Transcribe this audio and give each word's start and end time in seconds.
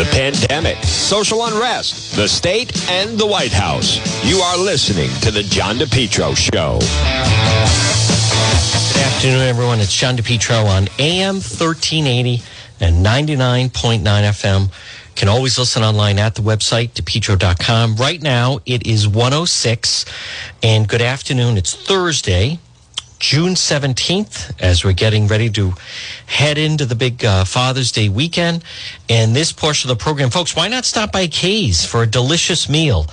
the 0.00 0.06
pandemic, 0.12 0.82
social 0.82 1.44
unrest, 1.44 2.16
the 2.16 2.26
state, 2.26 2.88
and 2.88 3.18
the 3.18 3.26
White 3.26 3.52
House. 3.52 3.98
You 4.24 4.38
are 4.38 4.56
listening 4.56 5.10
to 5.20 5.30
The 5.30 5.42
John 5.42 5.76
DePetro 5.76 6.34
Show. 6.34 6.78
Good 8.94 9.02
afternoon, 9.02 9.42
everyone. 9.42 9.78
It's 9.78 9.94
John 9.94 10.16
DePetro 10.16 10.64
on 10.64 10.88
AM 10.98 11.34
1380 11.34 12.42
and 12.80 13.04
99.9 13.04 14.00
FM. 14.02 14.72
Can 15.16 15.28
always 15.28 15.58
listen 15.58 15.82
online 15.82 16.18
at 16.18 16.34
the 16.34 16.40
website, 16.40 16.92
depetro.com. 16.92 17.96
Right 17.96 18.22
now, 18.22 18.60
it 18.64 18.86
is 18.86 19.06
106. 19.06 20.06
And 20.62 20.88
good 20.88 21.02
afternoon. 21.02 21.58
It's 21.58 21.74
Thursday, 21.74 22.58
June 23.20 23.52
17th, 23.52 24.50
as 24.60 24.82
we're 24.82 24.92
getting 24.92 25.28
ready 25.28 25.50
to 25.50 25.74
head 26.24 26.56
into 26.56 26.86
the 26.86 26.94
big 26.94 27.22
uh, 27.22 27.44
Father's 27.44 27.92
Day 27.92 28.08
weekend. 28.08 28.64
And 29.10 29.36
this 29.36 29.52
portion 29.52 29.90
of 29.90 29.98
the 29.98 30.02
program, 30.02 30.30
folks, 30.30 30.56
why 30.56 30.68
not 30.68 30.86
stop 30.86 31.12
by 31.12 31.26
Kay's 31.26 31.84
for 31.84 32.02
a 32.02 32.06
delicious 32.06 32.68
meal? 32.68 33.06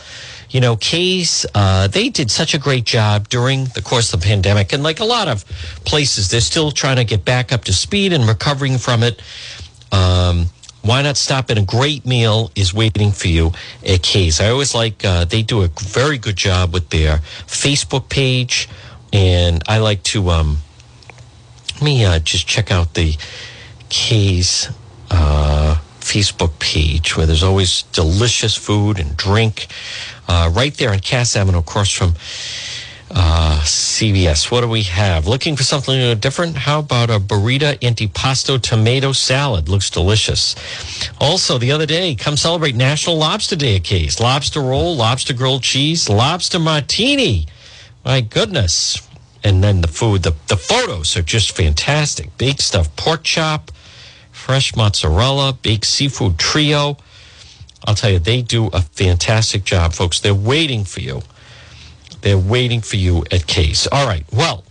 You 0.50 0.62
know, 0.62 0.78
Kay's, 0.78 1.45
uh, 1.54 1.88
they 1.88 2.08
did 2.08 2.31
such 2.31 2.54
a 2.54 2.58
great 2.58 2.86
job 2.86 3.28
during 3.28 3.66
the 3.66 3.81
course 3.81 4.14
of 4.14 4.22
the 4.22 4.26
pandemic. 4.26 4.72
And 4.72 4.81
like 4.81 5.02
a 5.02 5.05
lot 5.05 5.28
of 5.28 5.44
places, 5.84 6.30
they're 6.30 6.39
still 6.39 6.72
trying 6.72 6.95
to 6.95 7.03
get 7.03 7.26
back 7.26 7.52
up 7.52 7.66
to 7.66 7.73
speed 7.73 8.14
and 8.14 8.26
recovering 8.26 8.78
from 8.78 9.03
it. 9.03 9.22
Um, 9.92 10.45
why 10.84 11.02
not 11.02 11.17
stop 11.17 11.52
in? 11.52 11.58
A 11.58 11.64
great 11.64 12.05
meal 12.05 12.50
is 12.55 12.73
waiting 12.73 13.12
for 13.12 13.28
you 13.28 13.52
at 13.86 14.03
Kay's. 14.03 14.39
I 14.39 14.50
always 14.52 14.73
like, 14.73 15.03
uh, 15.03 15.26
they 15.26 15.42
do 15.44 15.64
a 15.64 15.67
very 15.67 16.17
good 16.17 16.38
job 16.38 16.73
with 16.73 16.92
their 16.92 17.17
Facebook 17.45 18.08
page. 18.08 18.70
And 19.17 19.63
I 19.67 19.80
like 19.80 20.03
to, 20.03 20.30
um, 20.30 20.57
let 21.73 21.81
me 21.81 22.05
uh, 22.05 22.20
just 22.20 22.45
check 22.45 22.70
out 22.70 22.94
the 22.94 23.16
Kay's 23.89 24.70
uh, 25.09 25.80
Facebook 26.02 26.59
page 26.59 27.17
where 27.17 27.25
there's 27.25 27.41
always 27.41 27.81
delicious 27.94 28.55
food 28.55 28.99
and 28.99 29.17
drink 29.17 29.66
uh, 30.27 30.52
right 30.53 30.72
there 30.75 30.92
on 30.92 31.00
Cass 31.00 31.36
Avenue 31.36 31.58
across 31.58 31.92
from 31.92 32.14
uh, 33.09 33.59
CVS. 33.64 34.52
What 34.52 34.61
do 34.61 34.67
we 34.67 34.83
have? 34.83 35.25
Looking 35.25 35.55
for 35.55 35.64
something 35.64 36.20
different? 36.20 36.55
How 36.55 36.77
about 36.81 37.09
a 37.09 37.17
burrito 37.17 37.73
antipasto 37.80 38.61
tomato 38.61 39.14
salad? 39.14 39.67
Looks 39.67 39.89
delicious. 39.89 40.55
Also, 41.20 41.58
the 41.58 41.72
other 41.72 41.88
day, 41.88 42.14
come 42.14 42.38
celebrate 42.38 42.75
National 42.75 43.17
Lobster 43.17 43.55
Day 43.55 43.77
at 43.77 43.83
Kay's. 43.83 44.20
Lobster 44.20 44.61
roll, 44.61 44.95
lobster 44.95 45.33
grilled 45.33 45.64
cheese, 45.64 46.08
lobster 46.08 46.59
martini. 46.59 47.47
My 48.05 48.22
goodness. 48.22 49.06
And 49.48 49.64
then 49.64 49.80
the 49.80 49.88
food, 49.88 50.23
the, 50.23 50.36
the 50.48 50.58
photos 50.58 51.16
are 51.16 51.22
just 51.22 51.56
fantastic. 51.56 52.38
Baked 52.38 52.59
stuffed 52.59 52.94
pork 52.98 53.23
chop, 53.23 53.72
fresh 54.30 54.76
mozzarella, 54.76 55.54
baked 55.54 55.86
seafood 55.86 56.38
trio. 56.38 56.98
I'll 57.86 57.95
tell 57.95 58.09
you, 58.09 58.20
they 58.20 58.42
do 58.42 58.67
a 58.67 58.81
fantastic 58.81 59.64
job, 59.64 59.94
folks. 59.94 60.20
They're 60.20 60.36
waiting 60.36 60.84
for 60.84 61.00
you. 61.00 61.22
They're 62.20 62.38
waiting 62.38 62.81
for 62.81 62.98
you 62.98 63.23
at 63.31 63.48
Kay's. 63.48 63.88
All 63.89 64.06
right. 64.06 64.26
Well, 64.34 64.66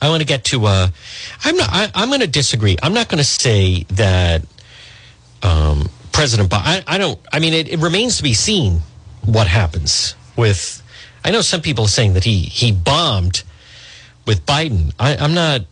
I 0.00 0.08
want 0.10 0.20
to 0.20 0.28
get 0.28 0.44
to. 0.44 0.64
Uh, 0.64 0.88
I'm 1.42 1.56
not. 1.56 1.68
I, 1.72 1.90
I'm 1.92 2.08
going 2.08 2.20
to 2.20 2.28
disagree. 2.28 2.76
I'm 2.84 2.94
not 2.94 3.08
going 3.08 3.18
to 3.18 3.24
say 3.24 3.82
that 3.94 4.42
um, 5.42 5.88
President 6.12 6.48
Biden. 6.48 6.62
I, 6.66 6.84
I 6.86 6.98
don't. 6.98 7.18
I 7.32 7.40
mean, 7.40 7.52
it, 7.52 7.68
it 7.68 7.80
remains 7.80 8.18
to 8.18 8.22
be 8.22 8.34
seen 8.34 8.82
what 9.24 9.48
happens 9.48 10.14
with. 10.36 10.80
I 11.24 11.32
know 11.32 11.40
some 11.40 11.62
people 11.62 11.86
are 11.86 11.88
saying 11.88 12.12
that 12.14 12.22
he 12.22 12.42
he 12.42 12.70
bombed 12.70 13.42
with 14.26 14.44
Biden. 14.46 14.92
I, 14.98 15.16
I'm 15.16 15.34
not 15.34 15.62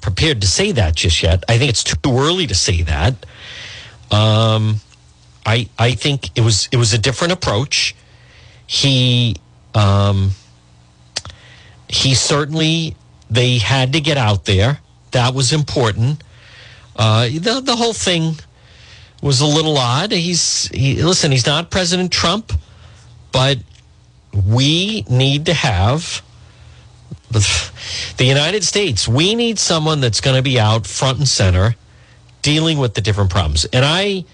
prepared 0.00 0.40
to 0.40 0.46
say 0.46 0.72
that 0.72 0.94
just 0.94 1.22
yet. 1.22 1.44
I 1.48 1.58
think 1.58 1.70
it's 1.70 1.84
too 1.84 1.96
early 2.06 2.46
to 2.46 2.54
say 2.54 2.82
that. 2.82 3.14
Um, 4.10 4.80
I 5.44 5.68
I 5.78 5.92
think 5.92 6.36
it 6.36 6.42
was 6.42 6.68
it 6.72 6.76
was 6.76 6.92
a 6.92 6.98
different 6.98 7.32
approach. 7.32 7.94
He 8.66 9.36
um, 9.74 10.32
he 11.88 12.14
certainly 12.14 12.96
they 13.30 13.58
had 13.58 13.92
to 13.92 14.00
get 14.00 14.16
out 14.16 14.44
there. 14.44 14.80
That 15.12 15.34
was 15.34 15.52
important. 15.52 16.22
Uh, 16.96 17.28
the 17.28 17.60
the 17.64 17.76
whole 17.76 17.92
thing 17.92 18.36
was 19.22 19.40
a 19.40 19.46
little 19.46 19.76
odd. 19.78 20.12
He's 20.12 20.68
he, 20.68 21.02
listen. 21.02 21.30
He's 21.30 21.46
not 21.46 21.70
President 21.70 22.12
Trump, 22.12 22.52
but 23.32 23.58
we 24.32 25.04
need 25.08 25.46
to 25.46 25.54
have 25.54 26.22
the, 27.30 28.24
United 28.24 28.64
States. 28.64 29.08
We 29.08 29.34
need 29.34 29.58
someone 29.58 30.00
that's 30.00 30.20
going 30.20 30.36
to 30.36 30.42
be 30.42 30.58
out 30.58 30.86
front 30.86 31.18
and 31.18 31.28
center, 31.28 31.76
dealing 32.42 32.78
with 32.78 32.94
the 32.94 33.00
different 33.00 33.30
problems. 33.30 33.64
And 33.66 33.84
I, 33.84 34.24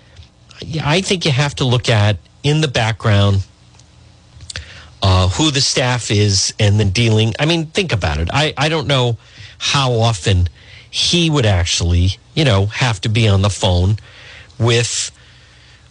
I 0.82 1.00
think 1.00 1.25
you 1.25 1.30
have 1.30 1.54
to 1.56 1.64
look 1.64 1.88
at 1.88 2.19
in 2.42 2.60
the 2.60 2.69
background 2.69 3.47
uh, 5.03 5.28
who 5.28 5.50
the 5.50 5.60
staff 5.60 6.10
is 6.10 6.54
and 6.58 6.78
then 6.78 6.91
dealing. 6.91 7.34
I 7.38 7.47
mean, 7.47 7.66
think 7.66 7.92
about 7.92 8.19
it. 8.19 8.28
I, 8.32 8.54
I 8.56 8.69
don't 8.69 8.86
know 8.86 9.16
how 9.59 9.92
often 9.92 10.48
he 10.91 11.30
would 11.30 11.47
actually, 11.47 12.10
you 12.34 12.44
know, 12.44 12.66
have 12.66 13.00
to 13.00 13.09
be 13.09 13.26
on 13.28 13.42
the 13.42 13.50
phone 13.50 13.97
with 14.59 15.10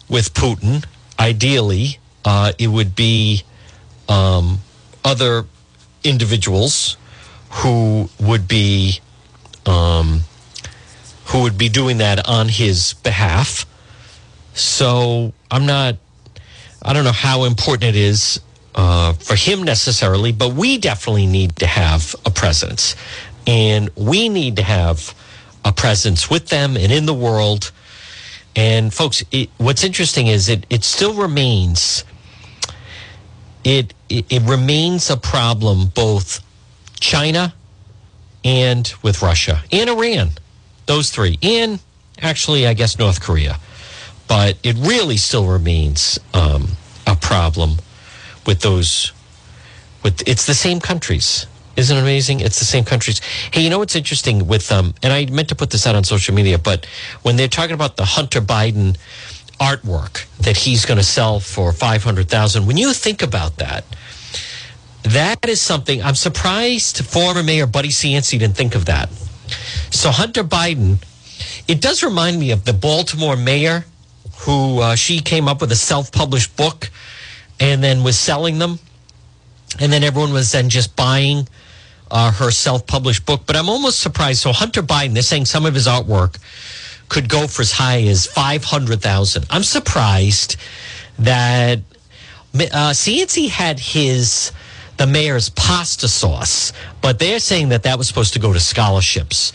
with 0.08 0.32
Putin. 0.34 0.84
Ideally, 1.18 1.98
uh, 2.24 2.52
it 2.58 2.68
would 2.68 2.94
be 2.94 3.42
um, 4.08 4.58
other 5.04 5.44
individuals 6.04 6.96
who 7.50 8.08
would 8.20 8.48
be 8.48 9.00
um, 9.66 10.22
who 11.26 11.42
would 11.42 11.56
be 11.56 11.68
doing 11.68 11.98
that 11.98 12.28
on 12.28 12.48
his 12.48 12.94
behalf. 12.94 13.66
So 14.54 15.32
I'm 15.50 15.66
not. 15.66 15.96
I 16.82 16.92
don't 16.92 17.04
know 17.04 17.12
how 17.12 17.44
important 17.44 17.84
it 17.84 17.96
is 17.96 18.40
uh, 18.74 19.12
for 19.12 19.36
him 19.36 19.62
necessarily, 19.62 20.32
but 20.32 20.54
we 20.54 20.78
definitely 20.78 21.26
need 21.26 21.56
to 21.56 21.66
have 21.66 22.14
a 22.26 22.30
presence. 22.30 22.96
And 23.46 23.90
we 23.96 24.28
need 24.28 24.56
to 24.56 24.62
have 24.62 25.14
a 25.64 25.72
presence 25.72 26.28
with 26.28 26.48
them 26.48 26.76
and 26.76 26.90
in 26.92 27.06
the 27.06 27.14
world. 27.14 27.70
And 28.54 28.92
folks, 28.92 29.24
it, 29.30 29.48
what's 29.58 29.84
interesting 29.84 30.26
is 30.26 30.48
it, 30.48 30.66
it 30.70 30.84
still 30.84 31.14
remains, 31.14 32.04
it, 33.64 33.94
it, 34.08 34.30
it 34.30 34.42
remains 34.42 35.10
a 35.10 35.16
problem 35.16 35.86
both 35.94 36.40
China 37.00 37.54
and 38.44 38.92
with 39.02 39.22
Russia 39.22 39.62
and 39.70 39.88
Iran, 39.88 40.30
those 40.86 41.10
three, 41.10 41.38
and 41.42 41.80
actually, 42.20 42.66
I 42.66 42.74
guess, 42.74 42.98
North 42.98 43.20
Korea. 43.20 43.58
But 44.28 44.56
it 44.62 44.76
really 44.78 45.16
still 45.16 45.46
remains 45.46 46.18
um, 46.34 46.68
a 47.06 47.14
problem 47.16 47.76
with 48.46 48.60
those 48.60 49.12
with 50.02 50.26
it's 50.26 50.46
the 50.46 50.54
same 50.54 50.80
countries. 50.80 51.46
Isn't 51.76 51.96
it 51.96 52.00
amazing? 52.00 52.40
It's 52.40 52.58
the 52.58 52.64
same 52.64 52.84
countries. 52.84 53.20
Hey 53.52 53.62
you 53.62 53.70
know 53.70 53.78
what's 53.78 53.96
interesting 53.96 54.46
with 54.46 54.70
um 54.72 54.94
and 55.02 55.12
i 55.12 55.26
meant 55.26 55.48
to 55.48 55.54
put 55.54 55.70
this 55.70 55.86
out 55.86 55.94
on 55.94 56.04
social 56.04 56.34
media 56.34 56.58
but 56.58 56.86
when 57.22 57.36
they're 57.36 57.48
talking 57.48 57.74
about 57.74 57.96
the 57.96 58.04
hunter 58.04 58.40
biden 58.40 58.96
artwork 59.68 60.26
that 60.38 60.56
he's 60.56 60.84
going 60.84 60.98
to 60.98 61.04
sell 61.04 61.40
for 61.40 61.72
500000 61.72 62.66
when 62.66 62.76
you 62.76 62.92
think 62.92 63.22
about 63.22 63.56
that 63.58 63.84
that 65.04 65.48
is 65.48 65.60
something 65.60 66.02
i'm 66.02 66.14
surprised 66.14 67.04
former 67.04 67.42
mayor 67.42 67.66
buddy 67.66 67.88
cianci 67.88 68.38
didn't 68.38 68.56
think 68.56 68.74
of 68.74 68.86
that 68.86 69.08
so 69.90 70.10
hunter 70.10 70.44
biden 70.44 71.02
it 71.68 71.80
does 71.80 72.02
remind 72.02 72.40
me 72.40 72.50
of 72.50 72.64
the 72.64 72.72
baltimore 72.72 73.36
mayor 73.36 73.84
who 74.44 74.80
uh, 74.80 74.94
she 74.96 75.20
came 75.20 75.46
up 75.48 75.60
with 75.60 75.70
a 75.70 75.76
self-published 75.76 76.56
book 76.56 76.90
and 77.60 77.82
then 77.82 78.02
was 78.02 78.18
selling 78.18 78.58
them. 78.58 78.78
And 79.78 79.92
then 79.92 80.02
everyone 80.02 80.32
was 80.32 80.52
then 80.52 80.68
just 80.68 80.96
buying 80.96 81.48
uh, 82.10 82.32
her 82.32 82.50
self 82.50 82.86
published 82.86 83.24
book. 83.24 83.42
But 83.46 83.56
I'm 83.56 83.68
almost 83.68 84.00
surprised. 84.00 84.40
So, 84.40 84.52
Hunter 84.52 84.82
Biden, 84.82 85.14
they're 85.14 85.22
saying 85.22 85.46
some 85.46 85.64
of 85.64 85.74
his 85.74 85.86
artwork 85.86 86.38
could 87.08 87.28
go 87.28 87.46
for 87.46 87.62
as 87.62 87.72
high 87.72 88.02
as 88.02 88.26
500,000. 88.26 89.46
I'm 89.50 89.62
surprised 89.62 90.56
that 91.18 91.78
uh, 92.54 92.90
Cianci 92.92 93.48
had 93.48 93.78
his 93.78 94.52
the 94.98 95.06
mayor's 95.06 95.48
pasta 95.48 96.06
sauce, 96.06 96.72
but 97.00 97.18
they're 97.18 97.40
saying 97.40 97.70
that 97.70 97.82
that 97.84 97.98
was 97.98 98.06
supposed 98.06 98.34
to 98.34 98.38
go 98.38 98.52
to 98.52 98.60
scholarships. 98.60 99.52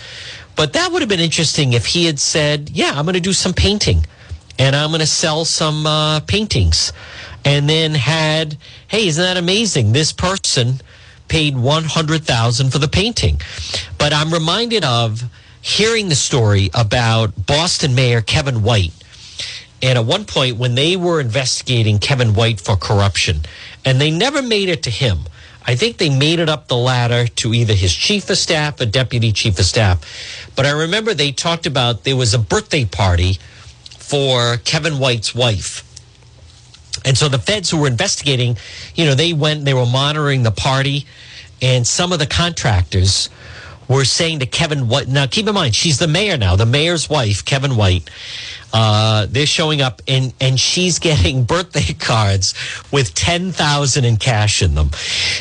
But 0.55 0.73
that 0.73 0.91
would 0.91 1.01
have 1.01 1.09
been 1.09 1.19
interesting 1.19 1.73
if 1.73 1.85
he 1.85 2.05
had 2.05 2.19
said, 2.19 2.71
"Yeah, 2.71 2.94
I'm 2.95 3.05
going 3.05 3.13
to 3.13 3.19
do 3.21 3.33
some 3.33 3.53
painting, 3.53 4.05
and 4.57 4.75
I'm 4.75 4.89
going 4.89 4.99
to 4.99 5.05
sell 5.05 5.45
some 5.45 5.85
uh, 5.85 6.19
paintings." 6.21 6.91
and 7.47 7.69
then 7.69 7.94
had, 7.94 8.57
hey, 8.89 9.07
isn't 9.07 9.23
that 9.23 9.38
amazing? 9.38 9.94
This 9.94 10.11
person 10.11 10.81
paid 11.29 11.57
100,000 11.57 12.71
for 12.71 12.77
the 12.77 12.89
painting. 12.89 13.39
But 13.97 14.11
I'm 14.11 14.33
reminded 14.33 14.83
of 14.83 15.23
hearing 15.62 16.09
the 16.09 16.15
story 16.15 16.69
about 16.74 17.45
Boston 17.45 17.95
Mayor 17.95 18.21
Kevin 18.21 18.63
White. 18.63 18.94
And 19.81 19.98
at 19.98 20.06
one 20.06 20.25
point, 20.25 20.57
when 20.57 20.75
they 20.75 20.95
were 20.95 21.19
investigating 21.21 22.00
Kevin 22.00 22.33
White 22.33 22.59
for 22.59 22.75
corruption, 22.75 23.42
and 23.86 24.01
they 24.01 24.09
never 24.09 24.42
made 24.42 24.69
it 24.69 24.83
to 24.83 24.89
him, 24.89 25.19
I 25.65 25.75
think 25.75 25.98
they 25.98 26.09
made 26.09 26.39
it 26.39 26.48
up 26.48 26.68
the 26.68 26.77
ladder 26.77 27.27
to 27.27 27.54
either 27.54 27.74
his 27.74 27.94
chief 27.94 28.30
of 28.30 28.38
staff 28.38 28.80
or 28.80 28.86
deputy 28.86 29.33
chief 29.33 29.59
of 29.59 29.65
staff. 29.65 30.50
But 30.56 30.65
I 30.65 30.71
remember 30.71 31.13
they 31.13 31.31
talked 31.31 31.65
about 31.65 32.06
there 32.06 32.15
was 32.15 32.33
a 32.33 32.39
birthday 32.39 32.86
party 32.86 33.38
for 33.83 34.57
Kevin 34.57 34.98
White's 34.98 35.36
wife. 35.36 35.83
And 37.04 37.18
so 37.18 37.27
the 37.27 37.38
feds 37.38 37.69
who 37.69 37.77
were 37.80 37.88
investigating, 37.88 38.57
you 38.95 39.06
know, 39.06 39.13
they 39.13 39.33
went, 39.33 39.65
they 39.65 39.74
were 39.74 39.86
monitoring 39.86 40.44
the 40.44 40.51
party, 40.51 41.06
and 41.62 41.86
some 41.86 42.13
of 42.13 42.19
the 42.19 42.25
contractors 42.25 43.30
were 43.87 44.05
saying 44.05 44.39
to 44.39 44.45
Kevin 44.45 44.87
White. 44.87 45.07
Now, 45.07 45.27
keep 45.27 45.47
in 45.47 45.53
mind, 45.53 45.75
she's 45.75 45.99
the 45.99 46.07
mayor 46.07 46.37
now, 46.37 46.55
the 46.55 46.65
mayor's 46.65 47.09
wife, 47.09 47.45
Kevin 47.45 47.75
White. 47.75 48.09
Uh, 48.73 49.27
they're 49.29 49.45
showing 49.45 49.81
up, 49.81 50.01
and 50.07 50.33
and 50.41 50.59
she's 50.59 50.99
getting 51.09 51.43
birthday 51.43 51.93
cards 51.93 52.53
with 52.91 53.13
ten 53.13 53.51
thousand 53.51 54.05
in 54.05 54.17
cash 54.17 54.61
in 54.61 54.75
them. 54.75 54.91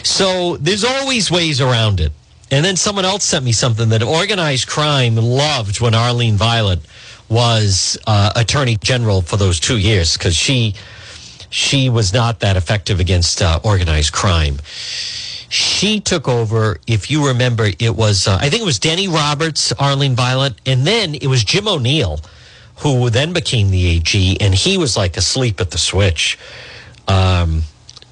So 0.02 0.56
there's 0.58 0.84
always 0.84 1.30
ways 1.30 1.60
around 1.60 2.00
it. 2.00 2.12
And 2.50 2.64
then 2.64 2.76
someone 2.76 3.04
else 3.04 3.24
sent 3.24 3.44
me 3.44 3.50
something 3.50 3.88
that 3.88 4.04
organized 4.04 4.68
crime 4.68 5.16
loved 5.16 5.80
when 5.80 5.94
Arlene 5.94 6.36
Violet 6.36 6.78
was 7.28 7.98
uh, 8.06 8.32
attorney 8.36 8.76
general 8.76 9.20
for 9.20 9.36
those 9.36 9.58
two 9.58 9.78
years 9.78 10.16
because 10.16 10.36
she 10.36 10.74
she 11.50 11.88
was 11.88 12.12
not 12.12 12.40
that 12.40 12.56
effective 12.56 13.00
against 13.00 13.42
uh, 13.42 13.58
organized 13.64 14.12
crime. 14.12 14.58
She 15.48 16.00
took 16.00 16.28
over. 16.28 16.78
If 16.86 17.10
you 17.10 17.28
remember, 17.28 17.70
it 17.78 17.94
was 17.94 18.26
uh, 18.26 18.38
I 18.40 18.50
think 18.50 18.62
it 18.62 18.66
was 18.66 18.78
Denny 18.78 19.08
Roberts, 19.08 19.72
Arlene 19.72 20.14
Violet, 20.14 20.54
and 20.66 20.86
then 20.86 21.14
it 21.14 21.26
was 21.28 21.44
Jim 21.44 21.68
O'Neill, 21.68 22.20
who 22.76 23.10
then 23.10 23.32
became 23.32 23.70
the 23.70 23.86
AG, 23.86 24.38
and 24.40 24.54
he 24.54 24.76
was 24.76 24.96
like 24.96 25.16
asleep 25.16 25.60
at 25.60 25.70
the 25.70 25.78
switch. 25.78 26.38
Um, 27.08 27.62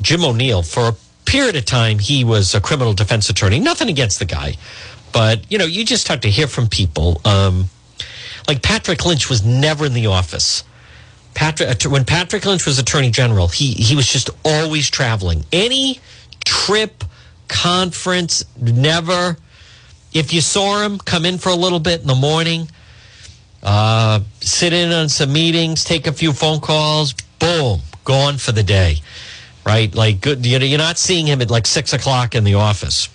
Jim 0.00 0.24
O'Neill 0.24 0.62
for 0.62 0.88
a 0.88 0.94
period 1.24 1.56
of 1.56 1.64
time, 1.64 1.98
he 1.98 2.24
was 2.24 2.54
a 2.54 2.60
criminal 2.60 2.92
defense 2.92 3.28
attorney. 3.28 3.58
Nothing 3.58 3.88
against 3.88 4.18
the 4.18 4.24
guy, 4.24 4.54
but 5.12 5.50
you 5.50 5.58
know, 5.58 5.66
you 5.66 5.84
just 5.84 6.08
have 6.08 6.20
to 6.20 6.30
hear 6.30 6.46
from 6.46 6.68
people. 6.68 7.20
Um, 7.24 7.68
like 8.46 8.62
Patrick 8.62 9.04
Lynch 9.04 9.28
was 9.28 9.44
never 9.44 9.86
in 9.86 9.94
the 9.94 10.06
office. 10.06 10.64
Patrick, 11.34 11.82
when 11.82 12.04
Patrick 12.04 12.44
Lynch 12.46 12.64
was 12.64 12.78
attorney 12.78 13.10
general, 13.10 13.48
he 13.48 13.72
he 13.72 13.96
was 13.96 14.06
just 14.06 14.30
always 14.44 14.88
traveling. 14.88 15.44
Any 15.52 16.00
trip, 16.44 17.04
conference, 17.54 18.44
never. 18.60 19.36
If 20.12 20.32
you 20.34 20.40
saw 20.40 20.82
him 20.82 20.98
come 20.98 21.24
in 21.24 21.38
for 21.38 21.48
a 21.48 21.56
little 21.56 21.80
bit 21.80 22.00
in 22.00 22.06
the 22.06 22.14
morning, 22.14 22.68
uh, 23.62 24.20
sit 24.40 24.72
in 24.72 24.92
on 24.92 25.08
some 25.08 25.32
meetings, 25.32 25.84
take 25.84 26.06
a 26.06 26.12
few 26.12 26.32
phone 26.32 26.60
calls, 26.60 27.14
boom, 27.38 27.80
gone 28.04 28.36
for 28.38 28.52
the 28.52 28.62
day 28.62 29.00
right? 29.64 29.94
Like, 29.94 30.20
good, 30.20 30.44
you 30.44 30.58
know, 30.58 30.64
you're 30.64 30.78
not 30.78 30.98
seeing 30.98 31.26
him 31.26 31.40
at 31.40 31.50
like 31.50 31.66
six 31.66 31.92
o'clock 31.92 32.34
in 32.34 32.44
the 32.44 32.54
office, 32.54 33.08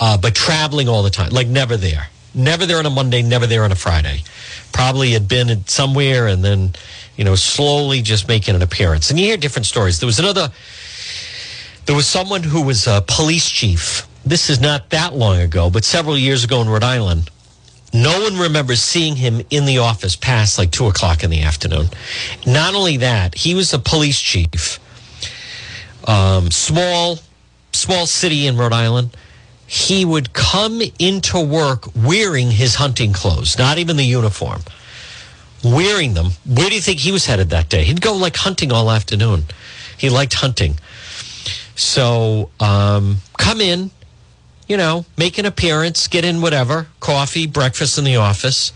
uh, 0.00 0.16
but 0.16 0.34
traveling 0.34 0.88
all 0.88 1.02
the 1.02 1.10
time, 1.10 1.30
like 1.30 1.48
never 1.48 1.76
there, 1.76 2.08
never 2.34 2.66
there 2.66 2.78
on 2.78 2.86
a 2.86 2.90
Monday, 2.90 3.22
never 3.22 3.46
there 3.46 3.64
on 3.64 3.72
a 3.72 3.76
Friday. 3.76 4.22
Probably 4.72 5.12
had 5.12 5.28
been 5.28 5.66
somewhere 5.66 6.26
and 6.26 6.44
then, 6.44 6.72
you 7.16 7.24
know, 7.24 7.34
slowly 7.34 8.00
just 8.00 8.26
making 8.28 8.54
an 8.54 8.62
appearance. 8.62 9.10
And 9.10 9.18
you 9.18 9.26
hear 9.26 9.36
different 9.36 9.66
stories. 9.66 10.00
There 10.00 10.06
was 10.06 10.18
another, 10.18 10.50
there 11.86 11.96
was 11.96 12.06
someone 12.06 12.42
who 12.42 12.62
was 12.62 12.86
a 12.86 13.04
police 13.06 13.48
chief. 13.48 14.06
This 14.24 14.48
is 14.50 14.60
not 14.60 14.90
that 14.90 15.14
long 15.14 15.38
ago, 15.40 15.70
but 15.70 15.84
several 15.84 16.16
years 16.16 16.44
ago 16.44 16.60
in 16.60 16.68
Rhode 16.68 16.84
Island. 16.84 17.30
No 17.92 18.22
one 18.22 18.38
remembers 18.38 18.80
seeing 18.80 19.16
him 19.16 19.42
in 19.50 19.66
the 19.66 19.78
office 19.78 20.16
past 20.16 20.58
like 20.58 20.70
two 20.70 20.86
o'clock 20.86 21.22
in 21.24 21.30
the 21.30 21.42
afternoon. 21.42 21.88
Not 22.46 22.74
only 22.74 22.98
that, 22.98 23.34
he 23.34 23.54
was 23.54 23.72
a 23.74 23.78
police 23.78 24.20
chief 24.20 24.78
um, 26.06 26.50
small, 26.50 27.18
small 27.72 28.06
city 28.06 28.46
in 28.46 28.56
Rhode 28.56 28.72
Island. 28.72 29.16
He 29.66 30.04
would 30.04 30.32
come 30.32 30.82
into 30.98 31.40
work 31.40 31.86
wearing 31.94 32.50
his 32.50 32.74
hunting 32.74 33.12
clothes, 33.12 33.58
not 33.58 33.78
even 33.78 33.96
the 33.96 34.04
uniform, 34.04 34.62
wearing 35.64 36.14
them. 36.14 36.32
Where 36.44 36.68
do 36.68 36.74
you 36.74 36.80
think 36.80 37.00
he 37.00 37.12
was 37.12 37.26
headed 37.26 37.50
that 37.50 37.68
day? 37.68 37.84
He'd 37.84 38.00
go 38.00 38.14
like 38.14 38.36
hunting 38.36 38.72
all 38.72 38.90
afternoon. 38.90 39.44
He 39.96 40.10
liked 40.10 40.34
hunting. 40.34 40.76
So 41.74 42.50
um, 42.60 43.16
come 43.38 43.60
in, 43.60 43.90
you 44.68 44.76
know, 44.76 45.04
make 45.16 45.38
an 45.38 45.46
appearance, 45.46 46.08
get 46.08 46.24
in 46.24 46.40
whatever, 46.40 46.86
coffee, 47.00 47.46
breakfast 47.46 47.98
in 47.98 48.04
the 48.04 48.16
office, 48.16 48.72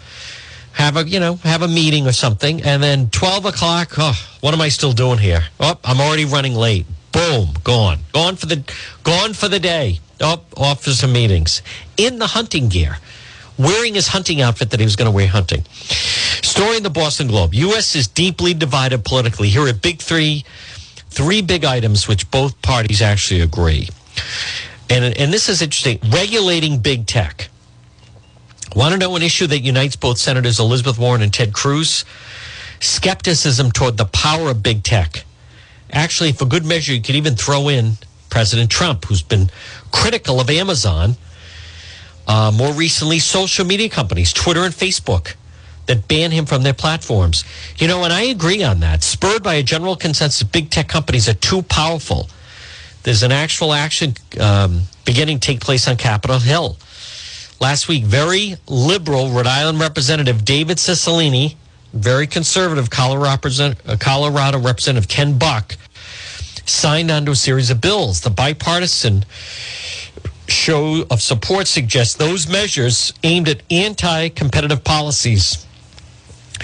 have 0.72 0.96
a, 0.96 1.08
you 1.08 1.20
know, 1.20 1.36
have 1.36 1.62
a 1.62 1.68
meeting 1.68 2.06
or 2.06 2.12
something. 2.12 2.62
And 2.62 2.82
then 2.82 3.10
12 3.10 3.46
o'clock, 3.46 3.92
oh, 3.98 4.14
what 4.40 4.54
am 4.54 4.60
I 4.60 4.68
still 4.68 4.92
doing 4.92 5.18
here? 5.18 5.44
Oh, 5.60 5.78
I'm 5.84 6.00
already 6.00 6.24
running 6.24 6.54
late. 6.54 6.86
Boom, 7.12 7.54
gone. 7.64 8.00
Gone 8.12 8.36
for 8.36 8.46
the 8.46 8.62
gone 9.02 9.32
for 9.32 9.48
the 9.48 9.58
day. 9.58 10.00
Up 10.20 10.44
off 10.58 10.84
for 10.84 10.90
some 10.90 11.12
meetings. 11.12 11.62
In 11.96 12.18
the 12.18 12.26
hunting 12.26 12.68
gear. 12.68 12.98
Wearing 13.58 13.94
his 13.94 14.08
hunting 14.08 14.42
outfit 14.42 14.68
that 14.70 14.80
he 14.80 14.84
was 14.84 14.96
going 14.96 15.10
to 15.10 15.14
wear 15.14 15.26
hunting. 15.26 15.64
Story 16.42 16.76
in 16.76 16.82
the 16.82 16.90
Boston 16.90 17.26
Globe. 17.26 17.54
U.S. 17.54 17.96
is 17.96 18.06
deeply 18.06 18.52
divided 18.52 19.02
politically. 19.02 19.48
Here 19.48 19.66
are 19.66 19.72
big 19.72 20.02
three, 20.02 20.44
three 21.16 21.40
big 21.40 21.64
items 21.64 22.06
which 22.06 22.30
both 22.30 22.60
parties 22.60 23.00
actually 23.00 23.40
agree. 23.40 23.88
And, 24.90 25.16
and 25.18 25.32
this 25.32 25.48
is 25.48 25.62
interesting. 25.62 25.98
Regulating 26.10 26.78
big 26.78 27.06
tech. 27.06 27.48
Want 28.76 28.92
to 28.92 28.98
know 28.98 29.16
an 29.16 29.22
issue 29.22 29.46
that 29.46 29.60
unites 29.60 29.96
both 29.96 30.18
Senators 30.18 30.60
Elizabeth 30.60 30.98
Warren 30.98 31.22
and 31.22 31.32
Ted 31.32 31.54
Cruz? 31.54 32.04
Skepticism 32.80 33.72
toward 33.72 33.96
the 33.96 34.04
power 34.04 34.50
of 34.50 34.62
big 34.62 34.82
tech. 34.82 35.24
Actually, 35.90 36.32
for 36.32 36.44
good 36.44 36.66
measure, 36.66 36.92
you 36.92 37.00
could 37.00 37.14
even 37.14 37.34
throw 37.34 37.68
in 37.68 37.92
President 38.28 38.70
Trump, 38.70 39.06
who's 39.06 39.22
been 39.22 39.48
critical 39.92 40.38
of 40.38 40.50
Amazon. 40.50 41.16
Uh, 42.26 42.52
more 42.54 42.74
recently, 42.74 43.20
social 43.20 43.64
media 43.64 43.88
companies, 43.88 44.34
Twitter 44.34 44.64
and 44.64 44.74
Facebook, 44.74 45.36
that 45.86 46.08
ban 46.08 46.30
him 46.30 46.46
from 46.46 46.62
their 46.62 46.74
platforms. 46.74 47.44
You 47.78 47.88
know, 47.88 48.04
and 48.04 48.12
I 48.12 48.22
agree 48.22 48.62
on 48.62 48.80
that. 48.80 49.02
Spurred 49.02 49.42
by 49.42 49.54
a 49.54 49.62
general 49.62 49.96
consensus, 49.96 50.42
big 50.42 50.70
tech 50.70 50.88
companies 50.88 51.28
are 51.28 51.34
too 51.34 51.62
powerful. 51.62 52.28
There's 53.02 53.22
an 53.22 53.32
actual 53.32 53.72
action 53.72 54.14
um, 54.40 54.82
beginning 55.04 55.38
to 55.40 55.46
take 55.46 55.60
place 55.60 55.86
on 55.86 55.96
Capitol 55.96 56.40
Hill. 56.40 56.76
Last 57.60 57.88
week, 57.88 58.04
very 58.04 58.56
liberal 58.66 59.30
Rhode 59.30 59.46
Island 59.46 59.80
Representative 59.80 60.44
David 60.44 60.76
Cicilline 60.78 61.56
very 61.96 62.26
conservative 62.26 62.90
Colorado, 62.90 63.78
uh, 63.86 64.60
Representative 64.60 65.08
Ken 65.08 65.38
Buck 65.38 65.76
signed 66.66 67.10
onto 67.10 67.32
a 67.32 67.36
series 67.36 67.70
of 67.70 67.80
bills. 67.80 68.20
The 68.20 68.30
bipartisan 68.30 69.24
show 70.48 71.04
of 71.10 71.22
support 71.22 71.66
suggests 71.66 72.14
those 72.14 72.48
measures 72.48 73.12
aimed 73.22 73.48
at 73.48 73.62
anti 73.70 74.28
competitive 74.28 74.84
policies. 74.84 75.65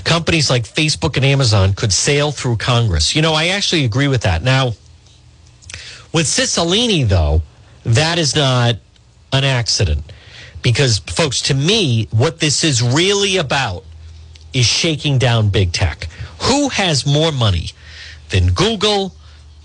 Companies 0.04 0.50
like 0.50 0.64
Facebook 0.64 1.16
and 1.16 1.24
Amazon 1.24 1.74
could 1.74 1.92
sail 1.92 2.32
through 2.32 2.56
Congress. 2.56 3.14
You 3.14 3.22
know, 3.22 3.34
I 3.34 3.48
actually 3.48 3.84
agree 3.84 4.08
with 4.08 4.22
that. 4.22 4.42
Now, 4.42 4.72
with 6.12 6.26
Cicilline, 6.26 7.08
though, 7.08 7.42
that 7.84 8.18
is 8.18 8.34
not 8.34 8.76
an 9.32 9.44
accident. 9.44 10.12
Because, 10.62 10.98
folks, 10.98 11.42
to 11.42 11.54
me, 11.54 12.08
what 12.10 12.38
this 12.38 12.62
is 12.62 12.82
really 12.82 13.36
about 13.36 13.84
is 14.52 14.66
shaking 14.66 15.18
down 15.18 15.48
big 15.48 15.72
tech. 15.72 16.08
Who 16.42 16.68
has 16.68 17.06
more 17.06 17.32
money 17.32 17.70
than 18.30 18.52
Google 18.52 19.14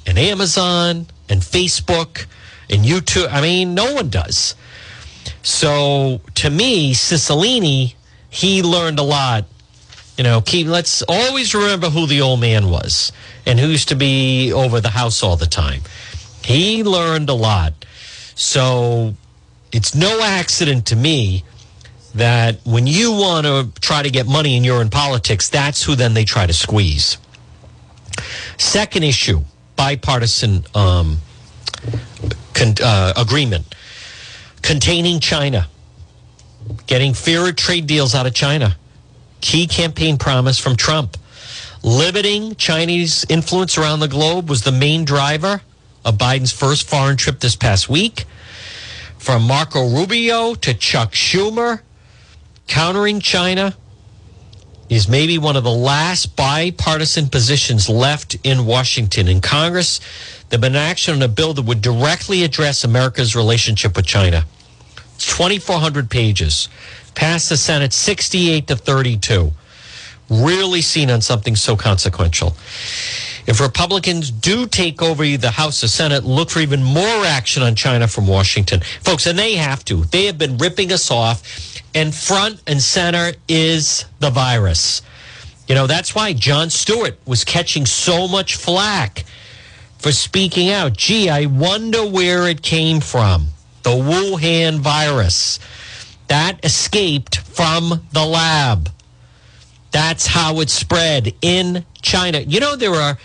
and 0.06 0.18
Amazon 0.18 1.08
and 1.30 1.42
Facebook 1.42 2.26
and 2.70 2.84
YouTube? 2.84 3.32
I 3.32 3.42
mean, 3.42 3.76
no 3.76 3.94
one 3.94 4.10
does. 4.10 4.56
So 5.44 6.22
to 6.36 6.50
me, 6.50 6.94
Cicilline, 6.94 7.94
he 8.30 8.64
learned 8.64 9.00
a 9.00 9.04
lot. 9.04 9.46
You 10.18 10.24
know, 10.24 10.42
keep 10.42 10.68
let's 10.68 11.04
always 11.04 11.54
remember 11.54 11.90
who 11.90 12.08
the 12.08 12.22
old 12.22 12.40
man 12.40 12.70
was 12.70 13.12
and 13.46 13.60
who 13.60 13.68
used 13.68 13.90
to 13.90 13.96
be 13.96 14.52
over 14.52 14.82
the 14.82 14.90
house 14.90 15.22
all 15.22 15.36
the 15.36 15.46
time. 15.46 15.82
He 16.44 16.84
learned 16.84 17.30
a 17.30 17.34
lot. 17.34 17.74
So 18.36 19.14
it's 19.72 19.94
no 19.94 20.22
accident 20.22 20.88
to 20.88 20.96
me 20.96 21.44
that 22.16 22.60
when 22.66 22.88
you 22.88 23.12
want 23.12 23.46
to 23.46 23.70
try 23.80 24.02
to 24.02 24.10
get 24.10 24.26
money 24.28 24.56
and 24.56 24.66
you're 24.66 24.82
in 24.82 24.90
politics, 24.90 25.50
that's 25.50 25.84
who 25.84 25.96
then 25.96 26.16
they 26.16 26.26
try 26.26 26.48
to 26.48 26.54
squeeze. 26.54 27.18
Second 28.58 29.04
issue, 29.04 29.42
bipartisan 29.76 30.66
um, 30.74 31.20
con- 32.54 32.74
uh, 32.84 33.14
agreement 33.16 33.76
containing 34.62 35.20
China, 35.20 35.68
getting 36.88 37.14
fairer 37.14 37.52
trade 37.52 37.88
deals 37.88 38.16
out 38.16 38.26
of 38.26 38.34
China. 38.34 38.76
Key 39.42 39.68
campaign 39.68 40.18
promise 40.18 40.60
from 40.60 40.76
Trump. 40.76 41.18
Limiting 41.84 42.56
Chinese 42.56 43.26
influence 43.30 43.78
around 43.78 44.00
the 44.00 44.08
globe 44.08 44.50
was 44.50 44.64
the 44.64 44.72
main 44.72 45.06
driver 45.06 45.62
of 46.04 46.18
Biden's 46.18 46.52
first 46.52 46.90
foreign 46.90 47.18
trip 47.18 47.40
this 47.40 47.56
past 47.56 47.90
week. 47.90 48.26
From 49.18 49.44
Marco 49.44 49.90
Rubio 49.90 50.56
to 50.56 50.74
Chuck 50.74 51.12
Schumer 51.12 51.82
countering 52.68 53.20
China 53.20 53.76
is 54.90 55.08
maybe 55.10 55.38
one 55.38 55.56
of 55.56 55.64
the 55.64 55.70
last 55.70 56.36
bipartisan 56.36 57.28
positions 57.28 57.90
left 57.90 58.38
in 58.44 58.66
Washington. 58.66 59.28
In 59.28 59.42
Congress, 59.42 60.00
there 60.50 60.60
been 60.60 60.76
action 60.76 61.16
on 61.16 61.22
a 61.22 61.28
bill 61.28 61.54
that 61.54 61.66
would 61.66 61.82
directly 61.82 62.44
address 62.44 62.84
America's 62.84 63.36
relationship 63.36 63.98
with 63.98 64.06
China. 64.06 64.46
It's 65.16 65.26
2,400 65.26 66.10
pages. 66.10 66.70
Passed 67.18 67.50
the 67.50 67.58
Senate 67.58 67.94
68 67.94 68.68
to 68.68 68.76
32. 68.76 69.52
Rarely 70.30 70.82
seen 70.82 71.10
on 71.10 71.22
something 71.22 71.56
so 71.56 71.76
consequential. 71.76 72.50
If 73.48 73.60
Republicans 73.60 74.30
do 74.30 74.68
take 74.68 75.02
over 75.02 75.26
the 75.36 75.50
House 75.50 75.84
or 75.84 75.88
Senate, 75.88 76.26
look 76.26 76.52
for 76.52 76.60
even 76.60 76.84
more 76.84 77.26
action 77.26 77.64
on 77.64 77.74
China 77.74 78.08
from 78.08 78.28
Washington. 78.28 78.82
Folks, 79.04 79.26
and 79.26 79.40
they 79.40 79.56
have 79.56 79.84
to. 79.86 80.04
They 80.04 80.26
have 80.28 80.38
been 80.38 80.60
ripping 80.60 80.92
us 80.92 81.10
off, 81.10 81.42
and 81.96 82.14
front 82.14 82.62
and 82.68 82.80
center 82.80 83.34
is 83.48 84.06
the 84.20 84.30
virus. 84.30 85.02
You 85.68 85.74
know, 85.74 85.88
that's 85.88 86.14
why 86.14 86.34
Jon 86.34 86.70
Stewart 86.70 87.18
was 87.26 87.44
catching 87.44 87.88
so 87.88 88.28
much 88.28 88.58
flack 88.58 89.26
for 89.98 90.12
speaking 90.12 90.70
out. 90.70 90.96
Gee, 90.96 91.32
I 91.32 91.48
wonder 91.48 92.06
where 92.06 92.48
it 92.48 92.62
came 92.62 93.00
from. 93.00 93.48
The 93.82 93.90
Wuhan 93.90 94.82
virus 94.82 95.60
that 96.28 96.64
escaped 96.64 97.38
from 97.38 98.08
the 98.12 98.26
lab. 98.26 98.90
That's 99.92 100.28
how 100.28 100.60
it 100.60 100.70
spread 100.70 101.34
in 101.42 101.86
China. 102.02 102.40
You 102.40 102.60
know, 102.60 102.76
there 102.76 102.94
are 102.94 103.18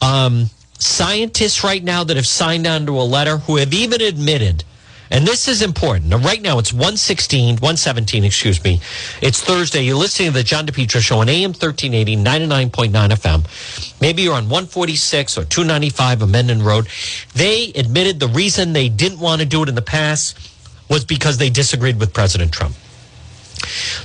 um, 0.00 0.46
scientists 0.78 1.62
right 1.62 1.82
now 1.82 2.04
that 2.04 2.16
have 2.16 2.26
signed 2.26 2.66
on 2.66 2.86
to 2.86 3.00
a 3.00 3.02
letter 3.02 3.38
who 3.38 3.56
have 3.56 3.72
even 3.72 4.00
admitted, 4.00 4.64
and 5.10 5.26
this 5.26 5.46
is 5.46 5.60
important. 5.60 6.06
Now, 6.06 6.16
right 6.16 6.40
now, 6.40 6.58
it's 6.58 6.72
116, 6.72 7.56
117, 7.56 8.24
excuse 8.24 8.64
me. 8.64 8.80
It's 9.20 9.42
Thursday. 9.42 9.82
You're 9.82 9.96
listening 9.96 10.30
to 10.30 10.38
the 10.38 10.42
John 10.42 10.66
DePetro 10.66 11.00
Show 11.00 11.18
on 11.18 11.28
AM 11.28 11.50
1380, 11.50 12.16
99.9 12.16 13.10
FM. 13.10 14.00
Maybe 14.00 14.22
you're 14.22 14.34
on 14.34 14.44
146 14.44 15.36
or 15.36 15.44
295 15.44 16.22
Amendment 16.22 16.62
Road. 16.62 16.88
They 17.34 17.72
admitted 17.74 18.20
the 18.20 18.28
reason 18.28 18.72
they 18.72 18.88
didn't 18.88 19.18
want 19.20 19.42
to 19.42 19.46
do 19.46 19.62
it 19.62 19.68
in 19.68 19.74
the 19.74 19.82
past 19.82 20.51
was 20.92 21.06
because 21.06 21.38
they 21.38 21.48
disagreed 21.48 21.98
with 21.98 22.12
President 22.12 22.52
Trump. 22.52 22.74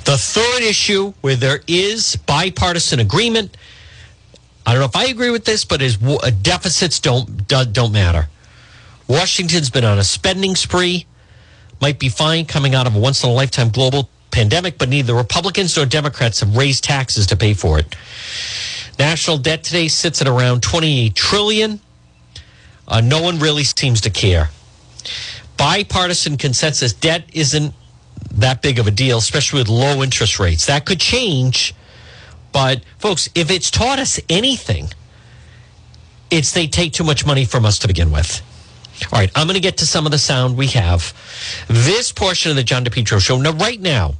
The 0.06 0.18
third 0.18 0.64
issue 0.64 1.14
where 1.20 1.36
there 1.36 1.60
is 1.68 2.16
bipartisan 2.16 3.02
agreement, 3.02 3.58
I 4.66 4.72
don't 4.72 4.80
know 4.80 4.86
if 4.86 4.96
I 4.96 5.08
agree 5.08 5.30
with 5.30 5.44
this, 5.44 5.66
but 5.66 5.82
is 5.82 5.98
uh, 6.02 6.32
deficits 6.42 7.02
don't 7.02 7.46
don't 7.48 7.92
matter. 7.92 8.30
Washington's 9.10 9.70
been 9.70 9.84
on 9.84 10.00
a 10.00 10.04
spending 10.04 10.56
spree, 10.56 11.06
might 11.82 12.00
be 12.00 12.08
fine 12.08 12.46
coming 12.46 12.74
out 12.74 12.88
of 12.88 12.96
a 12.96 13.00
once 13.00 13.22
in 13.22 13.30
a 13.30 13.34
lifetime 13.34 13.70
global 13.70 14.10
pandemic, 14.32 14.78
but 14.78 14.88
neither 14.88 15.14
Republicans 15.14 15.76
nor 15.76 15.86
Democrats 15.86 16.40
have 16.40 16.56
raised 16.56 16.86
taxes 16.86 17.28
to 17.28 17.36
pay 17.36 17.54
for 17.54 17.80
it. 17.80 17.96
National 18.98 19.38
debt 19.38 19.64
today 19.64 19.90
sits 19.90 20.22
at 20.22 20.28
around 20.28 20.64
28 20.64 21.14
trillion. 21.16 21.82
Uh, 22.88 23.02
no 23.02 23.22
one 23.22 23.40
really 23.40 23.66
seems 23.66 24.00
to 24.02 24.10
care. 24.10 24.50
Bipartisan 25.58 26.38
consensus 26.38 26.94
debt 26.94 27.26
isn't 27.34 27.74
that 28.34 28.62
big 28.62 28.80
of 28.80 28.88
a 28.88 28.92
deal, 28.92 29.18
especially 29.18 29.60
with 29.60 29.70
low 29.70 30.04
interest 30.04 30.40
rates. 30.40 30.66
That 30.68 30.86
could 30.86 31.00
change. 31.00 31.74
But, 32.52 32.82
folks, 33.00 33.30
if 33.36 33.52
it's 33.52 33.70
taught 33.70 34.00
us 34.00 34.20
anything, 34.30 34.90
it's 36.30 36.52
they 36.52 36.68
take 36.68 36.94
too 36.94 37.04
much 37.04 37.26
money 37.26 37.46
from 37.46 37.66
us 37.66 37.80
to 37.80 37.88
begin 37.88 38.12
with. 38.12 38.42
All 39.12 39.20
right, 39.20 39.32
I'm 39.36 39.48
going 39.48 39.56
to 39.56 39.62
get 39.62 39.78
to 39.78 39.86
some 39.86 40.06
of 40.06 40.12
the 40.12 40.18
sound 40.18 40.58
we 40.58 40.68
have. 40.68 41.14
This 41.68 42.12
portion 42.12 42.50
of 42.50 42.56
the 42.56 42.64
John 42.64 42.84
DePetro 42.84 43.20
show. 43.20 43.38
Now, 43.38 43.52
right 43.54 43.80
now, 43.80 44.16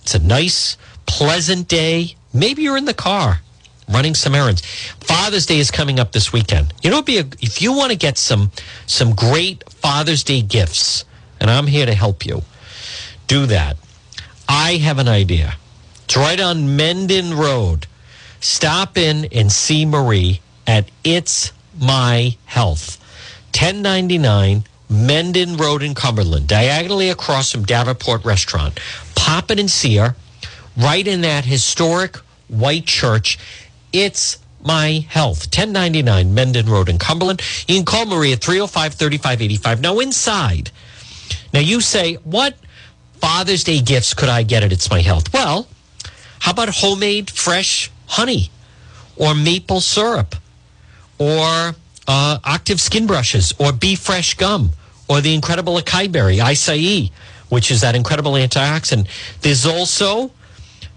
it's 0.00 0.14
a 0.14 0.18
nice, 0.18 0.76
pleasant 1.06 1.68
day. 1.68 2.16
Maybe 2.32 2.62
you're 2.62 2.78
in 2.78 2.86
the 2.86 2.94
car 2.94 3.40
running 3.88 4.14
some 4.14 4.34
errands. 4.34 4.62
Father's 5.00 5.46
Day 5.46 5.58
is 5.58 5.70
coming 5.70 6.00
up 6.00 6.12
this 6.12 6.32
weekend. 6.32 6.72
You 6.82 6.90
know, 6.90 7.02
be 7.02 7.18
a, 7.18 7.24
if 7.40 7.60
you 7.60 7.72
want 7.72 7.90
to 7.92 7.98
get 7.98 8.16
some 8.16 8.50
some 8.86 9.14
great 9.14 9.62
Father's 9.82 10.22
Day 10.22 10.42
gifts, 10.42 11.04
and 11.40 11.50
I'm 11.50 11.66
here 11.66 11.86
to 11.86 11.94
help 11.94 12.24
you 12.24 12.42
do 13.26 13.46
that. 13.46 13.76
I 14.48 14.76
have 14.76 14.98
an 14.98 15.08
idea. 15.08 15.56
It's 16.04 16.16
right 16.16 16.40
on 16.40 16.76
Mendon 16.76 17.34
Road. 17.34 17.86
Stop 18.40 18.96
in 18.96 19.26
and 19.32 19.50
see 19.50 19.84
Marie 19.84 20.40
at 20.66 20.88
It's 21.02 21.52
My 21.78 22.36
Health. 22.44 22.98
1099 23.54 24.64
Mendon 24.88 25.56
Road 25.56 25.82
in 25.82 25.94
Cumberland, 25.94 26.46
diagonally 26.46 27.08
across 27.08 27.50
from 27.50 27.64
Davenport 27.64 28.24
Restaurant. 28.24 28.78
Pop 29.16 29.50
in 29.50 29.58
and 29.58 29.70
see 29.70 29.96
her 29.96 30.14
right 30.76 31.06
in 31.06 31.22
that 31.22 31.44
historic 31.44 32.16
white 32.48 32.86
church. 32.86 33.38
It's 33.92 34.38
my 34.62 35.04
health 35.08 35.46
1099 35.46 36.34
mendon 36.34 36.66
road 36.66 36.88
in 36.88 36.98
cumberland 36.98 37.40
you 37.66 37.76
can 37.76 37.84
call 37.84 38.06
marie 38.06 38.32
at 38.32 38.40
305 38.40 38.94
3585 38.94 39.80
now 39.80 39.98
inside 39.98 40.70
now 41.52 41.60
you 41.60 41.80
say 41.80 42.14
what 42.24 42.56
Father's 43.22 43.62
Day 43.62 43.80
gifts 43.80 44.14
could 44.14 44.28
I 44.28 44.42
get 44.42 44.64
at 44.64 44.72
It's 44.72 44.90
My 44.90 45.00
Health? 45.00 45.32
Well, 45.32 45.68
how 46.40 46.50
about 46.50 46.70
homemade 46.70 47.30
fresh 47.30 47.88
honey 48.08 48.50
or 49.16 49.32
maple 49.32 49.80
syrup 49.80 50.34
or 51.18 51.76
uh, 52.08 52.38
Octave 52.44 52.80
skin 52.80 53.06
brushes 53.06 53.54
or 53.60 53.72
Be 53.72 53.94
Fresh 53.94 54.34
gum 54.34 54.72
or 55.08 55.20
the 55.20 55.34
incredible 55.34 55.76
acai 55.76 56.10
berry, 56.10 56.38
acai, 56.38 57.12
which 57.48 57.70
is 57.70 57.80
that 57.82 57.94
incredible 57.94 58.32
antioxidant. 58.32 59.06
There's 59.42 59.66
also 59.66 60.32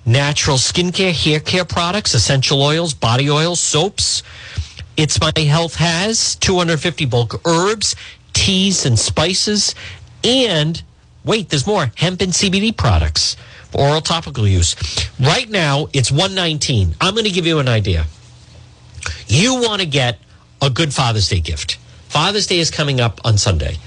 natural 0.06 0.58
skincare, 0.58 1.12
hair 1.14 1.40
care 1.40 1.66
products, 1.66 2.14
essential 2.14 2.62
oils, 2.62 2.94
body 2.94 3.30
oils, 3.30 3.60
soaps. 3.60 4.24
It's 4.98 5.20
My 5.20 5.32
Health 5.38 5.76
has 5.76 6.36
250 6.36 7.06
bulk 7.06 7.42
herbs, 7.46 7.96
teas, 8.34 8.86
and 8.86 8.98
spices, 8.98 9.76
and 10.24 10.82
Wait, 11.26 11.50
there's 11.50 11.66
more 11.66 11.92
hemp 11.96 12.22
and 12.22 12.32
CBD 12.32 12.76
products 12.76 13.36
for 13.72 13.82
oral 13.82 14.00
topical 14.00 14.48
use. 14.48 14.76
Right 15.20 15.50
now, 15.50 15.88
it's 15.92 16.12
119. 16.12 16.96
I'm 17.02 17.16
going 17.16 17.26
to 17.26 17.32
give 17.32 17.48
you 17.48 17.58
an 17.58 17.68
idea. 17.68 18.06
You 19.28 19.60
want 19.60 19.82
to 19.82 19.88
get 19.88 20.20
a 20.62 20.70
good 20.70 20.94
Father's 20.94 21.28
Day 21.28 21.40
gift. 21.40 21.78
Father's 22.10 22.46
Day 22.46 22.60
is 22.60 22.70
coming 22.70 23.02
up 23.02 23.20
on 23.26 23.40
Sunday. 23.40 23.78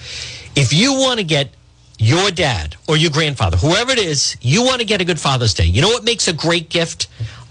If 0.57 0.73
you 0.73 0.95
want 0.95 1.21
to 1.21 1.25
get 1.25 1.51
your 1.99 2.31
dad 2.31 2.77
or 2.87 2.97
your 2.97 3.11
grandfather, 3.11 3.57
whoever 3.57 3.91
it 3.91 3.99
is, 3.99 4.37
you 4.41 4.63
want 4.63 4.81
to 4.81 4.87
get 4.87 5.01
a 5.01 5.05
good 5.05 5.21
Father's 5.21 5.55
Day. 5.55 5.65
You 5.65 5.83
know 5.83 5.89
what 5.89 6.05
makes 6.05 6.29
a 6.29 6.33
great 6.33 6.69
gift? 6.71 7.09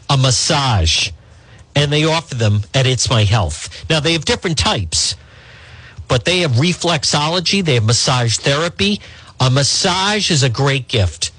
A 0.10 0.18
massage. 0.18 1.12
And 1.76 1.92
they 1.92 2.06
offer 2.06 2.36
them 2.36 2.62
at 2.74 2.88
It's 2.88 3.10
My 3.10 3.24
Health. 3.24 3.86
Now, 3.90 4.00
they 4.00 4.14
have 4.14 4.26
different 4.26 4.58
types, 4.58 5.16
but 6.08 6.26
they 6.26 6.40
have 6.40 6.52
reflexology, 6.52 7.64
they 7.64 7.76
have 7.76 7.86
massage 7.86 8.38
therapy. 8.38 9.02
A 9.40 9.52
massage 9.52 10.32
is 10.32 10.42
a 10.44 10.50
great 10.50 10.88
gift. 10.88 11.32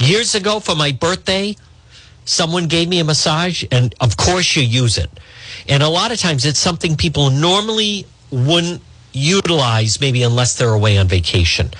Years 0.00 0.34
ago 0.34 0.58
for 0.58 0.74
my 0.74 0.90
birthday, 0.92 1.54
someone 2.24 2.66
gave 2.66 2.88
me 2.88 2.98
a 2.98 3.04
massage, 3.04 3.64
and 3.70 3.94
of 4.00 4.16
course 4.16 4.56
you 4.56 4.62
use 4.62 4.98
it. 4.98 5.10
And 5.68 5.82
a 5.82 5.88
lot 5.88 6.12
of 6.12 6.18
times 6.18 6.44
it's 6.44 6.58
something 6.58 6.96
people 6.96 7.30
normally 7.30 8.06
wouldn't 8.30 8.82
utilize, 9.12 10.00
maybe 10.00 10.22
unless 10.22 10.56
they're 10.56 10.72
away 10.72 10.98
on 10.98 11.08
vacation. 11.08 11.70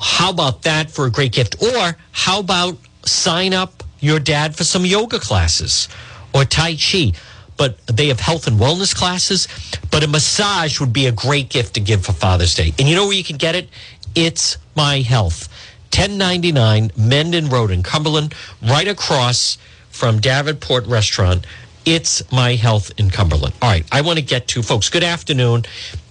How 0.00 0.30
about 0.30 0.62
that 0.62 0.90
for 0.90 1.06
a 1.06 1.10
great 1.10 1.32
gift? 1.32 1.62
Or 1.62 1.96
how 2.12 2.40
about 2.40 2.76
sign 3.04 3.54
up 3.54 3.82
your 4.00 4.18
dad 4.20 4.54
for 4.54 4.64
some 4.64 4.84
yoga 4.84 5.18
classes 5.18 5.88
or 6.34 6.44
Tai 6.44 6.76
Chi? 6.76 7.12
But 7.56 7.84
they 7.86 8.08
have 8.08 8.20
health 8.20 8.46
and 8.46 8.58
wellness 8.58 8.94
classes. 8.94 9.48
But 9.90 10.04
a 10.04 10.08
massage 10.08 10.78
would 10.80 10.92
be 10.92 11.06
a 11.06 11.12
great 11.12 11.48
gift 11.48 11.74
to 11.74 11.80
give 11.80 12.04
for 12.04 12.12
Father's 12.12 12.54
Day. 12.54 12.72
And 12.78 12.88
you 12.88 12.94
know 12.94 13.06
where 13.06 13.16
you 13.16 13.24
can 13.24 13.36
get 13.36 13.54
it? 13.56 13.68
It's 14.14 14.58
My 14.76 15.00
Health. 15.00 15.48
1099 15.92 16.92
Mendon 16.96 17.48
Road 17.48 17.70
in 17.70 17.82
Cumberland, 17.82 18.34
right 18.62 18.86
across 18.86 19.58
from 19.90 20.20
Davenport 20.20 20.86
Restaurant. 20.86 21.46
It's 21.84 22.30
My 22.30 22.54
Health 22.54 22.92
in 22.98 23.10
Cumberland. 23.10 23.54
All 23.62 23.70
right, 23.70 23.86
I 23.90 24.02
want 24.02 24.18
to 24.18 24.24
get 24.24 24.46
to 24.48 24.62
folks. 24.62 24.90
Good 24.90 25.02
afternoon. 25.02 25.64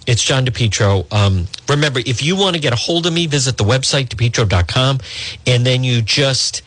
It's 0.08 0.24
John 0.24 0.46
DePetro. 0.46 1.12
Um, 1.12 1.46
remember, 1.68 2.00
if 2.06 2.22
you 2.22 2.34
want 2.34 2.56
to 2.56 2.62
get 2.62 2.72
a 2.72 2.76
hold 2.76 3.04
of 3.04 3.12
me, 3.12 3.26
visit 3.26 3.58
the 3.58 3.64
website, 3.64 4.08
depetro.com, 4.08 5.00
and 5.46 5.66
then 5.66 5.84
you 5.84 6.00
just, 6.00 6.62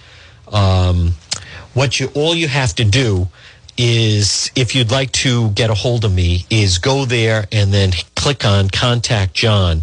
um, 0.54 1.14
what 1.74 2.00
you, 2.00 2.12
all 2.14 2.36
you 2.36 2.48
have 2.48 2.76
to 2.76 2.84
do 2.84 3.28
is 3.78 4.52
if 4.56 4.76
you'd 4.76 4.92
like 4.92 5.12
to 5.14 5.50
get 5.52 5.72
a 5.72 5.74
hold 5.74 6.06
of 6.06 6.14
me 6.14 6.46
is 6.52 6.78
go 6.78 7.06
there 7.06 7.48
and 7.52 7.74
then 7.74 7.92
click 8.16 8.44
on 8.46 8.70
contact 8.70 9.34
john 9.34 9.82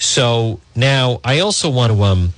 so 0.00 0.58
now 0.74 1.20
i 1.24 1.38
also 1.38 1.70
want 1.70 1.92
to 1.92 2.02
um 2.02 2.32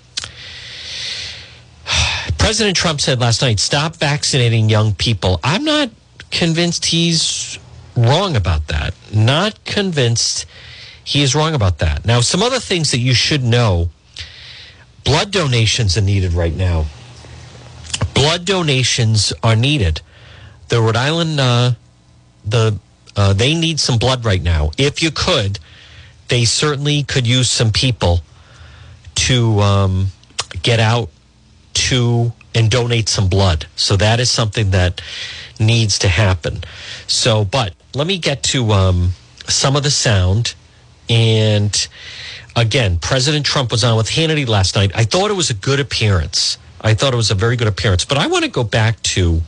president 2.39 2.77
trump 2.77 3.00
said 3.00 3.19
last 3.19 3.41
night 3.41 3.59
stop 3.59 3.97
vaccinating 3.97 4.69
young 4.69 4.93
people 4.93 5.41
i'm 5.43 5.65
not 5.65 5.91
convinced 6.31 6.85
he's 6.85 7.59
wrong 8.02 8.37
about 8.37 8.66
that 8.69 8.95
not 9.12 9.64
convinced 9.64 10.47
he 11.04 11.23
is 11.23 11.35
wrong 11.35 11.54
about 11.54 11.78
that 11.78 12.04
now 12.04 12.21
some 12.21 12.42
other 12.42 12.61
things 12.61 12.90
that 12.90 12.99
you 12.99 13.14
should 13.14 13.42
know 13.42 13.88
blood 15.04 15.30
donations 15.30 15.97
are 15.97 16.02
needed 16.02 16.33
right 16.33 16.54
now 16.54 16.85
blood 18.14 18.45
donations 18.45 19.33
are 19.42 19.57
needed 19.57 20.00
the 20.71 20.80
Rhode 20.80 20.97
Island, 20.97 21.38
uh, 21.38 21.73
the 22.45 22.78
uh, 23.16 23.33
they 23.35 23.54
need 23.54 23.78
some 23.78 23.99
blood 23.99 24.25
right 24.25 24.40
now. 24.40 24.71
If 24.78 25.02
you 25.02 25.11
could, 25.11 25.59
they 26.28 26.45
certainly 26.45 27.02
could 27.02 27.26
use 27.26 27.50
some 27.50 27.73
people 27.73 28.21
to 29.16 29.61
um, 29.61 30.07
get 30.62 30.80
out 30.80 31.11
to 31.75 32.33
and 32.54 32.71
donate 32.71 33.09
some 33.09 33.28
blood. 33.28 33.66
So 33.76 33.97
that 33.97 34.21
is 34.21 34.30
something 34.30 34.71
that 34.71 35.02
needs 35.61 35.99
to 36.00 36.09
happen. 36.09 36.62
So, 37.07 37.45
but 37.45 37.75
let 37.95 38.07
me 38.07 38.19
get 38.19 38.43
to 38.45 38.73
um, 38.73 39.11
some 39.47 39.76
of 39.76 39.83
the 39.83 39.90
sound. 39.90 40.55
And 41.09 41.88
again, 42.57 42.99
President 42.99 43.45
Trump 43.45 43.71
was 43.71 43.85
on 43.85 43.97
with 43.97 44.09
Hannity 44.09 44.49
last 44.49 44.75
night. 44.76 44.93
I 44.95 45.05
thought 45.05 45.31
it 45.31 45.35
was 45.35 45.50
a 45.50 45.55
good 45.55 45.81
appearance. 45.81 46.59
I 46.81 46.95
thought 46.95 47.12
it 47.12 47.17
was 47.17 47.31
a 47.31 47.35
very 47.35 47.57
good 47.57 47.69
appearance. 47.69 48.05
But 48.05 48.19
I 48.19 48.26
want 48.26 48.45
to 48.45 48.50
go 48.50 48.64
back 48.64 49.02
to, 49.02 49.43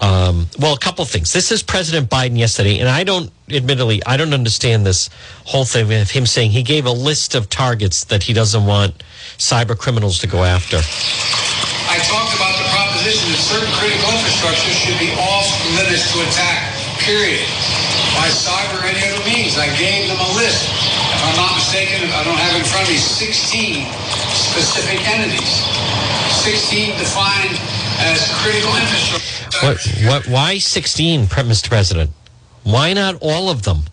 um, 0.00 0.46
well, 0.58 0.74
a 0.74 0.78
couple 0.78 1.04
things. 1.04 1.32
This 1.32 1.52
is 1.52 1.62
President 1.62 2.08
Biden 2.08 2.38
yesterday, 2.38 2.78
and 2.78 2.88
I 2.88 3.04
don't, 3.04 3.30
admittedly, 3.50 4.02
I 4.06 4.16
don't 4.16 4.32
understand 4.32 4.86
this 4.86 5.10
whole 5.44 5.64
thing 5.64 5.92
of 5.92 6.10
him 6.10 6.24
saying 6.26 6.52
he 6.52 6.62
gave 6.62 6.86
a 6.86 6.92
list 6.92 7.34
of 7.34 7.50
targets 7.50 8.04
that 8.04 8.22
he 8.22 8.32
doesn't 8.32 8.64
want 8.64 9.02
cyber 9.36 9.76
criminals 9.76 10.20
to 10.20 10.26
go 10.26 10.42
after. 10.42 10.78
I 10.78 11.98
talked 11.98 12.34
about 12.36 12.47
that 13.16 13.40
certain 13.40 13.72
critical 13.80 14.04
infrastructure 14.12 14.68
should 14.68 14.98
be 15.00 15.08
off 15.16 15.48
limits 15.80 16.12
to 16.12 16.20
attack, 16.28 16.76
period. 17.00 17.40
By 18.12 18.28
cyber 18.28 18.76
or 18.76 18.84
any 18.84 19.00
other 19.00 19.24
means. 19.24 19.56
I 19.56 19.72
gave 19.80 20.12
them 20.12 20.20
a 20.20 20.30
list. 20.36 20.68
If 21.16 21.24
I'm 21.24 21.36
not 21.40 21.56
mistaken, 21.56 22.04
I 22.12 22.20
don't 22.24 22.36
have 22.36 22.52
in 22.60 22.64
front 22.68 22.84
of 22.84 22.92
me 22.92 23.00
16 23.00 23.88
specific 24.36 25.00
entities. 25.08 25.64
16 26.44 26.98
defined 27.00 27.56
as 28.04 28.28
critical 28.44 28.76
infrastructure. 28.76 29.64
What, 29.64 29.78
what, 30.04 30.28
why 30.28 30.58
16, 30.58 31.26
Mr. 31.26 31.68
President? 31.68 32.10
Why 32.64 32.92
not 32.92 33.16
all 33.22 33.48
of 33.48 33.62
them? 33.62 33.88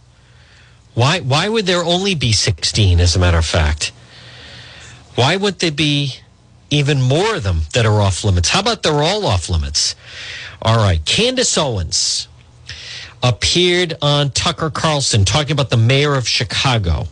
Why, 0.94 1.22
why 1.22 1.48
would 1.48 1.66
there 1.66 1.84
only 1.84 2.16
be 2.16 2.34
16, 2.34 3.00
as 3.00 3.16
a 3.16 3.20
matter 3.20 3.38
of 3.38 3.46
fact? 3.46 3.94
Why 5.16 5.38
would 5.38 5.60
there 5.60 5.72
be 5.72 6.20
even 6.70 7.02
more 7.02 7.36
of 7.36 7.44
them 7.44 7.62
that 7.74 7.86
are 7.86 8.02
off 8.02 8.24
limits? 8.24 8.50
How 8.50 8.60
about 8.60 8.84
they're 8.84 9.04
all 9.04 9.26
off 9.26 9.50
limits? 9.50 9.96
All 10.62 10.78
right. 10.78 11.04
Candace 11.06 11.58
Owens 11.58 12.28
appeared 13.22 13.96
on 14.02 14.30
Tucker 14.32 14.70
Carlson 14.70 15.26
talking 15.26 15.52
about 15.52 15.70
the 15.70 15.78
mayor 15.78 16.16
of 16.16 16.28
Chicago. 16.28 17.08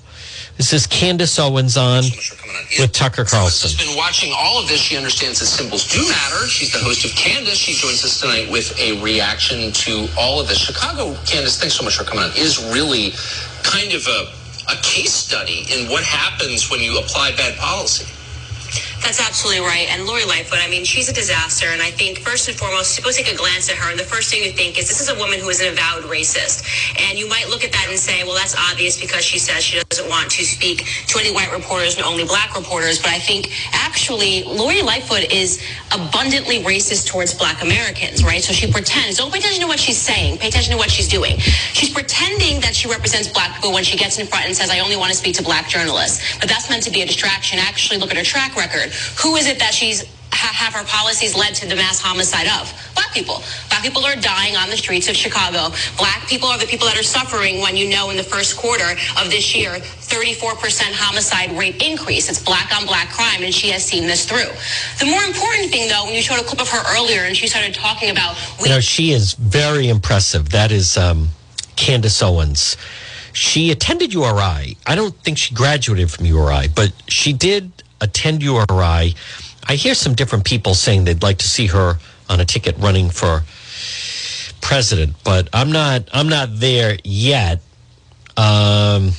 This 0.58 0.72
is 0.72 0.86
Candace 0.86 1.40
Owens 1.40 1.78
on 1.78 2.04
with 2.78 2.92
Tucker 2.92 3.26
Carlson. 3.26 3.72
She's 3.72 3.88
been 3.88 3.98
watching 3.98 4.32
all 4.36 4.62
of 4.62 4.68
this. 4.68 4.80
She 4.80 4.96
understands 4.96 5.40
that 5.40 5.48
symbols 5.48 5.92
do 5.92 6.08
matter. 6.08 6.46
She's 6.48 6.72
the 6.72 6.78
host 6.78 7.06
of 7.06 7.12
Candace. 7.16 7.58
She 7.58 7.74
joins 7.74 8.04
us 8.06 8.22
tonight 8.22 8.52
with 8.52 8.78
a 8.80 9.02
reaction 9.02 9.72
to 9.72 10.08
all 10.18 10.40
of 10.40 10.48
this. 10.48 10.60
Chicago, 10.60 11.16
Candace, 11.26 11.60
thanks 11.60 11.76
so 11.76 11.84
much 11.84 11.98
for 11.98 12.04
coming 12.04 12.24
on, 12.24 12.30
is 12.38 12.64
really 12.72 13.14
kind 13.64 13.94
of 13.94 14.06
a, 14.06 14.32
a 14.72 14.76
case 14.84 15.12
study 15.12 15.66
in 15.74 15.90
what 15.90 16.04
happens 16.04 16.70
when 16.70 16.80
you 16.80 17.00
apply 17.00 17.36
bad 17.36 17.58
policy. 17.58 18.06
That's 19.04 19.20
absolutely 19.20 19.68
right. 19.68 19.88
And 19.92 20.08
Lori 20.08 20.24
Lightfoot, 20.24 20.60
I 20.64 20.70
mean, 20.70 20.86
she's 20.86 21.10
a 21.10 21.14
disaster. 21.14 21.68
And 21.68 21.82
I 21.82 21.92
think 21.92 22.20
first 22.20 22.48
and 22.48 22.56
foremost, 22.58 22.98
you 22.98 23.04
take 23.12 23.32
a 23.32 23.36
glance 23.36 23.70
at 23.70 23.76
her, 23.76 23.92
and 23.92 24.00
the 24.00 24.08
first 24.08 24.32
thing 24.32 24.44
you 24.44 24.52
think 24.52 24.80
is 24.80 24.88
this 24.88 25.02
is 25.02 25.10
a 25.10 25.20
woman 25.20 25.40
who 25.40 25.50
is 25.50 25.60
an 25.60 25.68
avowed 25.68 26.04
racist. 26.10 26.64
And 26.98 27.20
you 27.20 27.28
might 27.28 27.50
look 27.50 27.66
at 27.66 27.74
that 27.74 27.88
and 27.90 28.00
say, 28.00 28.24
well, 28.24 28.34
that's 28.34 28.56
obvious 28.72 29.00
because 29.00 29.24
she 29.24 29.38
says 29.38 29.62
she 29.62 29.84
doesn't 29.90 30.10
want 30.10 30.32
to 30.32 30.46
speak 30.46 30.88
to 31.08 31.20
any 31.20 31.34
white 31.34 31.52
reporters 31.52 31.98
and 31.98 32.06
only 32.06 32.24
black 32.24 32.56
reporters. 32.56 32.98
But 32.98 33.12
I 33.12 33.20
think 33.20 33.52
actually 33.74 34.44
Lori 34.44 34.82
Lightfoot 34.82 35.32
is 35.32 35.62
abundantly 35.92 36.64
racist 36.64 37.08
towards 37.08 37.34
black 37.34 37.62
Americans, 37.62 38.24
right? 38.24 38.42
So 38.42 38.54
she 38.54 38.72
pretends. 38.72 39.18
Don't 39.18 39.32
pay 39.34 39.40
attention 39.40 39.62
to 39.62 39.68
what 39.68 39.80
she's 39.80 40.00
saying. 40.00 40.38
Pay 40.38 40.48
attention 40.48 40.72
to 40.72 40.78
what 40.78 40.90
she's 40.90 41.10
doing. 41.10 41.38
She's 41.40 41.92
pretending 41.92 42.62
that 42.62 42.74
she 42.74 42.88
represents 42.88 43.28
black 43.28 43.54
people 43.56 43.74
when 43.74 43.84
she 43.84 43.98
gets 43.98 44.18
in 44.18 44.28
front 44.28 44.46
and 44.46 44.56
says, 44.56 44.70
I 44.70 44.80
only 44.80 44.96
want 44.96 45.12
to 45.12 45.18
speak 45.18 45.36
to 45.36 45.44
black 45.44 45.68
journalists. 45.68 46.40
But 46.40 46.48
that's 46.48 46.70
meant 46.70 46.84
to 46.84 46.92
be 46.92 47.02
a 47.02 47.06
distraction. 47.06 47.60
Actually, 47.60 48.00
look 48.00 48.10
at 48.10 48.18
her 48.18 48.24
track 48.24 48.56
record. 48.56 48.93
Who 49.22 49.36
is 49.36 49.48
it 49.48 49.60
that 49.60 49.74
she's 49.74 50.04
have 50.34 50.74
her 50.74 50.84
policies 50.86 51.36
led 51.38 51.54
to 51.56 51.68
the 51.68 51.76
mass 51.76 52.00
homicide 52.02 52.48
of? 52.60 52.68
Black 52.96 53.14
people. 53.14 53.42
Black 53.70 53.82
people 53.84 54.04
are 54.04 54.16
dying 54.16 54.56
on 54.58 54.70
the 54.70 54.76
streets 54.78 55.08
of 55.08 55.16
Chicago. 55.16 55.74
Black 55.98 56.28
people 56.28 56.50
are 56.50 56.58
the 56.58 56.66
people 56.66 56.88
that 56.88 56.98
are 57.00 57.04
suffering 57.04 57.60
when 57.62 57.78
you 57.78 57.90
know 57.90 58.10
in 58.10 58.18
the 58.18 58.24
first 58.24 58.58
quarter 58.58 58.92
of 59.22 59.30
this 59.30 59.56
year, 59.56 59.72
34% 59.78 60.92
homicide 60.94 61.52
rate 61.58 61.82
increase. 61.86 62.30
It's 62.30 62.42
black 62.44 62.76
on 62.76 62.86
black 62.86 63.10
crime, 63.12 63.44
and 63.44 63.54
she 63.54 63.70
has 63.70 63.86
seen 63.86 64.08
this 64.08 64.26
through. 64.26 64.50
The 65.00 65.06
more 65.10 65.24
important 65.24 65.70
thing, 65.72 65.88
though, 65.88 66.06
when 66.06 66.14
you 66.16 66.22
showed 66.22 66.40
a 66.40 66.44
clip 66.44 66.62
of 66.62 66.70
her 66.70 66.84
earlier 66.98 67.22
and 67.22 67.38
she 67.38 67.48
started 67.48 67.74
talking 67.74 68.10
about. 68.10 68.36
We- 68.60 68.70
you 68.70 68.76
know, 68.76 68.82
she 68.82 69.12
is 69.12 69.34
very 69.34 69.88
impressive. 69.88 70.50
That 70.50 70.72
is 70.72 70.98
um, 70.98 71.30
Candace 71.76 72.22
Owens. 72.22 72.76
She 73.34 73.72
attended 73.72 74.14
URI. 74.14 74.78
I 74.86 74.96
don't 74.96 75.16
think 75.24 75.38
she 75.38 75.56
graduated 75.56 76.12
from 76.12 76.26
URI, 76.26 76.68
but 76.76 76.92
she 77.08 77.34
did 77.34 77.83
attend 78.04 78.44
URI. 78.44 79.16
I 79.66 79.76
hear 79.76 79.96
some 79.96 80.14
different 80.14 80.46
people 80.46 80.74
saying 80.76 81.06
they'd 81.06 81.24
like 81.24 81.38
to 81.40 81.48
see 81.48 81.68
her 81.68 81.98
on 82.30 82.40
a 82.40 82.46
ticket 82.46 82.78
running 82.78 83.10
for 83.10 83.44
president, 84.62 85.16
but 85.24 85.50
I'm 85.54 85.72
not. 85.72 86.10
I'm 86.14 86.30
not 86.30 86.50
there 86.52 86.98
yet. 87.04 87.62
Um, 88.36 89.12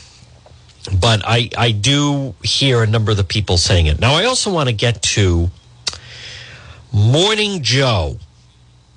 but 1.00 1.22
I 1.24 1.48
I 1.56 1.72
do 1.72 2.34
hear 2.42 2.82
a 2.82 2.86
number 2.86 3.10
of 3.10 3.16
the 3.16 3.24
people 3.24 3.56
saying 3.56 3.86
it. 3.86 4.00
Now 4.00 4.14
I 4.14 4.24
also 4.24 4.52
want 4.52 4.68
to 4.68 4.74
get 4.74 5.02
to 5.02 5.50
Morning 6.92 7.62
Joe. 7.62 8.18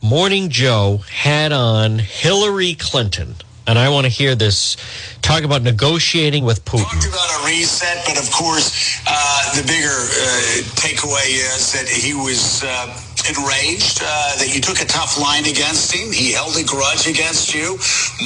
Morning 0.02 0.50
Joe 0.50 0.98
had 1.12 1.52
on 1.52 2.00
Hillary 2.00 2.76
Clinton 2.76 3.36
and 3.68 3.78
I 3.78 3.90
want 3.90 4.06
to 4.06 4.10
hear 4.10 4.34
this. 4.34 4.78
Talk 5.22 5.44
about 5.44 5.62
negotiating 5.62 6.44
with 6.46 6.64
Putin. 6.66 6.90
Talked 6.90 7.08
about 7.08 7.44
a 7.44 7.46
reset, 7.46 8.06
but 8.08 8.18
of 8.18 8.32
course, 8.32 9.00
uh, 9.06 9.62
the 9.62 9.68
bigger 9.68 9.88
uh, 9.88 10.64
takeaway 10.80 11.28
is 11.28 11.74
that 11.74 11.88
he 11.88 12.14
was. 12.14 12.64
Uh, 12.64 13.07
enraged 13.30 14.00
uh, 14.00 14.40
that 14.40 14.56
you 14.56 14.62
took 14.62 14.80
a 14.80 14.88
tough 14.88 15.20
line 15.20 15.44
against 15.46 15.92
him. 15.92 16.12
He 16.12 16.32
held 16.32 16.56
a 16.56 16.64
grudge 16.64 17.08
against 17.08 17.54
you. 17.54 17.76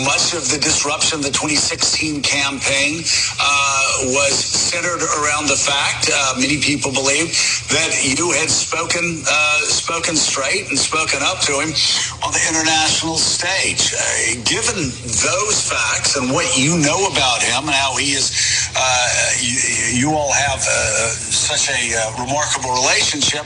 Much 0.05 0.33
of 0.37 0.45
the 0.53 0.61
disruption 0.61 1.19
of 1.19 1.25
the 1.25 1.33
2016 1.33 2.21
campaign 2.21 3.01
uh, 3.41 4.13
was 4.13 4.33
centered 4.37 5.01
around 5.21 5.49
the 5.49 5.57
fact, 5.57 6.09
uh, 6.13 6.37
many 6.37 6.61
people 6.61 6.93
believe, 6.93 7.33
that 7.73 7.89
you 8.05 8.31
had 8.37 8.49
spoken 8.49 9.23
uh, 9.25 9.59
spoken 9.65 10.15
straight 10.15 10.69
and 10.69 10.77
spoken 10.77 11.19
up 11.25 11.41
to 11.41 11.57
him 11.57 11.73
on 12.21 12.31
the 12.31 12.43
international 12.45 13.17
stage. 13.17 13.93
Uh, 13.97 14.37
given 14.45 14.93
those 15.25 15.57
facts 15.65 16.15
and 16.15 16.29
what 16.29 16.45
you 16.57 16.77
know 16.77 17.09
about 17.09 17.41
him 17.41 17.65
and 17.65 17.75
how 17.75 17.97
he 17.97 18.13
is, 18.13 18.29
uh, 18.77 19.09
you, 19.41 19.57
you, 19.97 20.09
all 20.11 20.31
have 20.31 20.61
such 20.61 21.69
a 21.69 21.81
remarkable 22.19 22.71
relationship, 22.71 23.45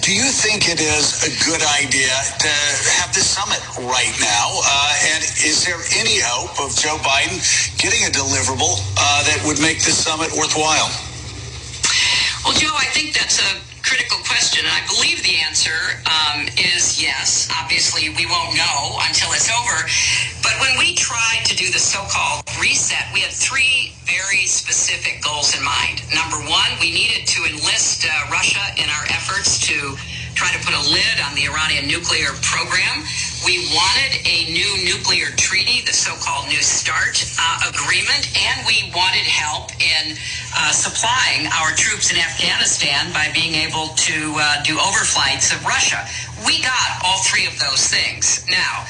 do 0.00 0.14
you 0.14 0.28
think 0.30 0.68
it 0.68 0.75
it 0.76 0.84
is 0.84 1.24
a 1.24 1.32
good 1.48 1.64
idea 1.80 2.12
to 2.36 2.52
have 3.00 3.08
this 3.16 3.24
summit 3.24 3.60
right 3.88 4.12
now? 4.20 4.46
Uh, 4.60 5.08
and 5.16 5.24
is 5.40 5.64
there 5.64 5.80
any 5.96 6.20
hope 6.20 6.52
of 6.60 6.76
Joe 6.76 7.00
Biden 7.00 7.40
getting 7.80 8.04
a 8.04 8.12
deliverable 8.12 8.76
uh, 9.00 9.24
that 9.24 9.40
would 9.48 9.56
make 9.64 9.80
this 9.80 9.96
summit 9.96 10.28
worthwhile? 10.36 10.92
Well, 12.44 12.52
Joe, 12.60 12.76
I 12.76 12.92
think 12.92 13.16
that's 13.16 13.40
a 13.40 13.56
critical 13.80 14.20
question. 14.28 14.68
And 14.68 14.74
I 14.74 14.84
believe 14.84 15.24
the 15.24 15.40
answer 15.48 15.96
um, 16.04 16.44
is 16.60 17.00
yes. 17.00 17.48
Obviously, 17.56 18.12
we 18.12 18.28
won't 18.28 18.52
know 18.52 19.00
until 19.08 19.32
it's 19.32 19.48
over. 19.48 19.80
But 20.44 20.60
when 20.60 20.76
we 20.76 20.92
tried 20.92 21.48
to 21.48 21.56
do 21.56 21.72
the 21.72 21.80
so-called 21.80 22.44
reset, 22.60 23.08
we 23.16 23.24
had 23.24 23.32
three 23.32 23.96
very 24.04 24.44
specific 24.44 25.24
goals 25.24 25.56
in 25.56 25.64
mind. 25.64 26.04
Number 26.12 26.36
one, 26.52 26.68
we 26.84 26.92
needed 26.92 27.24
to 27.32 27.48
enlist 27.48 28.04
uh, 28.04 28.12
Russia 28.28 28.60
in 28.76 28.92
our 28.92 29.08
efforts 29.08 29.56
to 29.72 29.96
try 30.36 30.52
to 30.52 30.60
put 30.60 30.76
a 30.76 30.84
lid 30.92 31.16
on 31.24 31.32
the 31.32 31.48
Iranian 31.48 31.88
nuclear 31.88 32.36
program. 32.44 33.08
We 33.48 33.72
wanted 33.72 34.20
a 34.28 34.52
new 34.52 34.68
nuclear 34.84 35.32
treaty, 35.32 35.80
the 35.80 35.96
so-called 35.96 36.52
New 36.52 36.60
START 36.60 37.24
uh, 37.40 37.72
agreement, 37.72 38.28
and 38.36 38.60
we 38.68 38.92
wanted 38.92 39.24
help 39.24 39.72
in 39.80 40.12
uh, 40.52 40.72
supplying 40.76 41.48
our 41.56 41.72
troops 41.72 42.12
in 42.12 42.20
Afghanistan 42.20 43.08
by 43.16 43.32
being 43.32 43.56
able 43.56 43.96
to 43.96 44.36
uh, 44.36 44.62
do 44.62 44.76
overflights 44.76 45.56
of 45.56 45.64
Russia. 45.64 46.04
We 46.44 46.60
got 46.60 47.00
all 47.00 47.24
three 47.24 47.48
of 47.48 47.56
those 47.56 47.88
things. 47.88 48.44
Now, 48.52 48.84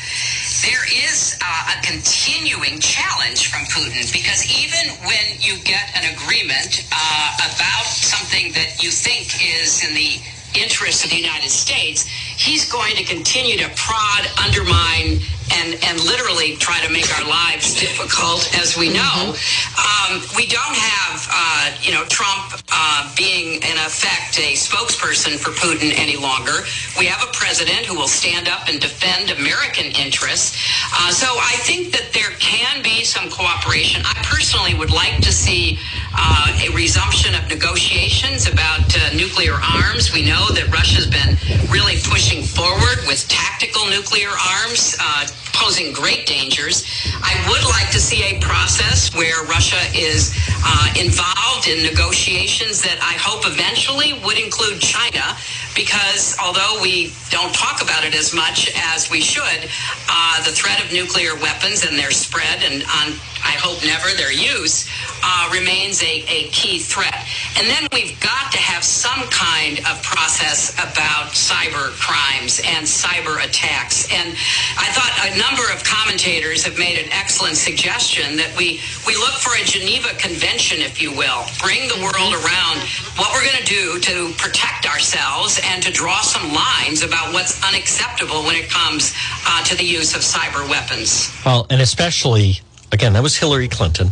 there 0.67 0.83
is 0.91 1.39
uh, 1.39 1.79
a 1.79 1.87
continuing 1.87 2.83
challenge 2.83 3.55
from 3.55 3.63
Putin 3.71 4.03
because 4.11 4.43
even 4.51 4.99
when 5.07 5.39
you 5.39 5.63
get 5.63 5.95
an 5.95 6.11
agreement 6.11 6.91
uh, 6.91 7.55
about 7.55 7.87
something 7.87 8.51
that 8.59 8.83
you 8.83 8.91
think 8.91 9.31
is 9.39 9.87
in 9.87 9.95
the 9.95 10.19
interests 10.57 11.05
of 11.05 11.11
the 11.11 11.17
United 11.17 11.51
States, 11.51 12.07
he's 12.07 12.71
going 12.71 12.97
to 12.97 13.05
continue 13.05 13.57
to 13.59 13.69
prod, 13.77 14.27
undermine, 14.45 15.21
and 15.55 15.79
and 15.85 16.01
literally 16.05 16.57
try 16.57 16.81
to 16.85 16.91
make 16.93 17.07
our 17.19 17.29
lives 17.29 17.79
difficult, 17.79 18.49
as 18.59 18.77
we 18.77 18.93
know. 18.93 19.35
Um, 19.79 20.23
we 20.37 20.47
don't 20.47 20.77
have, 20.77 21.29
uh, 21.31 21.71
you 21.83 21.93
know, 21.93 22.05
Trump 22.07 22.61
uh, 22.73 23.15
being 23.17 23.63
in 23.63 23.77
effect 23.87 24.39
a 24.39 24.53
spokesperson 24.55 25.39
for 25.39 25.51
Putin 25.51 25.93
any 25.97 26.17
longer. 26.17 26.67
We 26.99 27.07
have 27.07 27.23
a 27.23 27.33
president 27.33 27.87
who 27.87 27.97
will 27.97 28.09
stand 28.09 28.49
up 28.49 28.69
and 28.69 28.81
defend 28.81 29.31
American 29.31 29.87
interests. 29.87 30.59
Uh, 30.93 31.11
so 31.11 31.27
I 31.27 31.57
think 31.63 31.93
that 31.93 32.13
there 32.13 32.31
can 32.39 32.83
be 32.83 33.05
some 33.05 33.31
cooperation. 33.31 34.03
I 34.05 34.15
personally 34.25 34.75
would 34.75 34.91
like 34.91 35.21
to 35.23 35.33
see 35.33 35.79
uh, 36.15 36.59
a 36.67 36.75
resumption 36.75 37.35
of 37.35 37.49
negotiations 37.49 38.49
about 38.49 38.87
uh, 38.97 39.13
nuclear 39.15 39.55
arms. 39.55 40.13
We 40.13 40.25
know 40.27 40.46
that 40.55 40.71
Russia's 40.73 41.07
been 41.07 41.37
really 41.71 41.97
pushing 42.05 42.43
forward 42.43 43.03
with 43.07 43.27
tactical 43.29 43.87
nuclear 43.87 44.31
arms, 44.31 44.97
uh, 45.01 45.27
posing 45.53 45.93
great 45.93 46.27
dangers. 46.27 46.85
I 47.23 47.35
would 47.49 47.65
like 47.65 47.91
to 47.91 48.01
see 48.01 48.23
a 48.23 48.39
process 48.41 49.15
where 49.15 49.45
Russia 49.45 49.81
is 49.97 50.37
uh, 50.63 50.93
involved 50.99 51.69
in 51.69 51.83
negotiations 51.83 52.83
that 52.83 53.01
I 53.01 53.17
hope 53.17 53.49
eventually 53.49 54.13
would 54.25 54.39
include 54.39 54.81
China, 54.81 55.37
because 55.75 56.37
although 56.43 56.79
we 56.83 57.13
don't 57.31 57.55
talk 57.55 57.83
about 57.83 58.05
it 58.05 58.15
as 58.15 58.35
much 58.35 58.71
as 58.77 59.11
we 59.11 59.21
should, 59.21 59.69
uh, 60.09 60.45
the 60.45 60.53
threat 60.53 60.85
of 60.85 60.93
nuclear 60.93 61.35
weapons 61.41 61.85
and 61.85 61.99
their 61.99 62.11
spread 62.13 62.63
and 62.63 62.85
on 63.03 63.17
I 63.47 63.55
hope 63.63 63.79
never 63.87 64.11
their 64.19 64.33
use, 64.33 64.91
uh, 65.23 65.51
remains 65.55 66.03
a, 66.03 66.27
a 66.27 66.51
key 66.51 66.79
threat. 66.79 67.15
And 67.59 67.71
then 67.71 67.87
we've 67.93 68.19
got 68.21 68.51
to 68.53 68.59
have 68.59 68.83
some 68.83 69.23
kind 69.31 69.79
of 69.87 70.03
process 70.03 70.75
about 70.75 71.31
cyber 71.31 71.95
crimes 72.03 72.61
and 72.67 72.85
cyber 72.85 73.39
attacks. 73.43 74.11
And 74.11 74.35
I 74.77 74.91
thought 74.91 75.13
a 75.31 75.39
number 75.39 75.63
of 75.73 75.85
commentators 75.85 76.65
have 76.65 76.79
made 76.79 76.99
an 76.99 77.09
excellent 77.13 77.57
suggestion 77.57 78.37
that 78.37 78.51
we, 78.59 78.81
we 79.07 79.15
look 79.15 79.39
for 79.39 79.55
a 79.55 79.65
Geneva 79.65 80.11
Convention, 80.19 80.83
if 80.83 81.01
you 81.01 81.15
will, 81.15 81.47
bring 81.63 81.89
the 81.89 81.99
world 82.03 82.35
around 82.35 82.83
what 83.17 83.33
we're 83.33 83.47
going 83.47 83.63
to 83.63 83.71
do 83.71 84.01
to 84.01 84.35
protect 84.37 84.87
ourselves 84.91 85.61
and 85.65 85.83
to 85.83 85.93
draw 85.93 86.21
some 86.21 86.53
lines 86.53 87.03
about 87.03 87.33
what's 87.33 87.63
unacceptable 87.63 88.43
when 88.43 88.57
it 88.57 88.69
comes 88.69 89.15
uh, 89.47 89.63
to 89.65 89.77
the 89.77 89.85
use 89.85 90.15
of 90.15 90.23
cyber 90.23 90.69
weapons. 90.69 91.31
Well, 91.45 91.67
and 91.71 91.81
especially 91.81 92.61
again, 92.93 93.13
that 93.15 93.23
was 93.23 93.37
Hillary 93.37 93.69
Clinton 93.69 94.11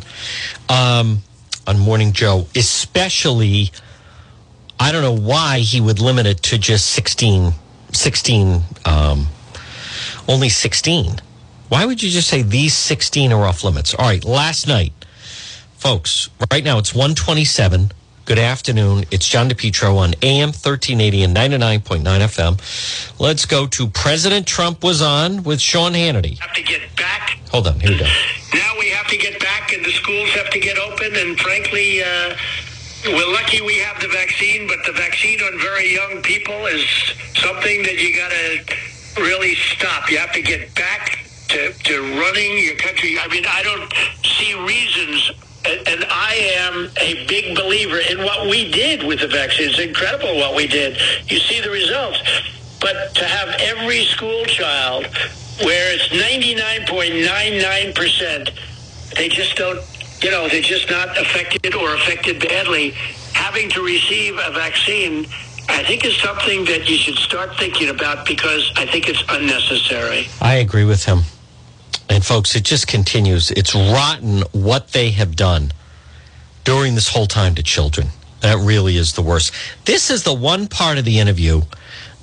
um, 0.69 1.19
on 1.67 1.79
Morning 1.79 2.13
Joe. 2.13 2.47
Especially, 2.55 3.71
I 4.79 4.93
don't 4.93 5.03
know 5.03 5.17
why 5.17 5.59
he 5.59 5.81
would 5.81 6.01
limit 6.01 6.27
it 6.27 6.43
to 6.45 6.59
just 6.59 6.87
16, 6.91 7.53
16 7.93 8.63
um, 8.85 9.27
only 10.29 10.49
16. 10.49 11.21
Why 11.69 11.87
would 11.87 12.03
you 12.03 12.11
just 12.11 12.29
say 12.29 12.43
these 12.43 12.75
16 12.75 13.33
are 13.33 13.45
off 13.45 13.65
limits? 13.65 13.95
All 13.95 14.05
right, 14.05 14.25
last 14.25 14.69
night, 14.69 14.93
folks, 15.77 16.29
right 16.51 16.63
now 16.63 16.79
it's 16.79 16.95
127. 16.95 17.93
Good 18.27 18.39
afternoon. 18.39 19.05
It's 19.11 19.29
John 19.29 19.51
DePetro 19.51 19.99
on 19.99 20.15
AM 20.23 20.49
1380 20.49 21.25
and 21.25 21.37
99.9 21.37 22.01
FM. 22.03 23.21
Let's 23.21 23.45
go 23.45 23.67
to 23.67 23.87
President 23.89 24.47
Trump 24.47 24.83
was 24.83 25.03
on 25.03 25.43
with 25.43 25.61
Sean 25.61 25.93
Hannity. 25.93 26.39
Have 26.39 26.55
to 26.55 26.63
get 26.63 26.81
back. 26.97 27.39
Hold 27.51 27.67
on, 27.67 27.79
here 27.81 27.91
we 27.91 27.99
go. 27.99 28.07
Now 28.55 28.73
we 28.79 28.89
have 28.89 29.07
to 29.09 29.19
get 29.19 29.39
back, 29.41 29.75
and 29.75 29.85
the 29.85 29.93
schools 29.93 30.31
have 30.31 30.49
to 30.53 30.59
get 30.59 30.79
open. 30.79 31.15
And 31.15 31.39
frankly, 31.39 32.03
uh, 32.03 32.35
we're 33.05 33.31
lucky 33.31 33.61
we 33.61 33.77
have 33.81 34.01
the 34.01 34.09
vaccine, 34.09 34.69
but 34.69 34.79
the 34.87 34.93
vaccine 34.93 35.39
on 35.43 35.61
very 35.61 35.93
young 35.93 36.23
people 36.23 36.65
is 36.65 36.83
something 37.35 37.83
that 37.83 38.01
you 38.01 38.17
got 38.17 38.31
to 38.31 39.21
really 39.21 39.55
stop. 39.55 40.11
You 40.11 40.17
have 40.17 40.33
to 40.33 40.41
get 40.41 40.75
back 40.75 41.27
to, 41.49 41.75
to 41.75 42.01
running 42.19 42.65
your 42.65 42.77
country. 42.77 43.19
I 43.19 43.29
mean, 43.29 43.45
I 43.47 43.63
don't 43.63 43.93
see 44.25 44.55
reasons 44.65 45.31
and 45.67 46.05
I 46.11 46.35
am 46.59 46.91
a 47.01 47.27
big 47.27 47.57
believer 47.57 47.99
in 47.99 48.19
what 48.19 48.49
we 48.49 48.71
did 48.71 49.03
with 49.03 49.21
the 49.21 49.29
vaccine. 49.29 49.71
It's 49.71 49.79
incredible 49.79 50.37
what 50.37 50.55
we 50.55 50.67
did. 50.67 50.99
You 51.29 51.39
see 51.39 51.61
the 51.61 51.71
results. 51.71 52.19
But 52.81 53.15
to 53.15 53.25
have 53.25 53.49
every 53.61 54.05
school 54.05 54.45
child 54.45 55.07
where 55.63 55.95
it's 55.95 56.09
99.99%, 56.09 58.51
they 59.17 59.29
just 59.29 59.57
don't, 59.57 59.81
you 60.23 60.31
know, 60.31 60.49
they're 60.49 60.61
just 60.61 60.91
not 60.91 61.17
affected 61.19 61.75
or 61.75 61.95
affected 61.95 62.41
badly. 62.41 62.91
Having 63.33 63.71
to 63.71 63.83
receive 63.83 64.35
a 64.35 64.51
vaccine, 64.53 65.27
I 65.69 65.83
think 65.85 66.05
is 66.05 66.17
something 66.19 66.65
that 66.67 66.89
you 66.89 66.97
should 66.97 67.17
start 67.17 67.57
thinking 67.57 67.89
about 67.89 68.27
because 68.27 68.71
I 68.77 68.87
think 68.87 69.09
it's 69.09 69.23
unnecessary. 69.29 70.29
I 70.41 70.57
agree 70.57 70.85
with 70.85 71.05
him. 71.05 71.23
And 72.15 72.25
folks, 72.25 72.55
it 72.55 72.63
just 72.63 72.87
continues. 72.87 73.51
It's 73.51 73.75
rotten 73.75 74.43
what 74.53 74.93
they 74.93 75.11
have 75.11 75.35
done 75.35 75.73
during 76.63 76.95
this 76.95 77.09
whole 77.09 77.27
time 77.27 77.57
to 77.57 77.63
children. 77.65 78.07
That 78.41 78.59
really 78.59 78.97
is 78.97 79.15
the 79.15 79.21
worst. 79.23 79.53
This 79.85 80.11
is 80.11 80.23
the 80.23 80.33
one 80.33 80.69
part 80.69 80.97
of 80.97 81.05
the 81.05 81.19
interview 81.19 81.63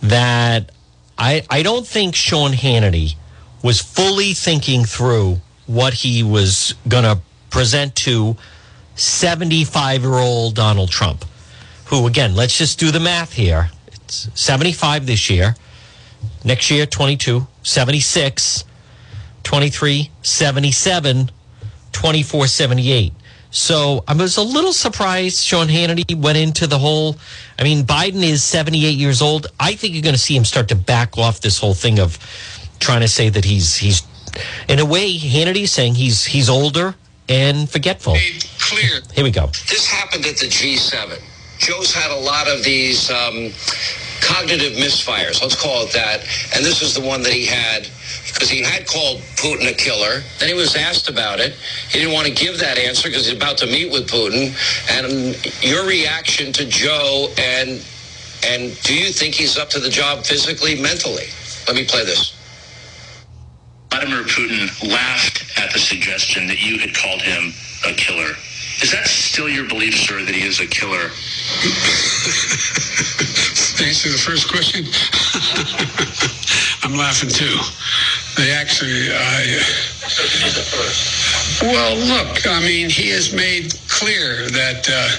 that 0.02 0.72
I, 1.18 1.44
I 1.50 1.62
don't 1.62 1.86
think 1.86 2.16
Sean 2.16 2.54
Hannity 2.54 3.16
was 3.62 3.82
fully 3.82 4.34
thinking 4.34 4.86
through 4.86 5.42
what 5.68 5.94
he 5.94 6.24
was 6.24 6.74
going 6.88 7.04
to 7.04 7.20
present 7.50 7.94
to 7.98 8.38
75 8.96 10.04
year 10.04 10.14
old 10.14 10.56
Donald 10.56 10.90
Trump, 10.90 11.26
who, 11.88 12.08
again, 12.08 12.34
let's 12.34 12.58
just 12.58 12.80
do 12.80 12.92
the 12.92 13.02
math 13.02 13.34
here. 13.34 13.72
It's 13.88 14.30
75 14.36 15.06
this 15.06 15.30
year. 15.30 15.58
Next 16.46 16.72
year, 16.72 16.86
22, 16.86 17.46
76. 17.64 18.64
23 19.44 20.10
77 20.22 21.32
24 21.92 22.48
78 22.48 23.14
so 23.50 24.04
i 24.08 24.14
was 24.14 24.38
a 24.38 24.42
little 24.42 24.74
surprised 24.74 25.44
sean 25.44 25.68
hannity 25.68 26.16
went 26.16 26.38
into 26.38 26.68
the 26.68 26.78
whole 26.78 27.16
i 27.60 27.64
mean 27.64 27.84
biden 27.84 28.24
is 28.24 28.44
78 28.44 28.98
years 28.98 29.22
old. 29.22 29.48
I 29.60 29.76
think 29.76 29.94
you're 29.94 30.04
going 30.04 30.16
to 30.16 30.20
see 30.20 30.36
him 30.36 30.46
start 30.46 30.68
to 30.70 30.76
back 30.76 31.18
off 31.18 31.42
this 31.42 31.58
whole 31.58 31.74
thing 31.74 32.00
of 32.00 32.18
trying 32.80 33.02
to 33.02 33.08
say 33.08 33.30
that 33.30 33.46
he's 33.46 33.76
he's 33.78 34.04
in 34.68 34.80
a 34.80 34.86
way 34.86 35.18
hannity's 35.18 35.72
saying 35.72 35.96
he's 35.96 36.26
he's 36.26 36.50
older 36.50 36.96
and 37.30 37.70
forgetful. 37.70 38.14
Made 38.14 38.46
clear. 38.60 39.02
Here 39.14 39.24
we 39.24 39.32
go. 39.32 39.48
This 39.48 39.88
happened 39.88 40.26
at 40.26 40.38
the 40.38 40.48
g7 40.48 41.22
joe's 41.62 41.94
had 41.94 42.12
a 42.12 42.20
lot 42.20 42.48
of 42.48 42.64
these 42.64 43.10
um, 43.12 43.52
cognitive 44.22 44.74
misfires 44.74 45.42
let's 45.42 45.56
call 45.56 45.84
it 45.86 45.94
that 45.94 46.22
and 46.56 46.66
this 46.66 46.82
is 46.82 46.94
the 46.94 47.02
one 47.02 47.22
that 47.22 47.34
he 47.34 47.46
had 47.46 47.88
because 48.42 48.50
he 48.50 48.64
had 48.64 48.88
called 48.88 49.20
Putin 49.36 49.70
a 49.70 49.74
killer. 49.74 50.24
Then 50.40 50.50
he 50.50 50.56
was 50.56 50.76
asked 50.76 51.10
about 51.10 51.40
it. 51.40 51.54
He 51.90 52.00
didn't 52.00 52.14
want 52.14 52.28
to 52.28 52.34
give 52.34 52.58
that 52.60 52.80
answer 52.80 53.08
because 53.08 53.28
he's 53.28 53.36
about 53.36 53.58
to 53.60 53.68
meet 53.68 53.92
with 53.92 54.10
Putin. 54.10 54.50
And 54.90 55.38
your 55.64 55.86
reaction 55.88 56.52
to 56.54 56.66
Joe 56.66 57.28
and 57.38 57.86
and 58.44 58.76
do 58.82 58.98
you 58.98 59.12
think 59.12 59.36
he's 59.36 59.60
up 59.60 59.70
to 59.70 59.80
the 59.80 59.90
job 59.90 60.26
physically, 60.26 60.82
mentally? 60.82 61.28
Let 61.68 61.76
me 61.76 61.86
play 61.86 62.04
this. 62.04 62.36
Vladimir 63.92 64.24
Putin 64.24 64.90
laughed 64.90 65.60
at 65.60 65.72
the 65.72 65.78
suggestion 65.78 66.48
that 66.48 66.60
you 66.60 66.80
had 66.80 66.96
called 66.96 67.22
him 67.22 67.54
a 67.86 67.94
killer. 67.94 68.34
Is 68.82 68.92
that 68.92 69.08
still 69.08 69.50
your 69.50 69.68
belief, 69.68 69.96
sir, 69.96 70.24
that 70.24 70.34
he 70.34 70.48
is 70.48 70.60
a 70.60 70.68
killer? 70.68 71.12
answer 73.92 74.10
the 74.10 74.18
first 74.18 74.50
question, 74.50 74.86
I'm 76.84 76.98
laughing 76.98 77.30
too. 77.30 77.58
They 78.38 78.52
actually, 78.52 79.10
I. 79.12 79.60
Well, 81.62 81.98
look, 81.98 82.48
I 82.48 82.62
mean, 82.62 82.90
he 82.90 83.10
has 83.10 83.34
made 83.34 83.74
clear 83.88 84.50
that. 84.50 84.88
Uh, 84.90 85.10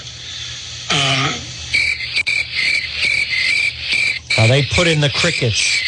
uh, 0.91 1.33
uh, 4.39 4.47
they 4.49 4.65
put 4.75 4.87
in 4.87 5.01
the 5.01 5.11
crickets. 5.11 5.83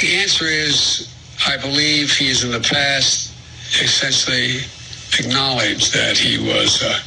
The 0.00 0.16
answer 0.16 0.46
is, 0.46 1.12
I 1.46 1.56
believe 1.56 2.12
he 2.12 2.28
has 2.28 2.44
in 2.44 2.50
the 2.50 2.60
past 2.60 3.32
essentially 3.82 4.60
acknowledged 5.20 5.92
that 5.94 6.16
he 6.16 6.38
was. 6.38 6.82
Uh, 6.82 7.00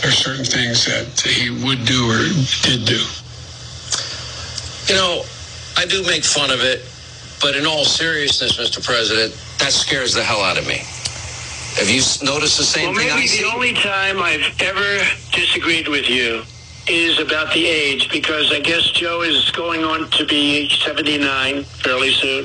there 0.00 0.10
are 0.10 0.14
certain 0.14 0.44
things 0.44 0.84
that 0.86 1.20
he 1.20 1.50
would 1.50 1.84
do 1.84 2.10
or 2.10 2.28
did 2.62 2.84
do. 2.84 3.00
You 4.86 4.94
know, 4.94 5.24
I 5.76 5.86
do 5.86 6.02
make 6.04 6.24
fun 6.24 6.50
of 6.50 6.60
it, 6.60 6.84
but 7.40 7.56
in 7.56 7.66
all 7.66 7.84
seriousness, 7.84 8.58
Mr. 8.58 8.84
President, 8.84 9.32
that 9.58 9.72
scares 9.72 10.12
the 10.12 10.22
hell 10.22 10.40
out 10.40 10.58
of 10.58 10.66
me. 10.66 10.82
Have 11.76 11.90
you 11.90 12.02
noticed 12.22 12.58
the 12.58 12.64
same 12.64 12.90
well, 12.90 12.98
thing? 12.98 13.08
Maybe 13.08 13.22
I 13.22 13.26
see? 13.26 13.42
the 13.42 13.50
only 13.50 13.72
time 13.72 14.22
I've 14.22 14.60
ever 14.60 15.04
disagreed 15.32 15.88
with 15.88 16.08
you 16.08 16.42
is 16.86 17.18
about 17.18 17.52
the 17.54 17.66
age, 17.66 18.10
because 18.12 18.52
I 18.52 18.60
guess 18.60 18.90
Joe 18.90 19.22
is 19.22 19.50
going 19.52 19.82
on 19.84 20.10
to 20.10 20.26
be 20.26 20.68
79 20.68 21.64
fairly 21.64 22.12
soon. 22.12 22.44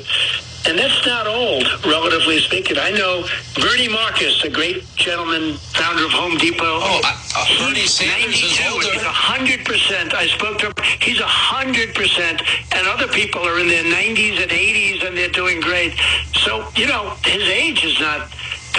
And 0.69 0.77
that's 0.77 1.03
not 1.03 1.25
old, 1.25 1.65
relatively 1.83 2.39
speaking. 2.41 2.77
I 2.77 2.91
know 2.91 3.25
Bernie 3.55 3.87
Marcus, 3.87 4.39
the 4.43 4.51
great 4.51 4.85
gentleman, 4.95 5.57
founder 5.73 6.05
of 6.05 6.11
Home 6.11 6.37
Depot. 6.37 6.61
Oh, 6.61 7.01
uh, 7.03 7.45
Bernie 7.57 7.87
Sanders 7.87 8.35
is 8.35 8.59
older. 8.71 8.85
He's 8.85 9.01
hundred 9.01 9.65
percent. 9.65 10.13
I 10.13 10.27
spoke 10.27 10.59
to 10.59 10.67
him. 10.67 10.73
He's 11.01 11.19
hundred 11.19 11.95
percent, 11.95 12.43
and 12.75 12.87
other 12.87 13.07
people 13.07 13.41
are 13.41 13.57
in 13.57 13.67
their 13.67 13.83
nineties 13.83 14.39
and 14.39 14.51
eighties, 14.51 15.01
and 15.01 15.17
they're 15.17 15.33
doing 15.33 15.59
great. 15.59 15.97
So 16.35 16.69
you 16.75 16.85
know, 16.85 17.17
his 17.25 17.49
age 17.49 17.83
is 17.83 17.99
not 17.99 18.29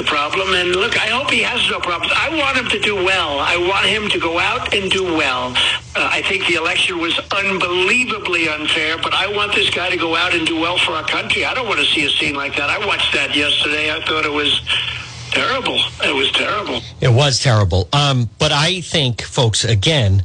the 0.00 0.06
problem. 0.06 0.54
And 0.54 0.74
look, 0.76 0.96
I 0.96 1.08
hope 1.08 1.30
he 1.30 1.42
has 1.42 1.68
no 1.70 1.78
problems. 1.78 2.12
I 2.16 2.30
want 2.30 2.56
him 2.56 2.68
to 2.70 2.78
do 2.78 2.94
well. 2.94 3.38
I 3.38 3.56
want 3.56 3.86
him 3.86 4.08
to 4.08 4.18
go 4.18 4.38
out 4.38 4.74
and 4.74 4.90
do 4.90 5.04
well. 5.04 5.52
Uh, 5.94 6.08
I 6.10 6.22
think 6.22 6.46
the 6.46 6.54
election 6.54 6.98
was 6.98 7.18
unbelievably 7.18 8.48
unfair, 8.48 8.96
but 8.96 9.12
I 9.12 9.28
want 9.28 9.54
this 9.54 9.68
guy 9.68 9.90
to 9.90 9.96
go 9.98 10.16
out 10.16 10.34
and 10.34 10.46
do 10.46 10.58
well 10.58 10.78
for 10.78 10.92
our 10.92 11.06
country. 11.06 11.44
I 11.44 11.52
don't 11.52 11.66
want 11.66 11.80
to 11.80 11.86
see 11.86 12.06
a 12.06 12.10
scene 12.10 12.34
like 12.34 12.56
that. 12.56 12.70
I 12.70 12.84
watched 12.86 13.12
that 13.12 13.36
yesterday. 13.36 13.92
I 13.92 14.00
thought 14.04 14.24
it 14.24 14.32
was 14.32 14.62
terrible. 15.32 15.78
It 16.02 16.14
was 16.14 16.32
terrible. 16.32 16.80
It 17.00 17.12
was 17.12 17.38
terrible. 17.38 17.88
Um, 17.92 18.30
but 18.38 18.52
I 18.52 18.80
think, 18.80 19.20
folks, 19.20 19.64
again, 19.64 20.22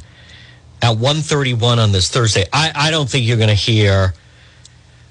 at 0.80 0.92
131 0.92 1.78
on 1.78 1.92
this 1.92 2.08
Thursday, 2.08 2.46
I, 2.52 2.72
I 2.74 2.90
don't 2.90 3.10
think 3.10 3.26
you're 3.26 3.36
going 3.36 3.48
to 3.48 3.54
hear 3.54 4.14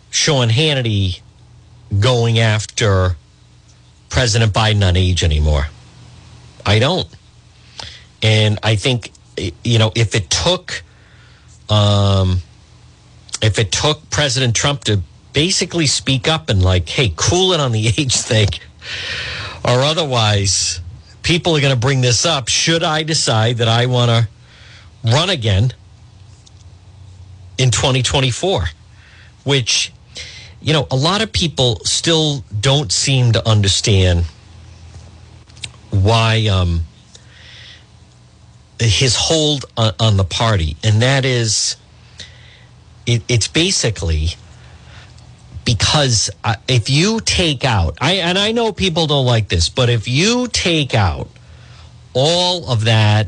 Sean 0.09 0.49
Hannity 0.49 1.21
going 1.99 2.39
after 2.39 3.15
President 4.15 4.53
Biden 4.53 4.81
on 4.87 4.95
age 4.95 5.25
anymore. 5.25 5.67
I 6.65 6.79
don't. 6.79 7.05
And 8.23 8.57
I 8.63 8.77
think, 8.77 9.11
you 9.61 9.77
know, 9.77 9.91
if 9.93 10.15
it 10.15 10.29
took, 10.29 10.83
um, 11.67 12.41
if 13.41 13.59
it 13.59 13.73
took 13.73 14.09
President 14.11 14.55
Trump 14.55 14.85
to 14.85 15.01
basically 15.33 15.85
speak 15.85 16.29
up 16.29 16.47
and 16.47 16.63
like, 16.63 16.87
hey, 16.87 17.11
cool 17.17 17.51
it 17.51 17.59
on 17.59 17.73
the 17.73 17.87
age 17.97 18.15
thing, 18.15 18.47
or 19.65 19.81
otherwise, 19.81 20.79
people 21.21 21.57
are 21.57 21.59
going 21.59 21.73
to 21.73 21.79
bring 21.79 21.99
this 21.99 22.25
up. 22.25 22.47
Should 22.47 22.83
I 22.83 23.03
decide 23.03 23.57
that 23.57 23.67
I 23.67 23.87
want 23.87 24.11
to 24.11 24.29
run 25.03 25.29
again 25.29 25.73
in 27.57 27.69
2024? 27.69 28.63
Which, 29.43 29.91
you 30.65 30.73
know, 30.73 30.87
a 30.89 30.95
lot 30.95 31.21
of 31.21 31.31
people 31.31 31.79
still 31.83 32.43
don't 32.59 32.91
seem 32.91 33.33
to 33.33 33.47
understand 33.47 34.25
why 35.91 36.47
um, 36.47 36.81
his 38.79 39.15
hold 39.15 39.65
on, 39.77 39.93
on 39.99 40.17
the 40.17 40.23
party. 40.23 40.75
And 40.83 41.03
that 41.03 41.23
is, 41.23 41.75
it, 43.05 43.21
it's 43.27 43.47
basically 43.47 44.29
because 45.65 46.31
uh, 46.43 46.55
if 46.67 46.89
you 46.89 47.19
take 47.19 47.63
out 47.63 47.99
I 48.01 48.13
and 48.13 48.39
I 48.39 48.51
know 48.51 48.73
people 48.73 49.05
don't 49.05 49.25
like 49.25 49.49
this, 49.49 49.69
but 49.69 49.89
if 49.89 50.07
you 50.07 50.47
take 50.47 50.95
out 50.95 51.29
all 52.13 52.71
of 52.71 52.85
that 52.85 53.27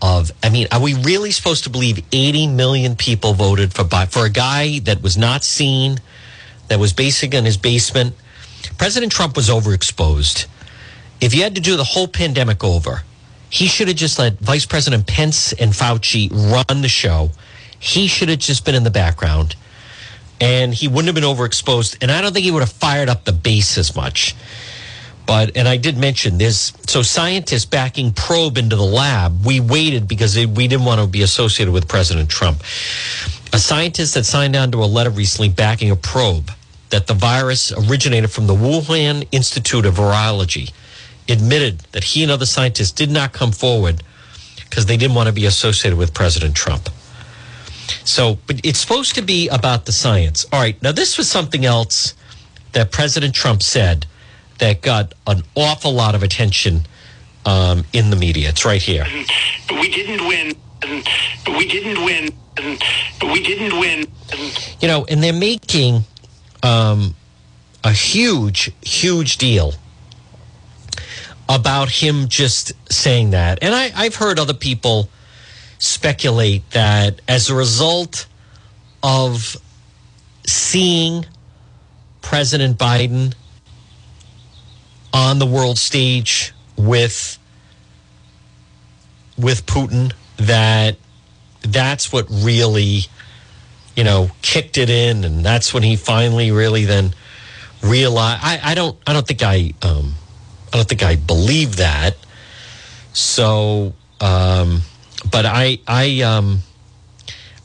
of 0.00 0.30
I 0.40 0.50
mean, 0.50 0.68
are 0.70 0.80
we 0.80 0.94
really 0.94 1.32
supposed 1.32 1.64
to 1.64 1.70
believe 1.70 2.00
80 2.12 2.46
million 2.46 2.94
people 2.94 3.32
voted 3.32 3.74
for 3.74 3.82
for 4.06 4.24
a 4.24 4.30
guy 4.30 4.78
that 4.80 5.02
was 5.02 5.16
not 5.16 5.42
seen, 5.42 5.98
that 6.68 6.78
was 6.78 6.92
basically 6.92 7.38
in 7.38 7.44
his 7.44 7.56
basement? 7.56 8.14
President 8.78 9.12
Trump 9.12 9.36
was 9.36 9.48
overexposed. 9.48 10.46
If 11.20 11.34
you 11.34 11.42
had 11.42 11.54
to 11.54 11.60
do 11.60 11.76
the 11.76 11.84
whole 11.84 12.08
pandemic 12.08 12.64
over, 12.64 13.02
he 13.50 13.66
should 13.66 13.88
have 13.88 13.96
just 13.96 14.18
let 14.18 14.38
Vice 14.40 14.66
President 14.66 15.06
Pence 15.06 15.52
and 15.52 15.72
Fauci 15.72 16.28
run 16.30 16.82
the 16.82 16.88
show. 16.88 17.30
He 17.78 18.08
should 18.08 18.28
have 18.28 18.40
just 18.40 18.64
been 18.64 18.74
in 18.74 18.82
the 18.82 18.90
background 18.90 19.56
and 20.40 20.74
he 20.74 20.88
wouldn't 20.88 21.06
have 21.06 21.14
been 21.14 21.24
overexposed. 21.24 21.98
And 22.00 22.10
I 22.10 22.20
don't 22.20 22.32
think 22.32 22.44
he 22.44 22.50
would 22.50 22.62
have 22.62 22.72
fired 22.72 23.08
up 23.08 23.24
the 23.24 23.32
base 23.32 23.78
as 23.78 23.94
much. 23.94 24.34
But, 25.26 25.56
and 25.56 25.66
I 25.66 25.78
did 25.78 25.96
mention 25.96 26.36
this. 26.36 26.72
so 26.86 27.02
scientists 27.02 27.64
backing 27.64 28.12
probe 28.12 28.58
into 28.58 28.76
the 28.76 28.84
lab. 28.84 29.44
We 29.44 29.60
waited 29.60 30.06
because 30.06 30.36
we 30.36 30.68
didn't 30.68 30.84
want 30.84 31.00
to 31.00 31.06
be 31.06 31.22
associated 31.22 31.72
with 31.72 31.88
President 31.88 32.28
Trump. 32.28 32.60
A 33.52 33.58
scientist 33.58 34.14
that 34.14 34.24
signed 34.24 34.54
on 34.54 34.70
to 34.72 34.82
a 34.82 34.86
letter 34.86 35.10
recently 35.10 35.48
backing 35.48 35.90
a 35.90 35.96
probe 35.96 36.50
that 36.90 37.06
the 37.06 37.14
virus 37.14 37.72
originated 37.72 38.30
from 38.30 38.46
the 38.46 38.54
Wuhan 38.54 39.26
Institute 39.32 39.86
of 39.86 39.94
Virology 39.94 40.72
admitted 41.28 41.80
that 41.92 42.04
he 42.04 42.22
and 42.22 42.30
other 42.30 42.46
scientists 42.46 42.92
did 42.92 43.10
not 43.10 43.32
come 43.32 43.52
forward 43.52 44.02
because 44.68 44.86
they 44.86 44.96
didn't 44.96 45.14
want 45.14 45.28
to 45.28 45.32
be 45.32 45.46
associated 45.46 45.98
with 45.98 46.12
President 46.12 46.54
Trump. 46.54 46.90
So, 48.04 48.38
but 48.46 48.60
it's 48.64 48.78
supposed 48.78 49.14
to 49.14 49.22
be 49.22 49.48
about 49.48 49.86
the 49.86 49.92
science. 49.92 50.44
All 50.52 50.60
right. 50.60 50.80
Now, 50.82 50.92
this 50.92 51.16
was 51.16 51.30
something 51.30 51.64
else 51.64 52.14
that 52.72 52.92
President 52.92 53.34
Trump 53.34 53.62
said 53.62 54.06
that 54.58 54.82
got 54.82 55.14
an 55.26 55.42
awful 55.54 55.92
lot 55.92 56.14
of 56.14 56.22
attention 56.22 56.86
um, 57.46 57.84
in 57.92 58.10
the 58.10 58.16
media. 58.16 58.48
It's 58.50 58.64
right 58.64 58.82
here. 58.82 59.04
We 59.70 59.90
didn't 59.90 60.26
win. 60.26 60.54
We 61.46 61.68
didn't 61.68 62.04
win. 62.04 62.30
We 63.22 63.42
didn't 63.42 63.78
win. 63.78 64.06
You 64.80 64.88
know, 64.88 65.04
and 65.06 65.22
they're 65.22 65.32
making 65.32 66.04
um, 66.62 67.14
a 67.82 67.92
huge, 67.92 68.70
huge 68.82 69.38
deal 69.38 69.74
about 71.48 71.90
him 71.90 72.28
just 72.28 72.72
saying 72.92 73.30
that. 73.30 73.58
And 73.62 73.74
I, 73.74 73.92
I've 73.94 74.16
heard 74.16 74.38
other 74.38 74.54
people 74.54 75.10
speculate 75.78 76.70
that 76.70 77.20
as 77.28 77.50
a 77.50 77.54
result 77.54 78.26
of 79.02 79.56
seeing 80.46 81.26
President 82.22 82.78
Biden 82.78 83.34
on 85.14 85.38
the 85.38 85.46
world 85.46 85.78
stage 85.78 86.52
with 86.76 87.38
with 89.38 89.64
Putin 89.64 90.12
that 90.36 90.96
that's 91.62 92.12
what 92.12 92.26
really 92.28 93.02
you 93.96 94.04
know 94.04 94.30
kicked 94.42 94.76
it 94.76 94.90
in 94.90 95.24
and 95.24 95.44
that's 95.44 95.72
when 95.72 95.84
he 95.84 95.96
finally 95.96 96.50
really 96.50 96.84
then 96.84 97.14
realized 97.82 98.40
I, 98.42 98.60
I 98.62 98.74
don't 98.74 98.98
I 99.06 99.12
don't 99.12 99.26
think 99.26 99.42
I 99.42 99.72
um 99.82 100.14
I 100.72 100.76
don't 100.76 100.88
think 100.88 101.02
I 101.02 101.14
believe 101.16 101.76
that 101.76 102.16
so 103.12 103.94
um 104.20 104.82
but 105.30 105.46
I 105.46 105.78
I 105.86 106.22
um 106.22 106.58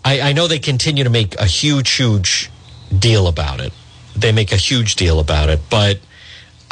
I, 0.05 0.21
I 0.21 0.33
know 0.33 0.47
they 0.47 0.59
continue 0.59 1.03
to 1.03 1.09
make 1.09 1.35
a 1.39 1.45
huge 1.45 1.89
huge 1.91 2.51
deal 2.97 3.27
about 3.27 3.59
it. 3.59 3.73
They 4.15 4.31
make 4.31 4.51
a 4.51 4.57
huge 4.57 4.95
deal 4.95 5.19
about 5.19 5.49
it, 5.49 5.59
but 5.69 5.99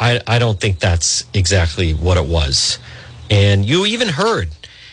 I 0.00 0.20
I 0.26 0.38
don't 0.38 0.60
think 0.60 0.78
that's 0.78 1.24
exactly 1.34 1.92
what 1.92 2.16
it 2.16 2.26
was. 2.26 2.78
And 3.30 3.64
you 3.64 3.86
even 3.86 4.08
heard 4.08 4.48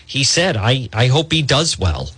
he 0.05 0.23
said 0.23 0.57
I 0.57 0.89
I 0.93 1.07
hope 1.07 1.31
he 1.31 1.41
does 1.41 1.77
well. 1.79 2.09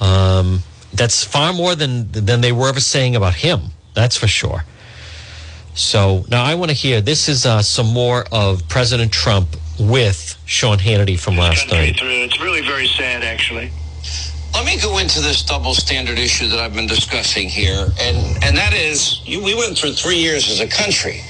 Um, 0.00 0.62
that's 0.92 1.24
far 1.24 1.52
more 1.52 1.74
than 1.74 2.10
than 2.12 2.40
they 2.40 2.52
were 2.52 2.68
ever 2.68 2.80
saying 2.80 3.16
about 3.16 3.34
him. 3.34 3.60
That's 3.94 4.16
for 4.16 4.26
sure. 4.26 4.64
So 5.74 6.24
now 6.28 6.42
I 6.42 6.54
want 6.54 6.70
to 6.70 6.76
hear 6.76 7.00
this 7.00 7.28
is 7.28 7.44
uh, 7.44 7.62
some 7.62 7.86
more 7.86 8.24
of 8.32 8.66
President 8.68 9.12
Trump 9.12 9.48
with 9.78 10.38
Sean 10.46 10.78
Hannity 10.78 11.18
from 11.18 11.36
last 11.36 11.70
night. 11.70 11.98
through. 11.98 12.08
It's 12.08 12.40
really 12.40 12.62
very 12.62 12.86
sad, 12.86 13.22
actually. 13.22 13.70
Let 14.54 14.64
me 14.64 14.80
go 14.80 14.96
into 14.98 15.20
this 15.20 15.42
double 15.42 15.74
standard 15.74 16.18
issue 16.18 16.48
that 16.48 16.58
I've 16.58 16.72
been 16.74 16.86
discussing 16.86 17.48
here, 17.50 17.88
and 18.00 18.42
and 18.42 18.56
that 18.56 18.72
is, 18.72 19.20
you, 19.26 19.42
we 19.42 19.54
went 19.54 19.76
through 19.76 19.92
three 19.92 20.16
years 20.16 20.48
as 20.50 20.60
a 20.60 20.66
country, 20.66 21.20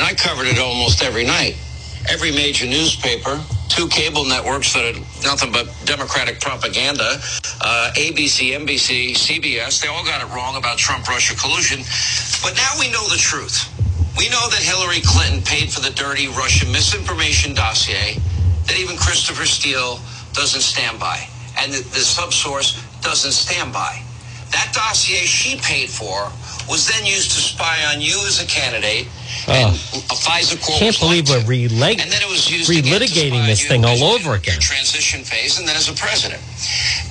and 0.00 0.08
I 0.08 0.14
covered 0.14 0.46
it 0.46 0.58
almost 0.58 1.02
every 1.02 1.26
night, 1.26 1.60
every 2.08 2.32
major 2.32 2.64
newspaper, 2.64 3.38
two 3.68 3.86
cable 3.88 4.24
networks 4.24 4.72
that 4.72 4.96
are 4.96 4.98
nothing 5.22 5.52
but 5.52 5.68
Democratic 5.84 6.40
propaganda, 6.40 7.20
uh, 7.60 7.92
ABC, 7.96 8.56
NBC, 8.56 9.12
CBS, 9.12 9.82
they 9.82 9.88
all 9.88 10.02
got 10.02 10.24
it 10.24 10.34
wrong 10.34 10.56
about 10.56 10.78
Trump-Russia 10.78 11.36
collusion, 11.36 11.84
but 12.40 12.56
now 12.56 12.72
we 12.80 12.90
know 12.90 13.06
the 13.12 13.20
truth. 13.20 13.68
We 14.16 14.30
know 14.30 14.48
that 14.48 14.64
Hillary 14.64 15.02
Clinton 15.04 15.42
paid 15.42 15.70
for 15.70 15.82
the 15.82 15.90
dirty 15.90 16.28
Russian 16.28 16.72
misinformation 16.72 17.52
dossier 17.52 18.16
that 18.64 18.78
even 18.80 18.96
Christopher 18.96 19.44
Steele 19.44 20.00
doesn't 20.32 20.62
stand 20.62 20.98
by, 20.98 21.28
and 21.58 21.74
the, 21.74 21.84
the 21.92 22.00
subsource 22.00 22.80
doesn't 23.02 23.32
stand 23.32 23.70
by. 23.70 24.00
That 24.50 24.72
dossier 24.72 25.26
she 25.26 25.60
paid 25.60 25.90
for 25.90 26.32
was 26.70 26.86
then 26.86 27.04
used 27.04 27.30
to 27.32 27.40
spy 27.40 27.76
on 27.92 28.00
you 28.00 28.14
as 28.26 28.40
a 28.42 28.46
candidate, 28.46 29.06
and 29.48 29.74
a 29.74 30.16
FISA 30.16 30.54
court 30.62 30.78
Can't 30.78 30.98
believe 31.00 31.28
we're 31.28 31.42
releg- 31.42 31.98
and 32.00 32.10
then 32.10 32.22
it 32.22 32.30
was 32.30 32.46
used 32.50 32.70
relitigating 32.70 33.44
this 33.46 33.66
thing 33.66 33.84
all 33.84 34.04
over 34.04 34.34
again. 34.34 34.58
transition 34.60 35.24
phase, 35.24 35.58
and 35.58 35.66
then 35.66 35.76
as 35.76 35.88
a 35.88 35.94
president. 35.94 36.40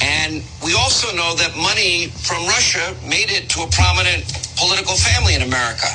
And 0.02 0.42
we 0.64 0.74
also 0.76 1.14
know 1.16 1.36
that 1.36 1.56
money 1.58 2.08
from 2.24 2.46
Russia 2.48 2.96
made 3.06 3.30
it 3.30 3.50
to 3.52 3.62
a 3.64 3.68
prominent 3.70 4.24
political 4.56 4.96
family 4.96 5.36
in 5.36 5.42
America. 5.44 5.88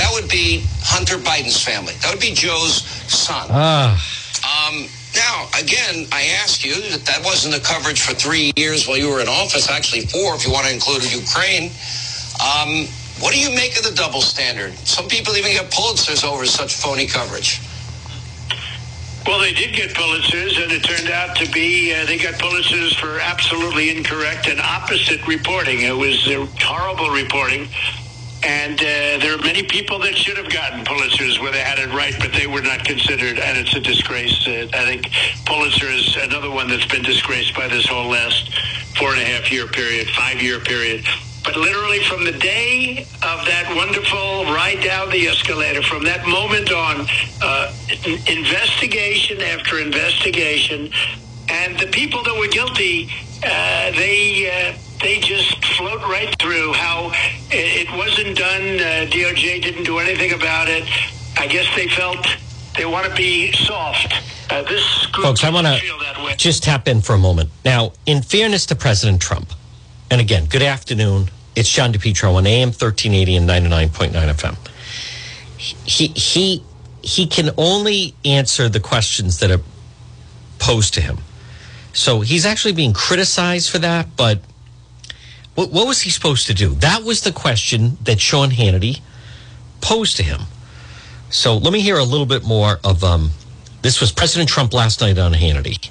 That 0.00 0.10
would 0.12 0.28
be 0.28 0.64
Hunter 0.82 1.18
Biden's 1.18 1.62
family. 1.62 1.92
That 2.02 2.10
would 2.10 2.20
be 2.22 2.32
Joe's 2.32 2.82
son. 3.12 3.46
Ah, 3.50 3.94
Um, 4.44 4.88
now, 5.14 5.48
again, 5.58 6.06
I 6.12 6.24
ask 6.42 6.64
you 6.64 6.74
that 6.90 7.04
that 7.06 7.22
wasn't 7.24 7.54
the 7.54 7.60
coverage 7.60 8.00
for 8.02 8.12
three 8.14 8.52
years 8.56 8.86
while 8.88 8.98
you 8.98 9.08
were 9.08 9.20
in 9.20 9.28
office, 9.28 9.70
actually 9.70 10.06
four 10.06 10.34
if 10.34 10.44
you 10.44 10.52
want 10.52 10.66
to 10.66 10.72
include 10.72 11.04
Ukraine. 11.12 11.70
Um, 12.44 12.86
What 13.20 13.32
do 13.32 13.40
you 13.40 13.54
make 13.54 13.78
of 13.78 13.84
the 13.84 13.94
double 13.94 14.20
standard? 14.20 14.74
Some 14.86 15.08
people 15.08 15.36
even 15.36 15.52
get 15.52 15.70
Pulitzers 15.70 16.24
over 16.24 16.44
such 16.44 16.74
phony 16.74 17.06
coverage. 17.06 17.60
Well, 19.24 19.40
they 19.40 19.54
did 19.54 19.74
get 19.74 19.94
Pulitzers, 19.94 20.62
and 20.62 20.70
it 20.70 20.82
turned 20.84 21.08
out 21.08 21.36
to 21.36 21.50
be 21.50 21.94
uh, 21.94 22.04
they 22.04 22.18
got 22.18 22.34
Pulitzers 22.34 22.94
for 22.98 23.20
absolutely 23.20 23.96
incorrect 23.96 24.48
and 24.48 24.60
opposite 24.60 25.26
reporting. 25.26 25.80
It 25.80 25.96
was 25.96 26.26
uh, 26.28 26.46
horrible 26.60 27.08
reporting. 27.08 27.68
And 28.42 28.78
uh, 28.78 28.84
there 29.24 29.32
are 29.34 29.42
many 29.42 29.62
people 29.62 29.98
that 30.00 30.14
should 30.14 30.36
have 30.36 30.52
gotten 30.52 30.84
Pulitzers 30.84 31.40
where 31.40 31.50
they 31.50 31.60
had 31.60 31.78
it 31.78 31.88
right, 31.94 32.14
but 32.18 32.34
they 32.34 32.46
were 32.46 32.60
not 32.60 32.84
considered, 32.84 33.38
and 33.38 33.56
it's 33.56 33.74
a 33.74 33.80
disgrace. 33.80 34.46
Uh, 34.46 34.68
I 34.74 34.84
think 34.84 35.08
Pulitzer 35.46 35.86
is 35.86 36.14
another 36.16 36.50
one 36.50 36.68
that's 36.68 36.84
been 36.84 37.02
disgraced 37.02 37.56
by 37.56 37.68
this 37.68 37.86
whole 37.86 38.10
last 38.10 38.52
four 38.98 39.12
and 39.14 39.22
a 39.22 39.24
half 39.24 39.50
year 39.50 39.66
period, 39.66 40.08
five 40.10 40.42
year 40.42 40.60
period. 40.60 41.06
But 41.44 41.56
literally 41.56 42.02
from 42.04 42.24
the 42.24 42.32
day 42.32 43.06
of 43.22 43.44
that 43.44 43.72
wonderful 43.76 44.44
ride 44.54 44.82
down 44.82 45.10
the 45.10 45.28
escalator, 45.28 45.82
from 45.82 46.02
that 46.04 46.26
moment 46.26 46.72
on, 46.72 47.06
uh, 47.42 47.72
investigation 48.26 49.42
after 49.42 49.78
investigation, 49.78 50.90
and 51.48 51.78
the 51.78 51.86
people 51.88 52.22
that 52.22 52.34
were 52.38 52.48
guilty, 52.48 53.10
uh, 53.44 53.90
they 53.92 54.48
uh, 54.50 54.78
they 55.02 55.20
just 55.20 55.62
float 55.76 56.00
right 56.02 56.34
through. 56.40 56.72
How 56.72 57.12
it 57.50 57.90
wasn't 57.94 58.38
done. 58.38 58.62
Uh, 58.62 59.10
DOJ 59.10 59.62
didn't 59.62 59.84
do 59.84 59.98
anything 59.98 60.32
about 60.32 60.68
it. 60.68 60.84
I 61.36 61.46
guess 61.46 61.66
they 61.76 61.88
felt 61.88 62.26
they 62.76 62.86
want 62.86 63.06
to 63.06 63.14
be 63.14 63.52
soft. 63.52 64.14
Uh, 64.50 64.62
this 64.62 65.06
group 65.06 65.26
Folks, 65.26 65.44
I 65.44 65.50
want 65.50 65.66
to 65.66 66.36
just 66.36 66.62
tap 66.62 66.88
in 66.88 67.00
for 67.00 67.14
a 67.14 67.18
moment. 67.18 67.50
Now, 67.64 67.92
in 68.06 68.22
fairness 68.22 68.66
to 68.66 68.74
President 68.76 69.20
Trump, 69.20 69.50
and 70.10 70.20
again, 70.20 70.46
good 70.46 70.62
afternoon. 70.62 71.30
It's 71.56 71.68
John 71.68 71.92
DePetro 71.92 72.34
on 72.34 72.46
AM 72.46 72.68
1380 72.68 73.36
and 73.36 73.48
99.9 73.48 74.12
FM. 74.12 74.56
He, 75.58 76.08
he, 76.08 76.62
he 77.02 77.26
can 77.26 77.50
only 77.56 78.14
answer 78.24 78.68
the 78.68 78.80
questions 78.80 79.38
that 79.40 79.50
are 79.50 79.62
posed 80.58 80.94
to 80.94 81.00
him. 81.00 81.18
So 81.92 82.20
he's 82.20 82.44
actually 82.44 82.72
being 82.72 82.92
criticized 82.92 83.70
for 83.70 83.78
that, 83.78 84.08
but 84.16 84.40
what, 85.54 85.70
what 85.70 85.86
was 85.86 86.00
he 86.00 86.10
supposed 86.10 86.46
to 86.48 86.54
do? 86.54 86.70
That 86.74 87.04
was 87.04 87.20
the 87.20 87.32
question 87.32 87.98
that 88.02 88.20
Sean 88.20 88.50
Hannity 88.50 89.00
posed 89.80 90.16
to 90.16 90.22
him. 90.22 90.42
So 91.30 91.56
let 91.56 91.72
me 91.72 91.80
hear 91.80 91.98
a 91.98 92.04
little 92.04 92.26
bit 92.26 92.44
more 92.44 92.78
of 92.82 93.04
um, 93.04 93.30
this 93.82 94.00
was 94.00 94.12
President 94.12 94.48
Trump 94.48 94.72
last 94.72 95.00
night 95.00 95.18
on 95.18 95.32
Hannity. 95.32 95.90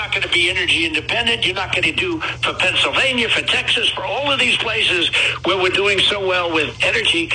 Not 0.00 0.12
going 0.12 0.22
to 0.22 0.32
be 0.32 0.48
energy 0.48 0.86
independent. 0.86 1.44
You're 1.44 1.54
not 1.54 1.72
going 1.72 1.82
to 1.84 1.92
do 1.92 2.20
for 2.20 2.54
Pennsylvania, 2.54 3.28
for 3.28 3.42
Texas, 3.42 3.90
for 3.90 4.02
all 4.02 4.32
of 4.32 4.40
these 4.40 4.56
places 4.56 5.10
where 5.44 5.58
we're 5.58 5.68
doing 5.68 5.98
so 5.98 6.26
well 6.26 6.50
with 6.50 6.74
energy. 6.82 7.30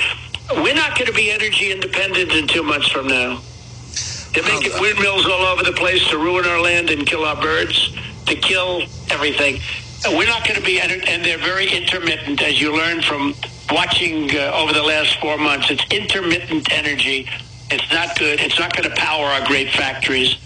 We're 0.52 0.74
not 0.74 0.98
going 0.98 1.06
to 1.06 1.12
be 1.12 1.30
energy 1.30 1.70
independent 1.70 2.32
in 2.32 2.48
two 2.48 2.64
months 2.64 2.88
from 2.88 3.06
now. 3.06 3.40
They're 4.32 4.42
making 4.42 4.72
windmills 4.80 5.26
all 5.26 5.46
over 5.46 5.62
the 5.62 5.74
place 5.74 6.08
to 6.08 6.18
ruin 6.18 6.44
our 6.44 6.60
land 6.60 6.90
and 6.90 7.06
kill 7.06 7.24
our 7.24 7.40
birds, 7.40 7.96
to 8.26 8.34
kill 8.34 8.82
everything. 9.10 9.60
We're 10.04 10.26
not 10.26 10.44
going 10.44 10.58
to 10.58 10.66
be, 10.66 10.80
and 10.80 11.24
they're 11.24 11.38
very 11.38 11.70
intermittent, 11.70 12.42
as 12.42 12.60
you 12.60 12.76
learned 12.76 13.04
from 13.04 13.34
watching 13.70 14.28
uh, 14.36 14.50
over 14.56 14.72
the 14.72 14.82
last 14.82 15.20
four 15.20 15.38
months. 15.38 15.70
It's 15.70 15.84
intermittent 15.92 16.72
energy. 16.72 17.28
It's 17.70 17.92
not 17.92 18.18
good. 18.18 18.40
It's 18.40 18.58
not 18.58 18.76
going 18.76 18.90
to 18.90 18.96
power 18.96 19.26
our 19.26 19.46
great 19.46 19.70
factories. 19.70 20.36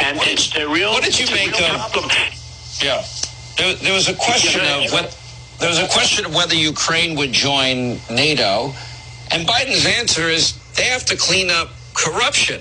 And 0.00 0.18
What 0.18 0.28
it's 0.28 0.48
did- 0.50 0.62
a 0.62 0.68
real, 0.68 0.92
what 0.92 1.04
did 1.04 1.18
you 1.18 1.26
make 1.34 1.52
real 1.58 1.66
of- 1.66 1.92
problem. 1.92 2.10
Yeah. 2.82 3.04
There, 3.56 3.74
there 3.74 3.92
was 3.94 4.08
a 4.08 4.14
question 4.14 4.60
of 4.60 4.90
what, 4.92 5.16
there 5.60 5.68
was 5.68 5.78
a 5.78 5.86
question 5.88 6.24
of 6.24 6.34
whether 6.34 6.54
Ukraine 6.56 7.14
would 7.16 7.32
join 7.32 8.00
NATO, 8.10 8.74
and 9.30 9.46
Biden's 9.46 9.86
answer 9.86 10.28
is 10.28 10.54
they 10.74 10.84
have 10.84 11.04
to 11.06 11.16
clean 11.16 11.50
up 11.50 11.70
corruption. 11.94 12.60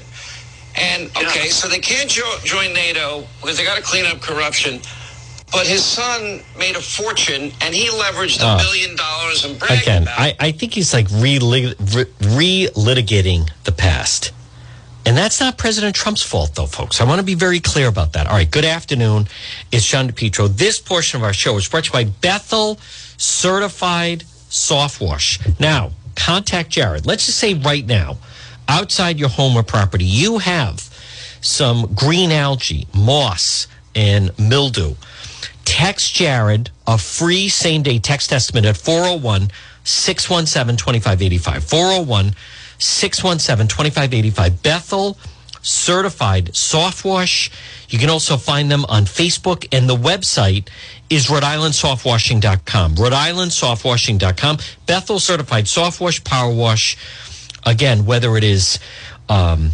And 0.76 1.10
okay, 1.17 1.50
so 1.50 1.67
they 1.67 1.80
can't 1.80 2.10
jo- 2.10 2.38
join 2.43 2.74
NATO 2.74 3.28
because 3.41 3.58
they 3.58 3.63
got 3.63 3.76
to 3.78 3.84
clean 3.84 4.06
up 4.06 4.22
corruption. 4.22 4.80
But 5.52 5.67
his 5.67 5.84
son 5.86 6.41
made 6.58 6.76
a 6.76 6.82
fortune, 6.82 7.52
and 7.62 7.76
he 7.76 7.88
leveraged 7.89 8.41
a 8.41 8.54
Oh. 8.54 8.58
billion 8.58 8.96
dollars 8.96 9.46
and 9.46 9.58
bragged 9.60 9.84
Again, 9.84 10.04
about 10.04 10.19
I, 10.19 10.36
I 10.39 10.52
think 10.52 10.74
he's 10.74 10.93
like 10.93 11.08
re-lit- 11.12 11.78
re 12.22 12.69
litigating 12.76 13.50
the 13.63 13.72
past. 13.72 14.32
And 15.05 15.17
that's 15.17 15.39
not 15.39 15.57
President 15.57 15.95
Trump's 15.95 16.21
fault, 16.21 16.55
though, 16.55 16.65
folks. 16.65 17.01
I 17.01 17.03
want 17.03 17.19
to 17.19 17.25
be 17.25 17.35
very 17.35 17.59
clear 17.59 17.87
about 17.87 18.13
that. 18.13 18.27
All 18.27 18.33
right, 18.33 18.49
good 18.49 18.63
afternoon. 18.63 19.27
It's 19.71 19.85
John 19.85 20.07
DePetro. 20.09 20.47
This 20.47 20.79
portion 20.79 21.19
of 21.19 21.23
our 21.23 21.33
show 21.33 21.57
is 21.57 21.67
brought 21.67 21.85
to 21.85 21.87
you 21.89 22.05
by 22.05 22.11
Bethel 22.21 22.79
Certified 23.17 24.23
Soft 24.49 25.01
Wash. 25.01 25.39
Now, 25.59 25.91
contact 26.15 26.69
Jared. 26.69 27.05
Let's 27.05 27.25
just 27.25 27.37
say 27.37 27.53
right 27.53 27.85
now, 27.85 28.17
outside 28.69 29.19
your 29.19 29.29
home 29.29 29.57
or 29.57 29.63
property, 29.63 30.05
you 30.05 30.37
have 30.37 30.79
some 31.41 31.93
green 31.93 32.31
algae, 32.31 32.87
moss, 32.95 33.67
and 33.95 34.31
mildew. 34.39 34.95
Text 35.65 36.13
Jared 36.13 36.69
a 36.87 36.97
free 36.97 37.49
same 37.49 37.83
day 37.83 37.99
text 37.99 38.31
estimate 38.31 38.65
at 38.65 38.77
401 38.77 39.49
617 39.83 40.77
2585. 40.77 41.63
401 41.63 42.33
617 42.77 43.67
2585. 43.67 44.63
Bethel 44.63 45.17
certified 45.62 46.55
soft 46.55 47.05
wash. 47.05 47.49
You 47.89 47.97
can 47.97 48.09
also 48.09 48.38
find 48.38 48.69
them 48.69 48.86
on 48.89 49.05
Facebook, 49.05 49.67
and 49.71 49.89
the 49.89 49.95
website 49.95 50.69
is 51.09 51.29
Rhode 51.29 51.43
Island 51.43 51.73
Softwashing.com. 51.73 52.95
Rhode 52.95 53.13
Island 53.13 53.51
Softwashing.com. 53.51 54.57
Bethel 54.86 55.19
certified 55.19 55.67
soft 55.67 55.99
wash, 56.01 56.23
power 56.23 56.53
wash. 56.53 56.97
Again, 57.65 58.05
whether 58.05 58.36
it 58.36 58.43
is 58.43 58.77
um, 59.29 59.71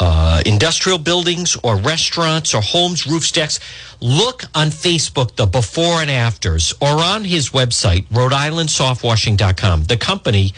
uh, 0.00 0.42
industrial 0.46 0.98
buildings 0.98 1.56
or 1.62 1.76
restaurants 1.76 2.54
or 2.54 2.62
homes, 2.62 3.06
roofs, 3.06 3.30
decks. 3.30 3.60
Look 4.00 4.44
on 4.54 4.68
Facebook, 4.68 5.36
the 5.36 5.46
before 5.46 6.00
and 6.00 6.10
afters, 6.10 6.72
or 6.80 7.02
on 7.02 7.22
his 7.22 7.50
website, 7.50 8.06
Rhode 8.10 8.32
Island 8.32 8.70
Softwashing.com. 8.70 9.84
The 9.84 9.98
company 9.98 10.54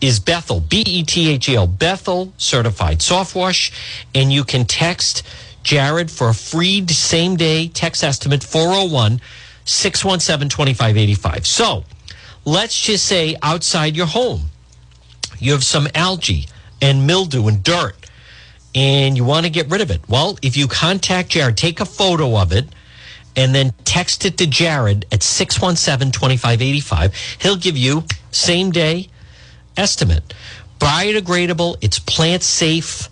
is 0.00 0.20
Bethel, 0.20 0.60
B 0.60 0.82
E 0.86 1.02
T 1.02 1.30
H 1.30 1.48
E 1.48 1.56
L, 1.56 1.66
Bethel 1.66 2.32
Certified 2.36 3.02
Soft 3.02 3.34
Wash. 3.34 3.72
And 4.14 4.32
you 4.32 4.44
can 4.44 4.64
text 4.64 5.22
Jared 5.62 6.10
for 6.10 6.28
a 6.30 6.34
free 6.34 6.86
same 6.88 7.36
day 7.36 7.68
text 7.68 8.02
estimate 8.02 8.42
401 8.42 9.20
617 9.64 10.48
2585. 10.48 11.46
So 11.46 11.84
let's 12.44 12.80
just 12.80 13.04
say 13.04 13.36
outside 13.42 13.96
your 13.96 14.06
home, 14.06 14.50
you 15.38 15.52
have 15.52 15.64
some 15.64 15.88
algae 15.94 16.46
and 16.80 17.06
mildew 17.06 17.46
and 17.48 17.62
dirt 17.62 17.94
and 18.74 19.16
you 19.16 19.24
want 19.24 19.46
to 19.46 19.50
get 19.50 19.68
rid 19.70 19.80
of 19.80 19.90
it. 19.90 20.00
Well, 20.08 20.38
if 20.42 20.56
you 20.56 20.68
contact 20.68 21.30
Jared, 21.30 21.56
take 21.56 21.80
a 21.80 21.84
photo 21.84 22.36
of 22.36 22.52
it 22.52 22.66
and 23.36 23.54
then 23.54 23.72
text 23.84 24.24
it 24.24 24.38
to 24.38 24.46
Jared 24.46 25.06
at 25.12 25.22
617 25.22 26.12
2585. 26.12 27.14
He'll 27.40 27.56
give 27.56 27.76
you 27.76 28.04
same 28.30 28.70
day 28.70 29.08
estimate. 29.76 30.34
Biodegradable, 30.78 31.76
it's 31.80 31.98
plant 31.98 32.42
safe. 32.42 33.08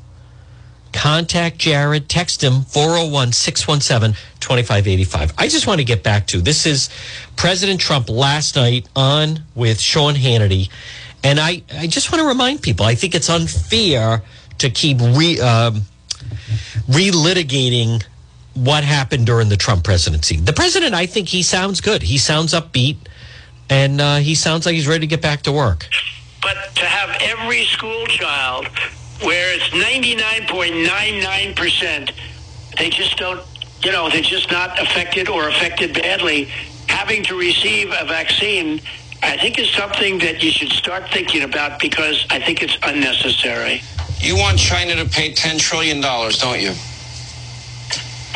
Contact 0.92 1.58
Jared, 1.58 2.08
text 2.08 2.42
him 2.42 2.62
401 2.62 3.32
617 3.32 4.16
2585. 4.40 5.34
I 5.36 5.48
just 5.48 5.66
want 5.66 5.80
to 5.80 5.84
get 5.84 6.02
back 6.02 6.26
to 6.28 6.40
this 6.40 6.64
is 6.64 6.88
President 7.36 7.80
Trump 7.80 8.08
last 8.08 8.56
night 8.56 8.88
on 8.96 9.42
with 9.54 9.80
Sean 9.80 10.14
Hannity. 10.14 10.70
And 11.22 11.38
I, 11.38 11.62
I 11.76 11.86
just 11.86 12.10
want 12.10 12.22
to 12.22 12.28
remind 12.28 12.62
people 12.62 12.86
I 12.86 12.94
think 12.94 13.14
it's 13.14 13.28
unfair 13.28 14.22
to 14.58 14.70
keep 14.70 14.98
re, 15.00 15.38
um, 15.40 15.82
relitigating 16.88 18.02
what 18.54 18.82
happened 18.82 19.26
during 19.26 19.48
the 19.48 19.56
Trump 19.56 19.84
presidency. 19.84 20.36
The 20.36 20.52
president, 20.52 20.94
I 20.94 21.06
think 21.06 21.28
he 21.28 21.42
sounds 21.42 21.80
good. 21.80 22.02
He 22.02 22.18
sounds 22.18 22.54
upbeat 22.54 22.96
and 23.70 24.00
uh, 24.00 24.16
he 24.16 24.34
sounds 24.34 24.66
like 24.66 24.74
he's 24.74 24.88
ready 24.88 25.00
to 25.00 25.06
get 25.06 25.22
back 25.22 25.42
to 25.42 25.52
work. 25.52 25.88
But 26.48 26.74
to 26.76 26.86
have 26.86 27.10
every 27.20 27.66
school 27.66 28.06
child 28.06 28.68
where 29.22 29.54
it's 29.54 29.68
99.99%, 29.68 32.10
they 32.78 32.88
just 32.88 33.18
don't, 33.18 33.42
you 33.82 33.92
know, 33.92 34.08
they're 34.08 34.22
just 34.22 34.50
not 34.50 34.80
affected 34.80 35.28
or 35.28 35.50
affected 35.50 35.92
badly, 35.92 36.44
having 36.88 37.22
to 37.24 37.38
receive 37.38 37.88
a 37.88 38.06
vaccine, 38.06 38.80
I 39.22 39.36
think 39.36 39.58
is 39.58 39.68
something 39.68 40.20
that 40.20 40.42
you 40.42 40.50
should 40.50 40.72
start 40.72 41.10
thinking 41.10 41.42
about 41.42 41.80
because 41.80 42.24
I 42.30 42.40
think 42.40 42.62
it's 42.62 42.78
unnecessary. 42.82 43.82
You 44.18 44.36
want 44.36 44.58
China 44.58 44.96
to 44.96 45.04
pay 45.04 45.34
$10 45.34 45.60
trillion, 45.60 46.00
don't 46.00 46.62
you? 46.62 46.72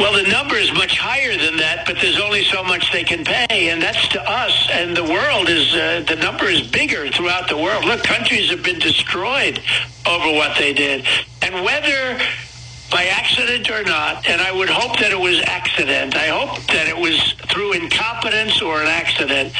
Well, 0.03 0.21
the 0.21 0.29
number 0.29 0.57
is 0.57 0.73
much 0.73 0.99
higher 0.99 1.37
than 1.37 1.59
that, 1.59 1.87
but 1.87 1.95
there's 2.01 2.19
only 2.19 2.43
so 2.43 2.65
much 2.65 2.91
they 2.91 3.05
can 3.05 3.25
pay, 3.25 3.69
and 3.69 3.81
that's 3.81 4.09
to 4.09 4.21
us. 4.21 4.69
And 4.73 4.97
the 4.97 5.05
world 5.05 5.49
is 5.49 5.73
uh, 5.73 6.05
the 6.09 6.17
number 6.17 6.47
is 6.47 6.67
bigger 6.67 7.09
throughout 7.09 7.49
the 7.49 7.57
world. 7.57 7.85
Look, 7.85 8.03
countries 8.03 8.51
have 8.51 8.65
been 8.65 8.81
destroyed 8.81 9.63
over 10.05 10.33
what 10.33 10.59
they 10.59 10.73
did, 10.73 11.07
and 11.41 11.55
whether 11.65 12.21
by 12.91 13.05
accident 13.05 13.71
or 13.71 13.85
not, 13.85 14.27
and 14.27 14.41
I 14.41 14.51
would 14.51 14.69
hope 14.69 14.99
that 14.99 15.13
it 15.13 15.21
was 15.21 15.41
accident. 15.47 16.17
I 16.17 16.35
hope 16.35 16.61
that 16.67 16.89
it 16.89 16.99
was 16.99 17.35
through 17.53 17.75
incompetence 17.75 18.61
or 18.61 18.83
an 18.83 18.89
accident. 18.89 19.55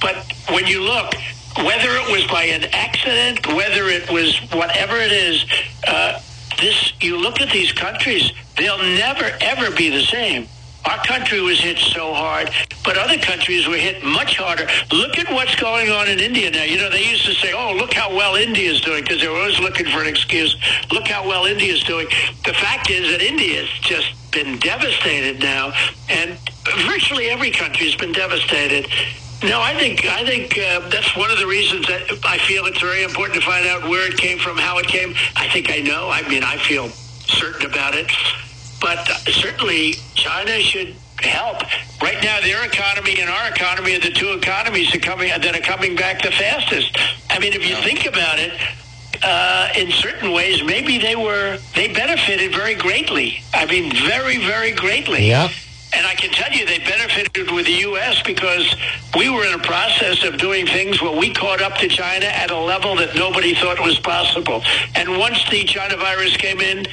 But 0.00 0.24
when 0.50 0.68
you 0.68 0.84
look, 0.84 1.14
whether 1.56 1.90
it 1.96 2.12
was 2.12 2.24
by 2.30 2.44
an 2.44 2.62
accident, 2.72 3.44
whether 3.48 3.88
it 3.88 4.08
was 4.08 4.38
whatever 4.52 4.98
it 4.98 5.10
is, 5.10 5.44
uh, 5.88 6.20
this 6.60 6.92
you 7.00 7.16
look 7.16 7.40
at 7.40 7.50
these 7.50 7.72
countries, 7.72 8.32
they'll 8.56 8.78
never 8.78 9.30
ever 9.40 9.70
be 9.74 9.88
the 9.88 10.02
same. 10.02 10.46
Our 10.84 10.98
country 11.04 11.40
was 11.42 11.60
hit 11.60 11.78
so 11.78 12.14
hard, 12.14 12.50
but 12.84 12.96
other 12.96 13.18
countries 13.18 13.66
were 13.68 13.76
hit 13.76 14.02
much 14.02 14.38
harder. 14.38 14.66
Look 14.90 15.18
at 15.18 15.30
what's 15.30 15.54
going 15.56 15.90
on 15.90 16.08
in 16.08 16.18
India 16.18 16.50
now. 16.50 16.62
You 16.62 16.78
know, 16.78 16.88
they 16.88 17.04
used 17.04 17.26
to 17.26 17.34
say, 17.34 17.52
oh, 17.52 17.74
look 17.74 17.92
how 17.92 18.08
well 18.16 18.34
India 18.36 18.70
is 18.70 18.80
doing, 18.80 19.02
because 19.02 19.20
they 19.20 19.28
were 19.28 19.36
always 19.36 19.60
looking 19.60 19.86
for 19.86 20.00
an 20.00 20.06
excuse. 20.06 20.56
Look 20.90 21.06
how 21.06 21.26
well 21.28 21.44
India 21.44 21.70
is 21.70 21.82
doing. 21.84 22.06
The 22.46 22.54
fact 22.54 22.88
is 22.88 23.10
that 23.10 23.20
India 23.20 23.60
has 23.60 23.68
just 23.80 24.32
been 24.32 24.58
devastated 24.58 25.40
now, 25.40 25.74
and 26.08 26.38
virtually 26.86 27.28
every 27.28 27.50
country 27.50 27.84
has 27.84 27.96
been 27.96 28.12
devastated. 28.12 28.88
No, 29.42 29.60
I 29.60 29.74
think 29.74 30.04
I 30.04 30.24
think 30.24 30.58
uh, 30.58 30.88
that's 30.90 31.16
one 31.16 31.30
of 31.30 31.38
the 31.38 31.46
reasons 31.46 31.86
that 31.86 32.02
I 32.24 32.36
feel 32.38 32.66
it's 32.66 32.80
very 32.80 33.02
important 33.02 33.40
to 33.40 33.46
find 33.46 33.66
out 33.66 33.88
where 33.88 34.06
it 34.06 34.18
came 34.18 34.38
from, 34.38 34.58
how 34.58 34.78
it 34.78 34.86
came. 34.86 35.14
I 35.34 35.48
think 35.48 35.70
I 35.70 35.78
know. 35.78 36.10
I 36.10 36.26
mean, 36.28 36.44
I 36.44 36.58
feel 36.58 36.88
certain 36.88 37.66
about 37.70 37.94
it. 37.94 38.10
But 38.80 38.98
uh, 39.08 39.14
certainly, 39.30 39.94
China 40.14 40.58
should 40.60 40.94
help. 41.20 41.62
Right 42.02 42.22
now, 42.22 42.40
their 42.40 42.64
economy 42.64 43.20
and 43.20 43.30
our 43.30 43.48
economy 43.48 43.94
are 43.94 44.00
the 44.00 44.10
two 44.10 44.32
economies 44.32 44.92
that, 44.92 45.02
coming, 45.02 45.28
that 45.28 45.56
are 45.56 45.60
coming 45.60 45.96
back 45.96 46.22
the 46.22 46.30
fastest. 46.30 46.96
I 47.28 47.38
mean, 47.38 47.52
if 47.52 47.66
you 47.66 47.76
think 47.76 48.06
about 48.06 48.38
it, 48.38 48.52
uh, 49.22 49.68
in 49.76 49.90
certain 49.92 50.32
ways, 50.32 50.62
maybe 50.64 50.98
they 50.98 51.14
were 51.14 51.58
they 51.74 51.92
benefited 51.92 52.52
very 52.52 52.74
greatly. 52.74 53.42
I 53.52 53.66
mean, 53.66 53.92
very, 53.92 54.38
very 54.38 54.72
greatly. 54.72 55.28
Yeah. 55.28 55.48
Can 56.20 56.32
tell 56.32 56.52
you 56.52 56.66
they 56.66 56.80
benefited 56.80 57.50
with 57.50 57.64
the 57.64 57.80
U.S. 57.88 58.22
because 58.22 58.76
we 59.16 59.30
were 59.30 59.42
in 59.46 59.54
a 59.54 59.62
process 59.62 60.22
of 60.22 60.36
doing 60.36 60.66
things 60.66 61.00
where 61.00 61.16
we 61.18 61.32
caught 61.32 61.62
up 61.62 61.78
to 61.78 61.88
China 61.88 62.26
at 62.26 62.50
a 62.50 62.58
level 62.58 62.94
that 62.96 63.14
nobody 63.14 63.54
thought 63.54 63.80
was 63.80 63.98
possible. 63.98 64.62
And 64.94 65.16
once 65.16 65.38
the 65.48 65.64
China 65.64 65.96
virus 65.96 66.36
came 66.36 66.60
in, 66.60 66.84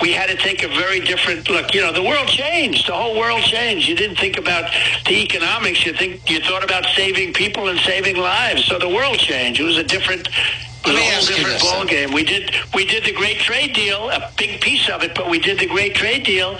we 0.00 0.12
had 0.12 0.30
to 0.30 0.36
take 0.36 0.62
a 0.62 0.68
very 0.68 1.00
different 1.00 1.50
look. 1.50 1.74
You 1.74 1.82
know, 1.82 1.92
the 1.92 2.02
world 2.02 2.26
changed. 2.28 2.88
The 2.88 2.94
whole 2.94 3.18
world 3.18 3.42
changed. 3.42 3.86
You 3.86 3.94
didn't 3.94 4.16
think 4.16 4.38
about 4.38 4.72
the 5.04 5.22
economics. 5.22 5.84
You 5.84 5.92
think 5.92 6.30
you 6.30 6.40
thought 6.40 6.64
about 6.64 6.86
saving 6.96 7.34
people 7.34 7.68
and 7.68 7.78
saving 7.80 8.16
lives. 8.16 8.64
So 8.64 8.78
the 8.78 8.88
world 8.88 9.18
changed. 9.18 9.60
It 9.60 9.64
was 9.64 9.76
a 9.76 9.84
different. 9.84 10.26
It 10.26 10.86
was 10.86 10.94
Let 10.94 10.94
me 10.94 11.06
a 11.06 11.12
whole 11.12 11.26
different 11.26 11.60
ball 11.60 11.84
game. 11.84 12.12
We 12.12 12.24
did 12.24 12.54
we 12.74 12.86
did 12.86 13.04
the 13.04 13.12
great 13.12 13.40
trade 13.40 13.74
deal, 13.74 14.08
a 14.08 14.32
big 14.38 14.62
piece 14.62 14.88
of 14.88 15.02
it, 15.02 15.14
but 15.14 15.28
we 15.28 15.38
did 15.38 15.58
the 15.58 15.66
great 15.66 15.94
trade 15.94 16.24
deal, 16.24 16.58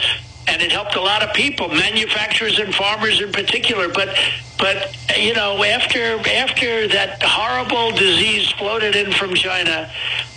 and 0.51 0.61
it 0.61 0.73
helped 0.73 0.97
a 0.97 1.01
lot 1.01 1.23
of 1.23 1.33
people, 1.33 1.69
manufacturers 1.69 2.59
and 2.59 2.75
farmers 2.75 3.21
in 3.21 3.33
particular. 3.33 3.89
But 3.89 4.17
but 4.59 4.97
you 5.17 5.33
know, 5.35 5.63
after 5.63 6.19
after 6.29 6.89
that 6.89 7.23
horrible 7.23 7.93
disease 7.97 8.51
floated 8.53 8.97
in 8.97 9.13
from 9.13 9.35
China, 9.35 9.89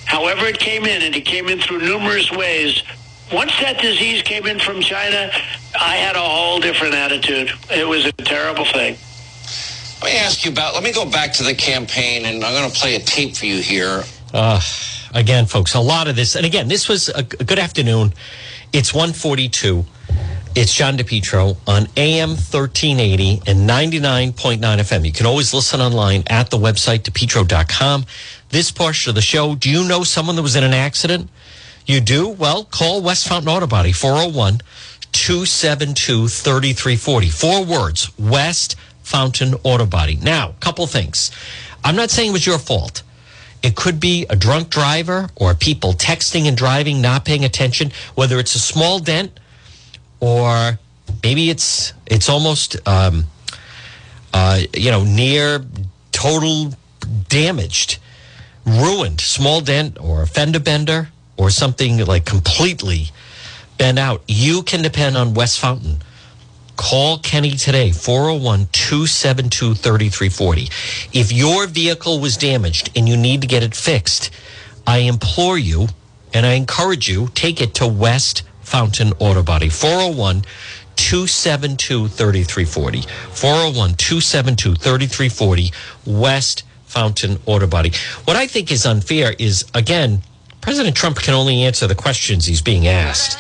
however 0.05 0.45
it 0.45 0.59
came 0.59 0.85
in, 0.85 1.01
and 1.01 1.15
it 1.15 1.25
came 1.25 1.49
in 1.49 1.59
through 1.59 1.79
numerous 1.79 2.31
ways. 2.31 2.83
Once 3.33 3.51
that 3.61 3.81
disease 3.81 4.21
came 4.21 4.45
in 4.45 4.59
from 4.59 4.81
China, 4.81 5.31
I 5.79 5.95
had 5.95 6.15
a 6.15 6.19
whole 6.19 6.59
different 6.59 6.93
attitude. 6.93 7.51
It 7.71 7.87
was 7.87 8.05
a 8.05 8.11
terrible 8.11 8.65
thing. 8.65 8.95
Let 10.03 10.11
me 10.13 10.17
ask 10.19 10.45
you 10.45 10.51
about. 10.51 10.75
Let 10.75 10.83
me 10.83 10.93
go 10.93 11.09
back 11.09 11.33
to 11.33 11.43
the 11.43 11.55
campaign, 11.55 12.25
and 12.25 12.43
I'm 12.43 12.53
going 12.53 12.69
to 12.69 12.77
play 12.77 12.95
a 12.95 12.99
tape 12.99 13.35
for 13.35 13.45
you 13.45 13.61
here. 13.61 14.03
Uh, 14.33 14.61
again, 15.15 15.47
folks, 15.47 15.73
a 15.73 15.79
lot 15.79 16.07
of 16.07 16.15
this, 16.15 16.35
and 16.35 16.45
again, 16.45 16.67
this 16.67 16.87
was 16.87 17.09
a, 17.09 17.19
a 17.19 17.43
good 17.43 17.59
afternoon. 17.59 18.13
It's 18.73 18.93
142. 18.93 19.85
It's 20.55 20.71
John 20.71 20.99
DePetro 20.99 21.57
on 21.65 21.87
AM 21.97 22.29
1380 22.29 23.41
and 23.47 23.67
99.9 23.67 24.59
FM. 24.59 25.03
You 25.03 25.11
can 25.11 25.25
always 25.25 25.51
listen 25.51 25.81
online 25.81 26.23
at 26.27 26.51
the 26.51 26.59
website, 26.59 26.99
depetro.com. 26.99 28.05
This 28.49 28.69
portion 28.69 29.09
of 29.09 29.15
the 29.15 29.21
show, 29.21 29.55
do 29.55 29.67
you 29.67 29.83
know 29.87 30.03
someone 30.03 30.35
that 30.35 30.43
was 30.43 30.55
in 30.55 30.63
an 30.63 30.73
accident? 30.73 31.31
You 31.87 32.01
do? 32.01 32.29
Well, 32.29 32.65
call 32.65 33.01
West 33.01 33.27
Fountain 33.27 33.49
Auto 33.49 33.65
Body, 33.65 33.91
401 33.93 34.59
272 35.11 36.27
3340. 36.27 37.29
Four 37.29 37.65
words 37.65 38.15
West 38.19 38.75
Fountain 39.01 39.55
Auto 39.63 39.87
Body. 39.87 40.17
Now, 40.21 40.53
couple 40.59 40.85
things. 40.85 41.31
I'm 41.83 41.95
not 41.95 42.11
saying 42.11 42.29
it 42.29 42.33
was 42.33 42.45
your 42.45 42.59
fault. 42.59 43.01
It 43.63 43.75
could 43.75 43.99
be 43.99 44.27
a 44.29 44.35
drunk 44.35 44.69
driver 44.69 45.29
or 45.35 45.55
people 45.55 45.93
texting 45.93 46.47
and 46.47 46.55
driving, 46.55 47.01
not 47.01 47.25
paying 47.25 47.43
attention, 47.43 47.91
whether 48.13 48.37
it's 48.37 48.53
a 48.53 48.59
small 48.59 48.99
dent 48.99 49.39
or 50.23 50.79
maybe 51.21 51.49
it's 51.49 51.91
it's 52.05 52.29
almost 52.29 52.77
um, 52.87 53.25
uh, 54.33 54.61
you 54.73 54.89
know 54.89 55.03
near 55.03 55.65
total 56.13 56.73
damaged, 57.27 57.97
ruined, 58.65 59.19
small 59.19 59.59
dent 59.59 59.99
or 59.99 60.21
a 60.21 60.27
fender 60.27 60.61
bender 60.61 61.09
or 61.35 61.49
something 61.49 61.97
like 62.05 62.23
completely 62.23 63.09
bent 63.77 63.99
out. 63.99 64.23
You 64.25 64.63
can 64.63 64.81
depend 64.81 65.17
on 65.17 65.33
West 65.33 65.59
Fountain. 65.59 65.97
Call 66.77 67.19
Kenny 67.19 67.51
today, 67.51 67.91
401 67.91 68.67
272 68.71 69.75
3340. 69.75 70.69
If 71.11 71.33
your 71.33 71.67
vehicle 71.67 72.19
was 72.19 72.37
damaged 72.37 72.89
and 72.95 73.09
you 73.09 73.17
need 73.17 73.41
to 73.41 73.47
get 73.47 73.61
it 73.61 73.75
fixed, 73.75 74.31
I 74.87 74.99
implore 74.99 75.57
you 75.57 75.87
and 76.33 76.45
I 76.45 76.53
encourage 76.53 77.09
you, 77.09 77.27
take 77.35 77.61
it 77.61 77.75
to 77.75 77.87
West 77.87 78.43
Fountain 78.63 79.13
Auto 79.19 79.43
Body, 79.43 79.69
401 79.69 80.43
272 80.95 82.07
3340. 82.07 83.01
401 83.31 83.95
272 83.95 84.75
3340, 84.75 85.71
West 86.05 86.63
Fountain 86.85 87.39
Auto 87.45 87.67
Body. 87.67 87.91
What 88.25 88.37
I 88.37 88.47
think 88.47 88.71
is 88.71 88.85
unfair 88.85 89.33
is, 89.39 89.65
again, 89.73 90.21
President 90.61 90.95
Trump 90.95 91.17
can 91.17 91.33
only 91.33 91.63
answer 91.63 91.87
the 91.87 91.95
questions 91.95 92.45
he's 92.45 92.61
being 92.61 92.87
asked. 92.87 93.37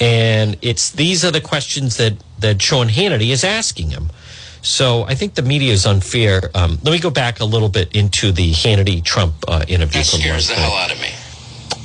And 0.00 0.58
it's 0.62 0.90
these 0.90 1.24
are 1.24 1.30
the 1.30 1.40
questions 1.40 1.96
that, 1.96 2.14
that 2.40 2.60
Sean 2.60 2.88
Hannity 2.88 3.30
is 3.30 3.44
asking 3.44 3.90
him. 3.90 4.10
So 4.62 5.04
I 5.04 5.14
think 5.14 5.34
the 5.34 5.42
media 5.42 5.72
is 5.72 5.86
unfair. 5.86 6.50
Um, 6.54 6.78
let 6.82 6.92
me 6.92 6.98
go 6.98 7.10
back 7.10 7.38
a 7.40 7.44
little 7.44 7.68
bit 7.68 7.94
into 7.94 8.32
the 8.32 8.50
Hannity 8.50 9.02
Trump 9.02 9.34
uh, 9.46 9.64
interview 9.68 10.02
That 10.02 10.10
from 10.10 10.20
scares 10.20 10.48
the 10.48 10.54
hell 10.54 10.72
out 10.72 10.92
of 10.92 11.00
me. 11.00 11.10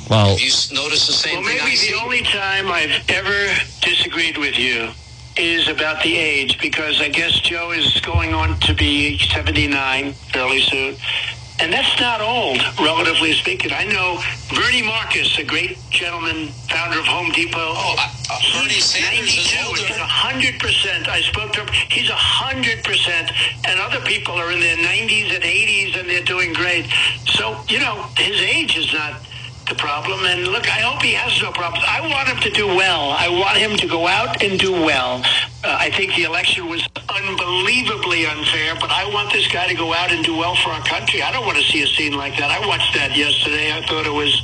Well, 0.08 0.30
Have 0.30 0.40
you 0.40 0.48
s- 0.48 0.70
noticed 0.72 1.06
the 1.06 1.12
same 1.12 1.40
Well, 1.40 1.48
thing 1.48 1.60
I 1.60 1.64
maybe 1.64 1.76
the 1.90 1.98
only 2.02 2.22
time 2.22 2.70
I've 2.70 3.02
ever 3.10 3.54
disagreed 3.80 4.36
with 4.36 4.58
you 4.58 4.90
is 5.36 5.68
about 5.68 6.02
the 6.02 6.16
age, 6.16 6.58
because 6.60 7.00
I 7.00 7.08
guess 7.08 7.32
Joe 7.40 7.70
is 7.70 7.98
going 8.00 8.34
on 8.34 8.58
to 8.60 8.74
be 8.74 9.18
79 9.18 10.12
fairly 10.32 10.60
soon. 10.60 10.96
And 11.60 11.72
that's 11.72 11.98
not 12.00 12.20
old, 12.20 12.58
relatively 12.80 13.32
speaking. 13.34 13.72
I 13.72 13.84
know 13.84 14.20
Bernie 14.54 14.82
Marcus, 14.82 15.38
a 15.38 15.44
great 15.44 15.78
gentleman, 15.90 16.48
founder 16.68 16.98
of 16.98 17.06
Home 17.06 17.30
Depot. 17.30 17.58
Oh, 17.60 17.94
uh, 17.98 18.08
uh, 18.34 18.38
Bernie 18.60 18.80
Sanders 18.80 19.32
is 19.38 19.54
older. 19.66 19.80
He's 19.80 19.96
a 19.96 20.00
hundred 20.04 20.58
percent. 20.58 21.08
I 21.08 21.20
spoke 21.22 21.52
to 21.52 21.60
him. 21.60 21.68
He's 21.88 22.10
a 22.10 22.16
hundred 22.16 22.82
percent, 22.82 23.30
and 23.66 23.78
other 23.80 24.00
people 24.00 24.34
are 24.34 24.50
in 24.50 24.60
their 24.60 24.76
nineties 24.78 25.32
and 25.34 25.44
eighties, 25.44 25.94
and 25.96 26.08
they're 26.10 26.24
doing 26.24 26.52
great. 26.52 26.86
So 27.26 27.56
you 27.68 27.78
know, 27.78 28.06
his 28.18 28.40
age 28.40 28.76
is 28.76 28.92
not 28.92 29.20
the 29.68 29.74
problem. 29.74 30.24
And 30.24 30.48
look, 30.48 30.66
I 30.66 30.80
hope 30.80 31.02
he 31.02 31.12
has 31.12 31.40
no 31.42 31.52
problems. 31.52 31.84
I 31.88 32.00
want 32.00 32.28
him 32.28 32.40
to 32.42 32.50
do 32.50 32.66
well. 32.66 33.10
I 33.18 33.28
want 33.28 33.56
him 33.56 33.76
to 33.78 33.86
go 33.86 34.06
out 34.06 34.42
and 34.42 34.58
do 34.58 34.72
well. 34.72 35.22
Uh, 35.64 35.76
I 35.78 35.90
think 35.90 36.14
the 36.14 36.24
election 36.24 36.68
was 36.68 36.86
unbelievably 37.08 38.26
unfair, 38.26 38.74
but 38.80 38.90
I 38.90 39.08
want 39.12 39.32
this 39.32 39.46
guy 39.52 39.68
to 39.68 39.74
go 39.74 39.94
out 39.94 40.10
and 40.10 40.24
do 40.24 40.36
well 40.36 40.56
for 40.56 40.70
our 40.70 40.82
country. 40.84 41.22
I 41.22 41.32
don't 41.32 41.46
want 41.46 41.58
to 41.58 41.64
see 41.64 41.82
a 41.82 41.86
scene 41.86 42.16
like 42.16 42.36
that. 42.38 42.50
I 42.50 42.66
watched 42.66 42.94
that 42.94 43.16
yesterday. 43.16 43.72
I 43.72 43.84
thought 43.86 44.06
it 44.06 44.12
was 44.12 44.34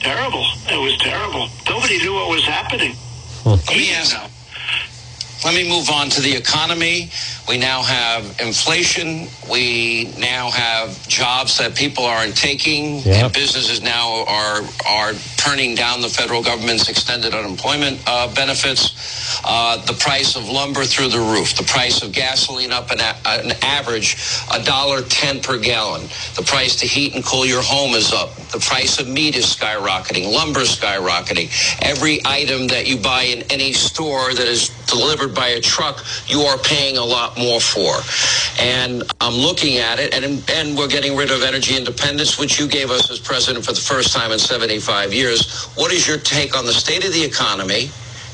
terrible. 0.00 0.44
It 0.68 0.80
was 0.80 0.96
terrible. 0.98 1.48
Nobody 1.68 1.98
knew 1.98 2.14
what 2.14 2.28
was 2.28 2.44
happening. 2.44 2.96
Let 3.44 3.66
me 3.68 3.92
ask. 3.92 4.16
Let 5.44 5.54
me 5.54 5.68
move 5.68 5.88
on 5.88 6.10
to 6.10 6.20
the 6.20 6.34
economy. 6.36 7.10
We 7.48 7.56
now 7.56 7.82
have 7.82 8.36
inflation. 8.40 9.26
We 9.50 10.12
now 10.18 10.50
have 10.50 11.08
jobs 11.08 11.56
that 11.58 11.74
people 11.74 12.04
aren't 12.04 12.36
taking, 12.36 12.98
Yep. 13.00 13.24
and 13.24 13.32
businesses 13.32 13.80
now 13.80 14.24
are 14.26 14.60
are 14.86 15.12
turning 15.38 15.74
down 15.74 16.02
the 16.02 16.10
federal 16.10 16.42
government's 16.42 16.88
extended 16.90 17.34
unemployment 17.34 18.02
uh, 18.06 18.32
benefits. 18.34 19.40
Uh, 19.44 19.78
the 19.86 19.94
price 19.94 20.36
of 20.36 20.46
lumber 20.48 20.84
through 20.84 21.08
the 21.08 21.18
roof. 21.18 21.56
The 21.56 21.64
price 21.64 22.02
of 22.02 22.12
gasoline 22.12 22.72
up 22.72 22.90
an, 22.90 23.00
a- 23.00 23.16
an 23.24 23.52
average 23.62 24.16
a 24.52 24.62
dollar 24.62 25.00
ten 25.02 25.40
per 25.40 25.58
gallon. 25.58 26.02
The 26.36 26.42
price 26.46 26.76
to 26.76 26.86
heat 26.86 27.14
and 27.14 27.24
cool 27.24 27.46
your 27.46 27.62
home 27.62 27.94
is 27.94 28.12
up. 28.12 28.36
The 28.52 28.60
price 28.60 29.00
of 29.00 29.08
meat 29.08 29.36
is 29.36 29.46
skyrocketing. 29.46 30.30
Lumber 30.32 30.60
is 30.60 30.76
skyrocketing. 30.76 31.48
Every 31.82 32.20
item 32.26 32.66
that 32.68 32.86
you 32.86 32.98
buy 32.98 33.22
in 33.22 33.42
any 33.50 33.72
store 33.72 34.34
that 34.34 34.46
is 34.46 34.70
delivered 34.90 35.34
by 35.34 35.48
a 35.48 35.60
truck, 35.60 36.04
you 36.26 36.42
are 36.42 36.58
paying 36.58 36.96
a 36.96 37.04
lot 37.04 37.38
more 37.38 37.60
for. 37.60 38.00
And 38.60 39.02
I'm 39.20 39.34
looking 39.34 39.78
at 39.78 39.98
it, 39.98 40.14
and 40.14 40.24
and 40.50 40.76
we're 40.76 40.88
getting 40.88 41.16
rid 41.16 41.30
of 41.30 41.42
energy 41.42 41.76
independence, 41.76 42.38
which 42.38 42.58
you 42.58 42.68
gave 42.68 42.90
us 42.90 43.10
as 43.10 43.18
president 43.18 43.64
for 43.64 43.72
the 43.72 43.80
first 43.80 44.14
time 44.14 44.32
in 44.32 44.38
75 44.38 45.12
years. 45.14 45.64
What 45.76 45.92
is 45.92 46.06
your 46.06 46.18
take 46.18 46.56
on 46.56 46.66
the 46.66 46.72
state 46.72 47.06
of 47.06 47.12
the 47.12 47.24
economy 47.24 47.90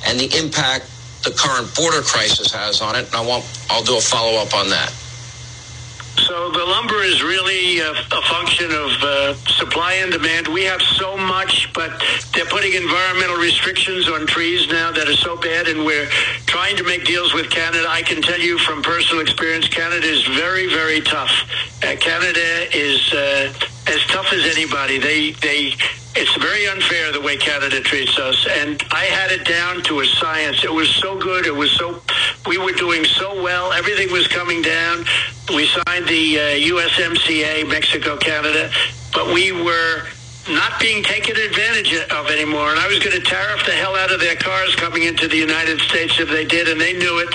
and 0.06 0.18
the 0.18 0.30
impact 0.38 0.90
the 1.24 1.30
current 1.30 1.74
border 1.76 2.02
crisis 2.02 2.52
has 2.52 2.80
on 2.82 2.96
it? 2.96 3.06
And 3.06 3.14
I 3.14 3.26
want 3.26 3.44
I'll 3.70 3.84
do 3.84 3.96
a 3.96 4.00
follow 4.00 4.38
up 4.40 4.54
on 4.54 4.70
that. 4.70 4.92
So 6.18 6.50
the 6.50 6.64
lumber 6.64 7.02
is 7.02 7.22
really 7.22 7.78
a, 7.80 7.90
a 7.92 8.22
function 8.22 8.70
of 8.72 8.90
uh, 9.02 9.34
supply 9.34 9.94
and 9.94 10.10
demand. 10.10 10.48
We 10.48 10.64
have 10.64 10.82
so 10.82 11.16
much, 11.16 11.72
but 11.74 12.02
they're 12.34 12.46
putting 12.46 12.72
environmental 12.72 13.36
restrictions 13.36 14.08
on 14.08 14.26
trees 14.26 14.68
now 14.68 14.90
that 14.92 15.08
are 15.08 15.16
so 15.16 15.36
bad, 15.36 15.68
and 15.68 15.84
we're 15.84 16.08
trying 16.46 16.76
to 16.76 16.84
make 16.84 17.04
deals 17.04 17.34
with 17.34 17.50
Canada. 17.50 17.86
I 17.88 18.02
can 18.02 18.22
tell 18.22 18.40
you 18.40 18.58
from 18.58 18.82
personal 18.82 19.22
experience, 19.22 19.68
Canada 19.68 20.06
is 20.06 20.26
very, 20.26 20.66
very 20.66 21.00
tough. 21.00 21.32
Uh, 21.82 21.96
Canada 22.00 22.76
is 22.76 23.12
uh, 23.12 23.52
as 23.88 24.04
tough 24.06 24.32
as 24.32 24.44
anybody. 24.46 24.98
They 24.98 25.32
they 25.32 25.74
it's 26.14 26.34
very 26.36 26.66
unfair 26.66 27.12
the 27.12 27.20
way 27.20 27.36
Canada 27.36 27.80
treats 27.80 28.18
us, 28.18 28.46
and 28.46 28.82
I 28.90 29.04
had 29.04 29.30
it 29.30 29.46
down 29.46 29.82
to 29.84 30.00
a 30.00 30.06
science. 30.06 30.64
It 30.64 30.72
was 30.72 30.88
so 30.88 31.18
good. 31.18 31.46
It 31.46 31.54
was 31.54 31.70
so 31.72 32.00
we 32.46 32.58
were 32.58 32.72
doing 32.72 33.04
so 33.04 33.42
well. 33.42 33.72
Everything 33.72 34.10
was 34.10 34.26
coming 34.26 34.62
down. 34.62 35.04
We 35.54 35.66
signed 35.66 36.06
the 36.06 36.38
uh, 36.38 36.42
USMCA, 36.72 37.68
Mexico, 37.68 38.16
Canada, 38.16 38.70
but 39.12 39.32
we 39.32 39.52
were 39.52 40.02
not 40.48 40.78
being 40.80 41.02
taken 41.02 41.36
advantage 41.36 41.92
of 42.10 42.26
anymore. 42.28 42.70
And 42.70 42.78
I 42.78 42.86
was 42.86 42.98
going 43.00 43.16
to 43.16 43.22
tariff 43.22 43.66
the 43.66 43.72
hell 43.72 43.96
out 43.96 44.12
of 44.12 44.20
their 44.20 44.36
cars 44.36 44.74
coming 44.76 45.02
into 45.02 45.26
the 45.28 45.36
United 45.36 45.80
States 45.80 46.18
if 46.18 46.28
they 46.28 46.44
did, 46.44 46.68
and 46.68 46.80
they 46.80 46.92
knew 46.92 47.18
it. 47.18 47.34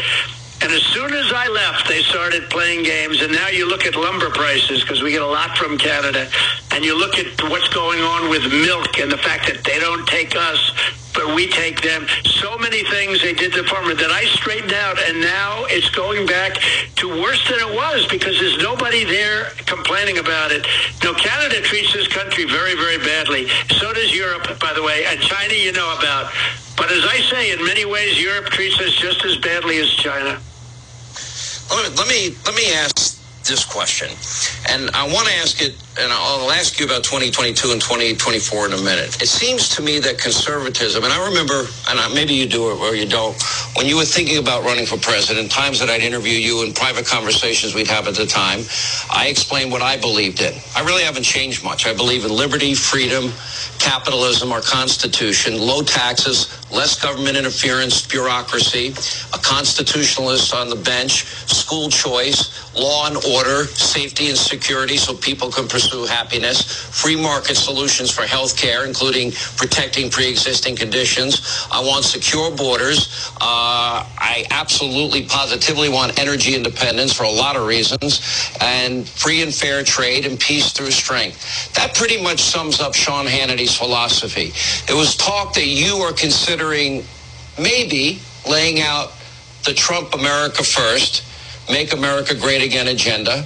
And 0.64 0.72
as 0.72 0.84
soon 0.84 1.12
as 1.12 1.34
I 1.34 1.48
left, 1.48 1.88
they 1.88 2.04
started 2.04 2.48
playing 2.52 2.84
games. 2.84 3.22
And 3.22 3.32
now 3.32 3.48
you 3.48 3.68
look 3.68 3.86
at 3.86 3.96
lumber 3.96 4.30
prices 4.30 4.82
because 4.82 5.02
we 5.02 5.10
get 5.10 5.24
a 5.24 5.28
lot 5.28 5.58
from 5.58 5.76
Canada. 5.76 6.30
And 6.72 6.86
you 6.86 6.98
look 6.98 7.18
at 7.18 7.42
what's 7.50 7.68
going 7.70 8.00
on 8.02 8.30
with 8.30 8.46
milk 8.52 9.00
and 9.00 9.12
the 9.12 9.18
fact 9.18 9.48
that 9.48 9.64
they 9.64 9.80
don't 9.80 10.06
take 10.08 10.36
us, 10.36 10.72
but 11.16 11.34
we 11.34 11.50
take 11.50 11.82
them. 11.82 12.06
So 12.26 12.60
many 12.60 12.84
things 12.84 13.24
they 13.24 13.34
did 13.34 13.54
to 13.54 13.64
farmer 13.64 13.96
that 13.96 14.12
I 14.12 14.26
straightened 14.26 14.74
out. 14.74 15.02
And 15.02 15.20
now 15.20 15.66
it's 15.66 15.90
going 15.90 16.28
back 16.28 16.62
to 16.98 17.10
worse 17.10 17.42
than 17.50 17.58
it 17.58 17.74
was 17.74 18.06
because 18.06 18.40
there's 18.40 18.60
nobody 18.60 19.04
there 19.04 19.50
complaining 19.66 20.20
about 20.20 20.52
it. 20.52 20.68
No, 21.04 21.16
Canada 21.16 21.60
treats 21.62 21.92
this 21.92 22.08
country 22.08 22.46
very, 22.46 22.76
very 22.76 23.00
badly. 23.00 23.50
So 23.82 23.92
does 23.94 24.14
Europe, 24.14 24.60
by 24.60 24.74
the 24.74 24.84
way. 24.84 25.06
And 25.08 25.20
China, 25.22 25.56
you 25.56 25.72
know 25.72 25.98
about. 25.98 26.32
But 26.78 26.92
as 26.92 27.04
I 27.04 27.18
say, 27.34 27.52
in 27.52 27.66
many 27.66 27.86
ways, 27.86 28.22
Europe 28.22 28.46
treats 28.54 28.80
us 28.80 28.94
just 28.94 29.26
as 29.26 29.38
badly 29.38 29.80
as 29.80 29.90
China. 29.90 30.40
Let 31.72 32.08
me 32.10 32.36
let 32.46 32.56
me 32.56 32.74
ask 32.74 33.44
this 33.44 33.66
question, 33.66 34.10
and 34.70 34.92
I 34.96 35.06
want 35.14 35.28
to 35.28 35.34
ask 35.36 35.62
it, 35.62 35.76
and 36.00 36.12
I'll 36.12 36.52
ask 36.52 36.80
you 36.80 36.86
about 36.86 37.04
2022 37.04 37.72
and 37.72 37.82
2024 37.82 38.68
in 38.68 38.74
a 38.74 38.78
minute. 38.78 39.22
It 39.22 39.28
seems 39.28 39.68
to 39.76 39.82
me 39.82 40.00
that 40.00 40.18
conservatism, 40.18 41.04
and 41.04 41.12
I 41.12 41.28
remember, 41.28 41.68
and 41.90 42.16
maybe 42.16 42.34
you 42.34 42.48
do 42.48 42.72
it 42.72 42.80
or 42.80 42.96
you 42.96 43.06
don't, 43.06 43.36
when 43.76 43.88
you 43.88 43.98
were 43.98 44.06
thinking 44.06 44.38
about 44.38 44.64
running 44.64 44.86
for 44.86 44.98
president, 44.98 45.52
times 45.52 45.80
that 45.80 45.90
I'd 45.90 46.02
interview 46.02 46.34
you 46.34 46.64
in 46.66 46.74
private 46.74 47.06
conversations 47.06 47.76
we'd 47.76 47.88
have 47.88 48.08
at 48.08 48.16
the 48.16 48.26
time, 48.26 48.62
I 49.12 49.28
explained 49.28 49.72
what 49.72 49.82
I 49.82 49.98
believed 49.98 50.42
in. 50.42 50.54
I 50.76 50.82
really 50.86 51.04
haven't 51.04 51.24
changed 51.24 51.64
much. 51.64 51.86
I 51.86 51.94
believe 51.94 52.24
in 52.24 52.32
liberty, 52.32 52.74
freedom, 52.74 53.32
capitalism, 53.80 54.52
our 54.54 54.62
Constitution, 54.62 55.60
low 55.60 55.84
taxes, 55.84 56.48
less 56.72 57.02
government 57.02 57.36
interference, 57.36 58.08
bureaucracy, 58.08 58.90
a 59.34 59.40
constitutionalist 59.40 60.54
on 60.56 60.70
the 60.70 60.76
bench, 60.76 61.26
school 61.52 61.90
choice, 61.90 62.74
law 62.76 63.08
and 63.08 63.18
order, 63.36 63.66
safety 63.66 64.30
and 64.30 64.38
security 64.38 64.96
so 64.98 65.14
people 65.16 65.52
can 65.52 65.68
pursue 65.68 65.81
happiness, 65.90 66.62
free 66.62 67.16
market 67.16 67.56
solutions 67.56 68.12
for 68.12 68.24
health 68.24 68.58
care, 68.58 68.86
including 68.86 69.32
protecting 69.58 70.10
pre-existing 70.10 70.76
conditions. 70.76 71.68
I 71.72 71.82
want 71.82 72.06
secure 72.06 72.52
borders. 72.56 73.32
Uh, 73.40 74.06
I 74.18 74.46
absolutely 74.52 75.24
positively 75.24 75.90
want 75.90 76.20
energy 76.20 76.56
independence 76.56 77.14
for 77.14 77.24
a 77.24 77.32
lot 77.32 77.56
of 77.56 77.66
reasons 77.66 78.52
and 78.62 79.08
free 79.08 79.42
and 79.42 79.54
fair 79.54 79.84
trade 79.84 80.26
and 80.26 80.40
peace 80.40 80.72
through 80.72 80.92
strength. 80.92 81.74
That 81.74 81.96
pretty 81.96 82.22
much 82.22 82.40
sums 82.40 82.80
up 82.80 82.94
Sean 82.94 83.26
Hannity's 83.26 83.76
philosophy. 83.76 84.52
It 84.92 84.96
was 84.96 85.16
talk 85.16 85.54
that 85.54 85.68
you 85.68 85.96
are 85.98 86.14
considering 86.14 87.04
maybe 87.60 88.20
laying 88.48 88.82
out 88.82 89.14
the 89.66 89.74
Trump 89.74 90.14
America 90.14 90.64
first, 90.64 91.24
make 91.70 91.94
America 91.94 92.34
great 92.36 92.64
again 92.64 92.88
agenda. 92.88 93.46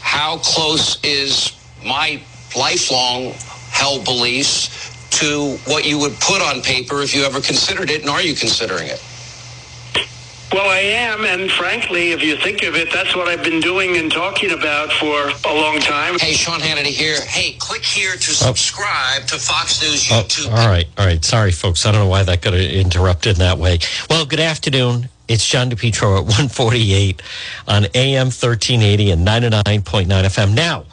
How 0.00 0.38
close 0.38 0.98
is 1.04 1.52
my 1.84 2.20
lifelong 2.56 3.32
held 3.70 4.04
beliefs 4.04 4.90
to 5.10 5.56
what 5.66 5.86
you 5.86 5.98
would 5.98 6.18
put 6.20 6.42
on 6.42 6.62
paper 6.62 7.02
if 7.02 7.14
you 7.14 7.24
ever 7.24 7.40
considered 7.40 7.90
it, 7.90 8.00
and 8.00 8.10
are 8.10 8.22
you 8.22 8.34
considering 8.34 8.88
it? 8.88 9.02
Well, 10.52 10.68
I 10.68 10.80
am, 10.80 11.24
and 11.24 11.50
frankly, 11.50 12.12
if 12.12 12.22
you 12.22 12.36
think 12.36 12.62
of 12.62 12.76
it, 12.76 12.92
that's 12.92 13.16
what 13.16 13.26
I've 13.26 13.42
been 13.42 13.60
doing 13.60 13.96
and 13.96 14.12
talking 14.12 14.50
about 14.50 14.92
for 14.92 15.32
a 15.48 15.54
long 15.54 15.78
time. 15.80 16.18
Hey, 16.18 16.34
Sean 16.34 16.60
Hannity 16.60 16.92
here. 16.92 17.22
Hey, 17.22 17.56
click 17.58 17.82
here 17.82 18.12
to 18.12 18.30
oh. 18.30 18.52
subscribe 18.52 19.26
to 19.28 19.38
Fox 19.38 19.80
News 19.80 20.08
oh, 20.10 20.22
YouTube. 20.22 20.48
Oh, 20.50 20.56
all 20.56 20.68
right, 20.68 20.86
all 20.98 21.06
right. 21.06 21.24
Sorry, 21.24 21.52
folks. 21.52 21.86
I 21.86 21.92
don't 21.92 22.02
know 22.02 22.08
why 22.08 22.22
that 22.24 22.42
got 22.42 22.52
interrupted 22.52 23.36
in 23.36 23.38
that 23.38 23.56
way. 23.56 23.78
Well, 24.10 24.26
good 24.26 24.40
afternoon. 24.40 25.08
It's 25.26 25.48
John 25.48 25.70
DePetro 25.70 26.18
at 26.18 26.24
148 26.24 27.22
on 27.66 27.86
AM 27.94 28.26
1380 28.26 29.10
and 29.12 29.26
99.9 29.26 30.06
FM. 30.06 30.54
Now, 30.54 30.84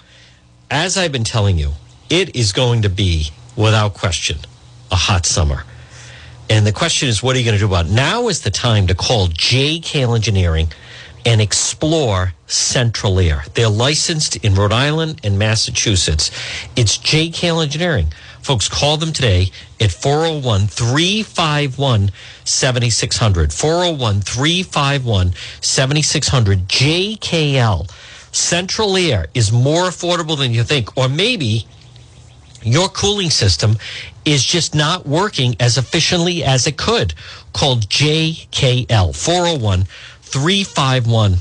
as 0.69 0.97
I've 0.97 1.11
been 1.11 1.23
telling 1.23 1.57
you, 1.57 1.71
it 2.09 2.35
is 2.35 2.51
going 2.51 2.83
to 2.83 2.89
be, 2.89 3.29
without 3.55 3.93
question, 3.93 4.37
a 4.91 4.95
hot 4.95 5.25
summer. 5.25 5.63
And 6.49 6.65
the 6.65 6.71
question 6.71 7.09
is, 7.09 7.21
what 7.21 7.35
are 7.35 7.39
you 7.39 7.45
going 7.45 7.55
to 7.55 7.59
do 7.59 7.67
about 7.67 7.85
it? 7.85 7.91
Now 7.91 8.27
is 8.27 8.41
the 8.41 8.49
time 8.49 8.87
to 8.87 8.95
call 8.95 9.27
JKL 9.27 10.15
Engineering 10.15 10.69
and 11.25 11.41
explore 11.41 12.33
Central 12.47 13.19
Air. 13.19 13.43
They're 13.53 13.69
licensed 13.69 14.37
in 14.37 14.55
Rhode 14.55 14.71
Island 14.71 15.21
and 15.23 15.37
Massachusetts. 15.37 16.31
It's 16.75 16.97
JKL 16.97 17.61
Engineering. 17.61 18.13
Folks, 18.41 18.69
call 18.69 18.97
them 18.97 19.11
today 19.13 19.51
at 19.79 19.91
401 19.91 20.67
351 20.67 22.11
7600. 22.45 23.53
401 23.53 24.21
351 24.21 25.33
7600. 25.61 26.67
JKL. 26.67 27.91
Central 28.31 28.95
Air 28.97 29.27
is 29.33 29.51
more 29.51 29.85
affordable 29.85 30.37
than 30.37 30.53
you 30.53 30.63
think. 30.63 30.97
Or 30.97 31.09
maybe 31.09 31.67
your 32.63 32.89
cooling 32.89 33.29
system 33.29 33.77
is 34.25 34.43
just 34.43 34.75
not 34.75 35.07
working 35.07 35.55
as 35.59 35.77
efficiently 35.77 36.43
as 36.43 36.67
it 36.67 36.77
could. 36.77 37.13
Called 37.53 37.89
JKL 37.89 39.15
401 39.15 39.85
351 40.21 41.37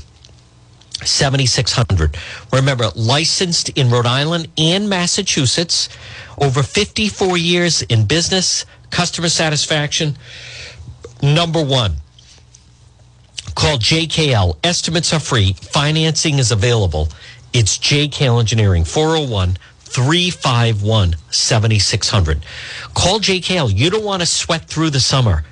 7600. 1.03 2.17
Remember, 2.51 2.89
licensed 2.95 3.69
in 3.69 3.89
Rhode 3.89 4.05
Island 4.05 4.47
and 4.57 4.89
Massachusetts, 4.89 5.89
over 6.37 6.63
54 6.63 7.37
years 7.37 7.81
in 7.83 8.05
business, 8.05 8.65
customer 8.89 9.29
satisfaction, 9.29 10.17
number 11.21 11.63
one. 11.63 11.95
Call 13.55 13.77
JKL. 13.77 14.57
Estimates 14.63 15.13
are 15.13 15.19
free, 15.19 15.53
financing 15.53 16.39
is 16.39 16.51
available. 16.51 17.09
It's 17.53 17.77
JKL 17.77 18.39
Engineering 18.39 18.83
401 18.83 19.57
351 19.79 21.15
7600. 21.31 22.45
Call 22.93 23.19
JKL. 23.19 23.75
You 23.75 23.89
don't 23.89 24.03
want 24.03 24.21
to 24.21 24.25
sweat 24.25 24.65
through 24.65 24.91
the 24.91 24.99
summer. 24.99 25.43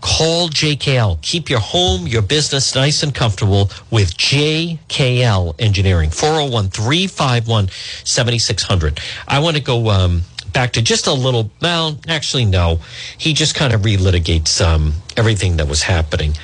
Call 0.00 0.48
JKL. 0.48 1.20
Keep 1.22 1.50
your 1.50 1.60
home, 1.60 2.06
your 2.06 2.22
business 2.22 2.74
nice 2.74 3.02
and 3.02 3.14
comfortable 3.14 3.70
with 3.90 4.16
JKL 4.16 5.54
Engineering. 5.58 6.10
401 6.10 6.70
351 6.70 7.68
7600. 8.04 9.00
I 9.28 9.38
want 9.38 9.56
to 9.56 9.62
go 9.62 9.90
um, 9.90 10.22
back 10.52 10.72
to 10.72 10.82
just 10.82 11.06
a 11.06 11.12
little, 11.12 11.50
well, 11.60 11.98
actually, 12.08 12.46
no. 12.46 12.80
He 13.18 13.34
just 13.34 13.54
kind 13.54 13.72
of 13.72 13.82
relitigates 13.82 14.64
um, 14.64 14.94
everything 15.16 15.58
that 15.58 15.68
was 15.68 15.82
happening. 15.82 16.34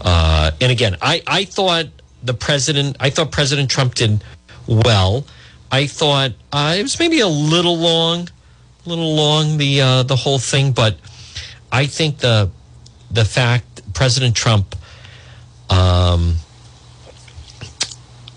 Uh, 0.00 0.50
and 0.60 0.72
again, 0.72 0.96
I, 1.00 1.22
I 1.26 1.44
thought 1.44 1.86
the 2.22 2.34
president, 2.34 2.96
I 3.00 3.10
thought 3.10 3.30
President 3.30 3.70
Trump 3.70 3.94
did 3.94 4.22
well. 4.66 5.24
I 5.70 5.86
thought 5.86 6.32
uh, 6.52 6.74
it 6.78 6.82
was 6.82 6.98
maybe 6.98 7.20
a 7.20 7.28
little 7.28 7.78
long, 7.78 8.28
a 8.84 8.88
little 8.88 9.14
long 9.14 9.56
the 9.58 9.80
uh, 9.80 10.02
the 10.02 10.16
whole 10.16 10.38
thing, 10.38 10.72
but 10.72 10.96
I 11.70 11.86
think 11.86 12.18
the 12.18 12.50
the 13.10 13.24
fact 13.24 13.92
President 13.94 14.34
Trump, 14.34 14.74
um, 15.68 16.36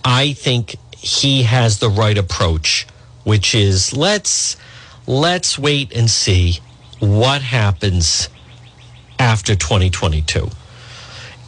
I 0.03 0.34
think 0.34 0.76
he 0.97 1.43
has 1.43 1.80
the 1.80 1.89
right 1.89 2.18
approach, 2.18 2.88
which 3.24 3.55
is 3.55 3.95
let's 3.95 4.57
let's 5.07 5.57
wait 5.57 5.91
and 5.93 6.09
see 6.09 6.59
what 6.99 7.41
happens 7.41 8.30
after 9.20 9.55
2022. 9.55 10.49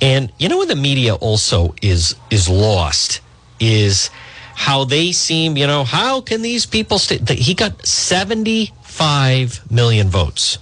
And 0.01 0.31
you 0.39 0.49
know 0.49 0.57
what 0.57 0.67
the 0.67 0.75
media 0.75 1.15
also 1.15 1.73
is 1.81 2.15
is 2.29 2.49
lost 2.49 3.21
is 3.59 4.09
how 4.55 4.83
they 4.85 5.11
seem, 5.11 5.57
you 5.57 5.67
know, 5.67 5.83
how 5.83 6.21
can 6.21 6.41
these 6.41 6.65
people 6.65 6.99
stay? 6.99 7.19
He 7.35 7.53
got 7.53 7.85
75 7.85 9.71
million 9.71 10.09
votes. 10.09 10.57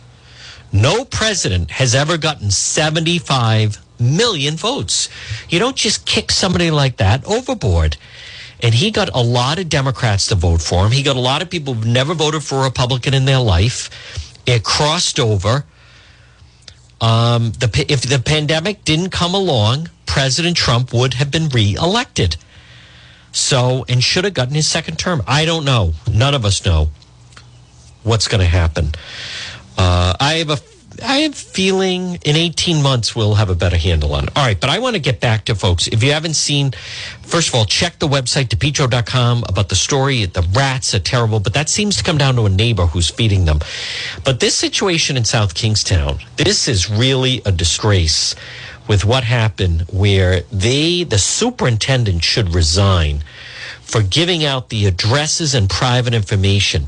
No 0.71 1.05
president 1.05 1.71
has 1.71 1.93
ever 1.95 2.17
gotten 2.17 2.49
75 2.51 3.77
million 3.99 4.55
votes. 4.55 5.09
You 5.49 5.59
don't 5.59 5.75
just 5.75 6.05
kick 6.05 6.31
somebody 6.31 6.71
like 6.71 6.97
that 6.97 7.23
overboard. 7.25 7.97
and 8.61 8.73
he 8.73 8.91
got 8.91 9.09
a 9.13 9.21
lot 9.21 9.59
of 9.59 9.67
Democrats 9.69 10.27
to 10.27 10.35
vote 10.35 10.61
for 10.61 10.85
him. 10.85 10.91
He 10.91 11.03
got 11.03 11.17
a 11.17 11.19
lot 11.19 11.41
of 11.41 11.49
people 11.49 11.73
who've 11.73 11.85
never 11.85 12.13
voted 12.13 12.43
for 12.43 12.59
a 12.59 12.63
Republican 12.63 13.13
in 13.13 13.25
their 13.25 13.39
life. 13.39 13.89
It 14.45 14.63
crossed 14.63 15.19
over. 15.19 15.65
Um, 17.03 17.51
the, 17.51 17.85
if 17.89 18.03
the 18.03 18.17
pandemic 18.17 18.85
didn't 18.85 19.09
come 19.09 19.35
along, 19.35 19.89
President 20.05 20.55
Trump 20.55 20.93
would 20.93 21.15
have 21.15 21.29
been 21.29 21.49
reelected. 21.49 22.37
So, 23.33 23.83
and 23.89 24.01
should 24.01 24.23
have 24.23 24.33
gotten 24.33 24.55
his 24.55 24.67
second 24.67 24.97
term. 24.97 25.21
I 25.27 25.43
don't 25.43 25.65
know. 25.65 25.93
None 26.09 26.33
of 26.33 26.45
us 26.45 26.65
know 26.65 26.91
what's 28.03 28.29
going 28.29 28.39
to 28.39 28.47
happen. 28.47 28.91
Uh, 29.77 30.13
I 30.17 30.35
have 30.35 30.49
a 30.49 30.57
I 31.01 31.19
have 31.19 31.35
feeling 31.35 32.15
in 32.23 32.35
18 32.35 32.83
months 32.83 33.15
we'll 33.15 33.35
have 33.35 33.49
a 33.49 33.55
better 33.55 33.77
handle 33.77 34.13
on 34.13 34.25
it. 34.25 34.31
All 34.35 34.45
right, 34.45 34.59
but 34.59 34.69
I 34.69 34.79
want 34.79 34.95
to 34.95 35.01
get 35.01 35.19
back 35.19 35.45
to 35.45 35.55
folks. 35.55 35.87
If 35.87 36.03
you 36.03 36.11
haven't 36.11 36.35
seen, 36.35 36.71
first 37.21 37.49
of 37.49 37.55
all, 37.55 37.65
check 37.65 37.99
the 37.99 38.07
website, 38.07 38.47
depetro.com, 38.49 39.43
about 39.47 39.69
the 39.69 39.75
story. 39.75 40.25
The 40.25 40.47
rats 40.53 40.93
are 40.93 40.99
terrible, 40.99 41.39
but 41.39 41.53
that 41.53 41.69
seems 41.69 41.97
to 41.97 42.03
come 42.03 42.17
down 42.17 42.35
to 42.35 42.45
a 42.45 42.49
neighbor 42.49 42.85
who's 42.85 43.09
feeding 43.09 43.45
them. 43.45 43.59
But 44.23 44.39
this 44.39 44.55
situation 44.55 45.17
in 45.17 45.25
South 45.25 45.55
Kingstown, 45.55 46.19
this 46.37 46.67
is 46.67 46.89
really 46.89 47.41
a 47.45 47.51
disgrace 47.51 48.35
with 48.87 49.05
what 49.05 49.23
happened 49.23 49.85
where 49.91 50.41
they, 50.51 51.03
the 51.03 51.17
superintendent 51.17 52.23
should 52.23 52.53
resign 52.53 53.23
for 53.81 54.01
giving 54.01 54.43
out 54.43 54.69
the 54.69 54.85
addresses 54.85 55.53
and 55.53 55.69
private 55.69 56.13
information 56.13 56.87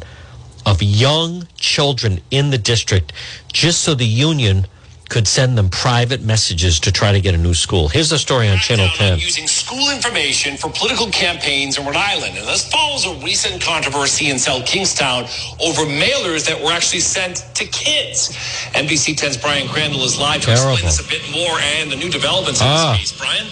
of 0.65 0.81
young 0.81 1.47
children 1.55 2.19
in 2.31 2.49
the 2.49 2.57
district 2.57 3.13
just 3.53 3.81
so 3.81 3.93
the 3.93 4.05
union 4.05 4.65
could 5.07 5.27
send 5.27 5.55
them 5.55 5.69
private 5.69 6.23
messages 6.23 6.79
to 6.79 6.91
try 6.91 7.11
to 7.11 7.21
get 7.21 7.35
a 7.35 7.37
new 7.37 7.53
school. 7.53 7.87
Here's 7.87 8.09
the 8.09 8.17
story 8.17 8.49
on 8.49 8.57
Channel 8.57 8.87
10. 8.95 9.19
Using 9.19 9.45
school 9.47 9.91
information 9.91 10.57
for 10.57 10.71
political 10.71 11.07
campaigns 11.11 11.77
in 11.77 11.85
Rhode 11.85 11.95
Island. 11.95 12.35
And 12.39 12.47
this 12.47 12.67
follows 12.71 13.05
a 13.05 13.13
recent 13.23 13.61
controversy 13.61 14.31
in 14.31 14.39
South 14.39 14.65
Kingstown 14.65 15.25
over 15.61 15.83
mailers 15.85 16.47
that 16.47 16.59
were 16.59 16.71
actually 16.71 17.01
sent 17.01 17.45
to 17.53 17.65
kids. 17.65 18.29
NBC 18.73 19.13
10's 19.15 19.37
Brian 19.37 19.67
Crandall 19.67 20.03
is 20.03 20.17
live 20.19 20.41
to 20.41 20.47
Terrible. 20.47 20.73
explain 20.73 20.85
this 20.85 20.99
a 20.99 21.07
bit 21.07 21.21
more 21.31 21.55
and 21.77 21.91
the 21.91 21.95
new 21.95 22.09
developments 22.09 22.59
in 22.61 22.67
Ah. 22.67 22.93
this 22.97 23.11
case. 23.11 23.19
Brian? 23.19 23.45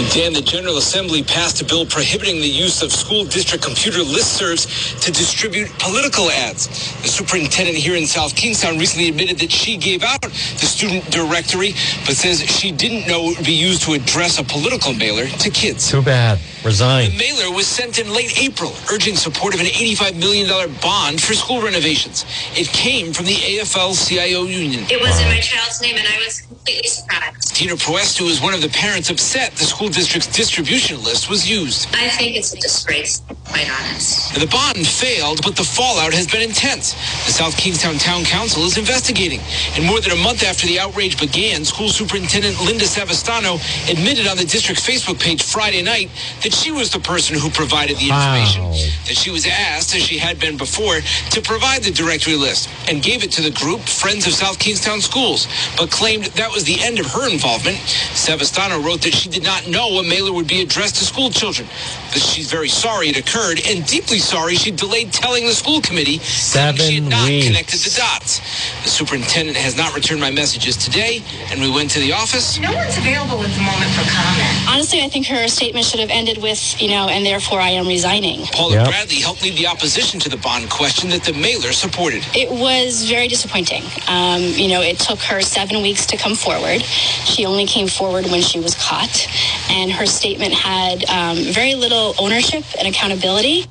And 0.00 0.10
Dan, 0.12 0.32
the 0.32 0.40
General 0.40 0.78
Assembly 0.78 1.22
passed 1.22 1.60
a 1.60 1.64
bill 1.66 1.84
prohibiting 1.84 2.40
the 2.40 2.48
use 2.48 2.82
of 2.82 2.90
school 2.90 3.26
district 3.26 3.62
computer 3.62 3.98
listservs 3.98 4.98
to 4.98 5.12
distribute 5.12 5.68
political 5.78 6.30
ads. 6.30 6.68
The 7.02 7.08
superintendent 7.08 7.76
here 7.76 7.96
in 7.96 8.06
South 8.06 8.34
Kingstown 8.34 8.78
recently 8.78 9.10
admitted 9.10 9.38
that 9.40 9.52
she 9.52 9.76
gave 9.76 10.02
out 10.02 10.22
the 10.22 10.64
student 10.64 11.04
directory, 11.10 11.72
but 12.06 12.16
says 12.16 12.40
she 12.40 12.72
didn't 12.72 13.08
know 13.08 13.28
it 13.28 13.36
would 13.36 13.46
be 13.46 13.52
used 13.52 13.82
to 13.82 13.92
address 13.92 14.38
a 14.38 14.44
political 14.44 14.94
mailer 14.94 15.26
to 15.26 15.50
kids. 15.50 15.90
Too 15.90 16.00
bad. 16.00 16.38
Resign. 16.64 17.10
The 17.10 17.16
mailer 17.16 17.50
was 17.54 17.66
sent 17.66 17.98
in 17.98 18.12
late 18.12 18.38
April, 18.38 18.72
urging 18.92 19.16
support 19.16 19.54
of 19.54 19.60
an 19.60 19.66
$85 19.66 20.18
million 20.20 20.46
bond 20.82 21.20
for 21.20 21.32
school 21.32 21.62
renovations. 21.62 22.26
It 22.54 22.68
came 22.68 23.14
from 23.14 23.24
the 23.24 23.34
AFL-CIO 23.34 24.44
union. 24.44 24.84
It 24.90 25.00
was 25.00 25.18
in 25.20 25.28
my 25.28 25.40
child's 25.40 25.80
name, 25.80 25.96
and 25.96 26.06
I 26.06 26.18
was 26.18 26.42
completely 26.42 26.88
surprised. 26.88 27.54
Tina 27.56 27.74
Proestu 27.74 28.28
is 28.28 28.40
one 28.40 28.54
of 28.54 28.60
the 28.60 28.68
parents 28.68 29.10
upset 29.10 29.52
the 29.52 29.64
school 29.64 29.88
district's 29.88 30.28
distribution 30.28 31.02
list 31.02 31.28
was 31.30 31.48
used. 31.48 31.88
I 31.94 32.08
think 32.10 32.36
it's 32.36 32.52
a 32.54 32.60
disgrace, 32.60 33.22
quite 33.44 33.68
honest. 33.80 34.34
The 34.34 34.46
bond 34.46 34.86
failed, 34.86 35.40
but 35.42 35.56
the 35.56 35.64
fallout 35.64 36.12
has 36.12 36.26
been 36.26 36.42
intense. 36.42 36.92
The 37.24 37.32
South 37.32 37.56
Kingstown 37.56 37.96
Town 37.96 38.24
Council 38.24 38.64
is 38.64 38.76
investigating. 38.76 39.40
And 39.76 39.84
more 39.84 40.00
than 40.00 40.12
a 40.12 40.22
month 40.22 40.42
after 40.42 40.66
the 40.66 40.78
outrage 40.78 41.18
began, 41.18 41.64
school 41.64 41.88
superintendent 41.88 42.60
Linda 42.60 42.84
Savastano 42.84 43.60
admitted 43.90 44.26
on 44.26 44.36
the 44.36 44.44
district's 44.44 44.86
Facebook 44.86 45.20
page 45.20 45.42
Friday 45.42 45.82
night 45.82 46.10
that 46.42 46.49
she 46.52 46.70
was 46.72 46.90
the 46.90 47.00
person 47.00 47.38
who 47.38 47.50
provided 47.50 47.96
the 47.98 48.08
information. 48.10 48.64
Wow. 48.64 48.72
That 49.06 49.16
she 49.16 49.30
was 49.30 49.46
asked, 49.46 49.94
as 49.94 50.02
she 50.02 50.18
had 50.18 50.38
been 50.38 50.56
before, 50.56 51.00
to 51.30 51.40
provide 51.42 51.82
the 51.82 51.90
directory 51.90 52.36
list 52.36 52.68
and 52.88 53.02
gave 53.02 53.22
it 53.24 53.32
to 53.32 53.42
the 53.42 53.50
group 53.50 53.80
Friends 53.80 54.26
of 54.26 54.32
South 54.32 54.58
Kingstown 54.58 55.00
Schools, 55.00 55.46
but 55.76 55.90
claimed 55.90 56.24
that 56.36 56.50
was 56.50 56.64
the 56.64 56.80
end 56.80 56.98
of 56.98 57.06
her 57.06 57.28
involvement. 57.30 57.76
Savastano 58.14 58.82
wrote 58.84 59.02
that 59.02 59.14
she 59.14 59.28
did 59.28 59.42
not 59.42 59.66
know 59.68 59.98
a 59.98 60.02
mailer 60.02 60.32
would 60.32 60.46
be 60.48 60.60
addressed 60.62 60.96
to 60.96 61.04
school 61.04 61.30
children. 61.30 61.68
That 62.12 62.20
she's 62.20 62.50
very 62.50 62.68
sorry 62.68 63.08
it 63.08 63.16
occurred 63.18 63.60
and 63.66 63.86
deeply 63.86 64.18
sorry 64.18 64.54
she 64.56 64.70
delayed 64.70 65.12
telling 65.12 65.46
the 65.46 65.52
school 65.54 65.80
committee 65.80 66.18
saying 66.18 66.76
she 66.76 66.82
had 66.82 67.04
Seven 67.04 67.08
not 67.08 67.28
weeks. 67.28 67.46
connected 67.46 67.80
the 67.80 67.94
dots. 67.96 68.40
The 68.82 68.88
superintendent 68.88 69.56
has 69.56 69.76
not 69.76 69.94
returned 69.94 70.20
my 70.20 70.30
messages 70.30 70.76
today, 70.76 71.22
and 71.50 71.60
we 71.60 71.70
went 71.70 71.90
to 71.92 72.00
the 72.00 72.12
office. 72.12 72.58
No 72.58 72.72
one's 72.72 72.96
available 72.98 73.42
at 73.42 73.50
the 73.50 73.62
moment 73.62 73.90
for 73.94 74.02
comment. 74.10 74.68
Honestly, 74.68 75.02
I 75.02 75.08
think 75.08 75.26
her 75.26 75.46
statement 75.48 75.84
should 75.86 76.00
have 76.00 76.10
ended 76.10 76.38
with, 76.40 76.80
you 76.80 76.88
know, 76.88 77.08
and 77.08 77.24
therefore 77.24 77.60
I 77.60 77.70
am 77.70 77.86
resigning. 77.86 78.46
Paula 78.46 78.74
Yep. 78.76 78.86
Bradley 78.86 79.16
helped 79.16 79.42
lead 79.42 79.56
the 79.56 79.66
opposition 79.66 80.18
to 80.20 80.28
the 80.28 80.36
bond 80.36 80.70
question 80.70 81.10
that 81.10 81.24
the 81.24 81.32
mailer 81.32 81.72
supported. 81.72 82.22
It 82.34 82.50
was 82.50 83.08
very 83.08 83.28
disappointing. 83.28 83.82
Um, 84.08 84.42
you 84.42 84.68
know, 84.68 84.80
it 84.80 84.98
took 84.98 85.20
her 85.20 85.40
seven 85.40 85.82
weeks 85.82 86.06
to 86.06 86.16
come 86.16 86.34
forward. 86.34 86.82
She 86.82 87.44
only 87.46 87.66
came 87.66 87.88
forward 87.88 88.26
when 88.26 88.42
she 88.42 88.58
was 88.60 88.74
caught, 88.74 89.26
and 89.70 89.90
her 89.92 90.06
statement 90.06 90.52
had 90.52 91.08
um, 91.08 91.36
very 91.52 91.74
little 91.74 92.14
ownership 92.18 92.64
and 92.78 92.88
accountability. 92.88 93.66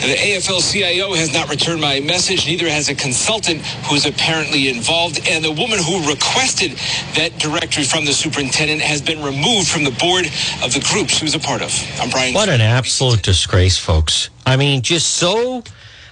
The 0.00 0.16
AFL-CIO 0.16 1.12
has 1.12 1.32
not 1.34 1.50
returned 1.50 1.80
my 1.80 2.00
message. 2.00 2.46
Neither 2.46 2.70
has 2.70 2.88
a 2.88 2.94
consultant 2.94 3.60
who 3.84 3.94
is 3.94 4.06
apparently 4.06 4.70
involved. 4.70 5.20
And 5.28 5.44
the 5.44 5.52
woman 5.52 5.78
who 5.78 6.08
requested 6.08 6.72
that 7.16 7.38
directory 7.38 7.84
from 7.84 8.06
the 8.06 8.14
superintendent 8.14 8.80
has 8.80 9.02
been 9.02 9.22
removed 9.22 9.68
from 9.68 9.84
the 9.84 9.90
board 9.90 10.24
of 10.64 10.72
the 10.72 10.80
group 10.90 11.10
she 11.10 11.24
was 11.24 11.34
a 11.34 11.38
part 11.38 11.60
of. 11.60 11.70
I'm 12.00 12.08
Brian. 12.08 12.32
What 12.32 12.48
an 12.48 12.62
absolute 12.62 13.22
disgrace, 13.22 13.76
folks. 13.76 14.30
I 14.46 14.56
mean, 14.56 14.80
just 14.80 15.10
so. 15.10 15.62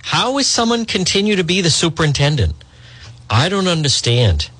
How 0.03 0.37
is 0.37 0.47
someone 0.47 0.85
continue 0.85 1.37
to 1.37 1.45
be 1.45 1.63
the 1.63 1.71
superintendent? 1.71 2.55
I 3.31 3.49
don't 3.49 3.69
understand. 3.69 4.51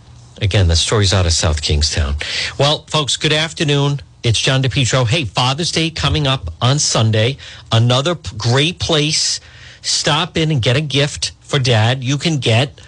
Again, 0.41 0.69
the 0.69 0.77
story's 0.77 1.13
out 1.13 1.27
of 1.27 1.33
South 1.33 1.61
Kingstown. 1.61 2.17
Well, 2.59 2.85
folks, 2.89 3.17
good 3.19 3.33
afternoon. 3.33 4.01
It's 4.25 4.41
John 4.41 4.63
DePetro. 4.63 5.07
Hey, 5.07 5.25
Father's 5.25 5.71
Day 5.71 5.91
coming 5.91 6.27
up 6.27 6.53
on 6.61 6.81
Sunday. 6.81 7.37
Another 7.71 8.17
great 8.37 8.81
place. 8.81 9.39
Stop 9.81 10.37
in 10.37 10.51
and 10.51 10.61
get 10.61 10.77
a 10.77 10.81
gift 10.81 11.33
for 11.41 11.61
dad. 11.61 12.03
You 12.03 12.19
can 12.19 12.39
get 12.39 12.81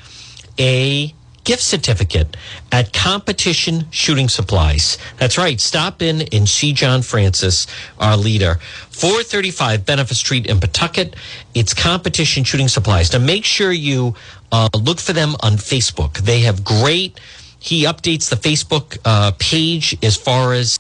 a 0.59 1.15
gift 1.45 1.63
certificate 1.63 2.37
at 2.73 2.93
Competition 2.93 3.87
Shooting 3.91 4.29
Supplies. 4.29 4.99
That's 5.19 5.39
right. 5.39 5.61
Stop 5.61 6.03
in 6.03 6.23
and 6.33 6.49
see 6.49 6.73
John 6.73 7.01
Francis, 7.01 7.69
our 8.01 8.17
leader. 8.17 8.57
435 8.91 9.87
Benefit 9.87 10.17
Street 10.17 10.47
in 10.47 10.59
Pawtucket. 10.59 11.15
It's 11.55 11.75
Competition 11.75 12.43
Shooting 12.43 12.69
Supplies. 12.69 13.13
Now 13.13 13.21
make 13.21 13.45
sure 13.45 13.71
you 13.71 14.17
uh, 14.51 14.69
look 14.75 14.99
for 14.99 15.13
them 15.13 15.37
on 15.41 15.53
Facebook. 15.53 16.19
They 16.19 16.41
have 16.41 16.65
great. 16.65 17.21
He 17.61 17.85
updates 17.85 18.31
the 18.31 18.37
Facebook 18.37 18.97
uh, 19.05 19.33
page 19.39 19.97
as 20.03 20.17
far 20.17 20.55
as 20.55 20.79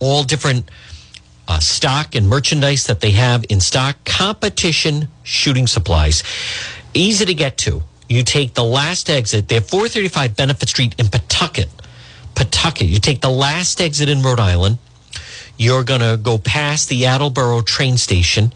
all 0.00 0.22
different 0.22 0.70
uh, 1.48 1.58
stock 1.58 2.14
and 2.14 2.28
merchandise 2.28 2.86
that 2.86 3.00
they 3.00 3.12
have 3.12 3.44
in 3.48 3.60
stock. 3.60 3.96
Competition 4.04 5.08
shooting 5.22 5.66
supplies. 5.66 6.22
Easy 6.94 7.24
to 7.24 7.34
get 7.34 7.56
to. 7.58 7.82
You 8.08 8.22
take 8.22 8.54
the 8.54 8.64
last 8.64 9.10
exit. 9.10 9.48
They're 9.48 9.60
435 9.60 10.36
Benefit 10.36 10.68
Street 10.68 10.94
in 10.98 11.08
Pawtucket. 11.08 11.68
Pawtucket. 12.34 12.88
You 12.88 12.98
take 12.98 13.20
the 13.20 13.30
last 13.30 13.80
exit 13.80 14.08
in 14.08 14.22
Rhode 14.22 14.40
Island. 14.40 14.78
You're 15.56 15.84
going 15.84 16.00
to 16.00 16.16
go 16.16 16.38
past 16.38 16.88
the 16.88 17.06
Attleboro 17.06 17.62
train 17.62 17.96
station, 17.96 18.52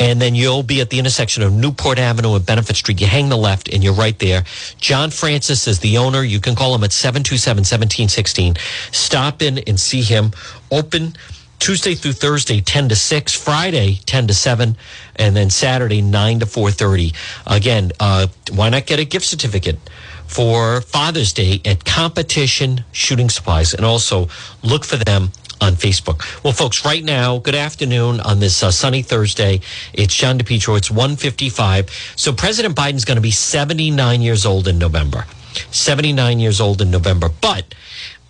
and 0.00 0.20
then 0.20 0.34
you'll 0.34 0.62
be 0.62 0.80
at 0.80 0.90
the 0.90 0.98
intersection 0.98 1.42
of 1.42 1.52
Newport 1.52 1.98
Avenue 1.98 2.34
and 2.34 2.44
Benefit 2.44 2.76
Street. 2.76 3.00
You 3.00 3.06
hang 3.06 3.28
the 3.28 3.36
left, 3.36 3.72
and 3.72 3.82
you're 3.82 3.94
right 3.94 4.18
there. 4.18 4.44
John 4.78 5.10
Francis 5.10 5.66
is 5.66 5.80
the 5.80 5.98
owner. 5.98 6.22
You 6.22 6.40
can 6.40 6.54
call 6.54 6.74
him 6.74 6.84
at 6.84 6.92
727 6.92 7.60
1716. 7.60 8.56
Stop 8.92 9.42
in 9.42 9.58
and 9.58 9.78
see 9.78 10.02
him. 10.02 10.32
Open 10.70 11.16
Tuesday 11.58 11.94
through 11.94 12.12
Thursday, 12.12 12.60
10 12.60 12.90
to 12.90 12.96
6, 12.96 13.34
Friday, 13.34 14.00
10 14.04 14.26
to 14.26 14.34
7, 14.34 14.76
and 15.16 15.36
then 15.36 15.48
Saturday, 15.48 16.02
9 16.02 16.40
to 16.40 16.46
4.30. 16.46 17.14
Again, 17.46 17.92
uh, 18.00 18.26
why 18.52 18.68
not 18.68 18.86
get 18.86 18.98
a 18.98 19.04
gift 19.04 19.24
certificate 19.24 19.78
for 20.26 20.80
Father's 20.82 21.32
Day 21.32 21.62
at 21.64 21.84
Competition 21.84 22.84
Shooting 22.92 23.30
Supplies? 23.30 23.72
And 23.72 23.84
also 23.84 24.28
look 24.62 24.84
for 24.84 24.96
them 24.96 25.30
on 25.60 25.74
Facebook. 25.74 26.42
Well, 26.42 26.52
folks, 26.52 26.84
right 26.84 27.02
now, 27.02 27.38
good 27.38 27.54
afternoon 27.54 28.20
on 28.20 28.40
this 28.40 28.62
uh, 28.62 28.70
sunny 28.70 29.02
Thursday. 29.02 29.60
It's 29.92 30.14
John 30.14 30.38
DePetro. 30.38 30.76
It's 30.76 30.90
155. 30.90 31.90
So 32.16 32.32
President 32.32 32.76
Biden's 32.76 33.04
going 33.04 33.16
to 33.16 33.22
be 33.22 33.30
79 33.30 34.22
years 34.22 34.44
old 34.46 34.68
in 34.68 34.78
November. 34.78 35.26
79 35.70 36.40
years 36.40 36.60
old 36.60 36.80
in 36.80 36.90
November. 36.90 37.28
But 37.40 37.74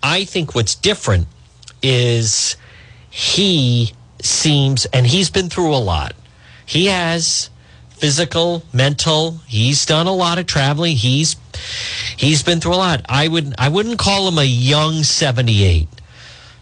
I 0.03 0.25
think 0.25 0.55
what's 0.55 0.75
different 0.75 1.27
is 1.81 2.57
he 3.09 3.93
seems, 4.21 4.85
and 4.87 5.07
he's 5.07 5.29
been 5.29 5.49
through 5.49 5.73
a 5.73 5.77
lot. 5.77 6.13
He 6.65 6.87
has 6.87 7.49
physical, 7.89 8.63
mental. 8.73 9.39
He's 9.47 9.85
done 9.85 10.07
a 10.07 10.13
lot 10.13 10.37
of 10.37 10.45
traveling. 10.45 10.95
He's 10.97 11.35
he's 12.17 12.43
been 12.43 12.59
through 12.59 12.73
a 12.73 12.75
lot. 12.75 13.05
I 13.07 13.27
would 13.27 13.55
I 13.57 13.69
wouldn't 13.69 13.99
call 13.99 14.27
him 14.27 14.37
a 14.37 14.43
young 14.43 15.03
78. 15.03 15.87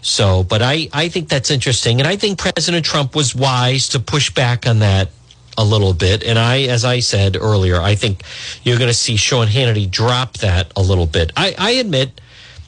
So, 0.03 0.43
but 0.43 0.61
I 0.61 0.89
I 0.93 1.07
think 1.07 1.29
that's 1.29 1.49
interesting 1.49 1.99
and 1.99 2.07
I 2.07 2.17
think 2.17 2.37
President 2.37 2.85
Trump 2.85 3.15
was 3.15 3.33
wise 3.33 3.89
to 3.89 3.99
push 3.99 4.29
back 4.29 4.67
on 4.67 4.79
that 4.79 5.09
a 5.57 5.63
little 5.63 5.93
bit. 5.93 6.23
And 6.23 6.37
I 6.37 6.63
as 6.63 6.83
I 6.85 6.99
said 6.99 7.37
earlier, 7.39 7.81
I 7.81 7.95
think 7.95 8.23
you're 8.63 8.77
going 8.77 8.89
to 8.89 8.93
see 8.93 9.15
Sean 9.15 9.47
Hannity 9.47 9.89
drop 9.89 10.33
that 10.39 10.71
a 10.75 10.81
little 10.81 11.07
bit. 11.07 11.31
I 11.37 11.55
I 11.57 11.71
admit 11.71 12.21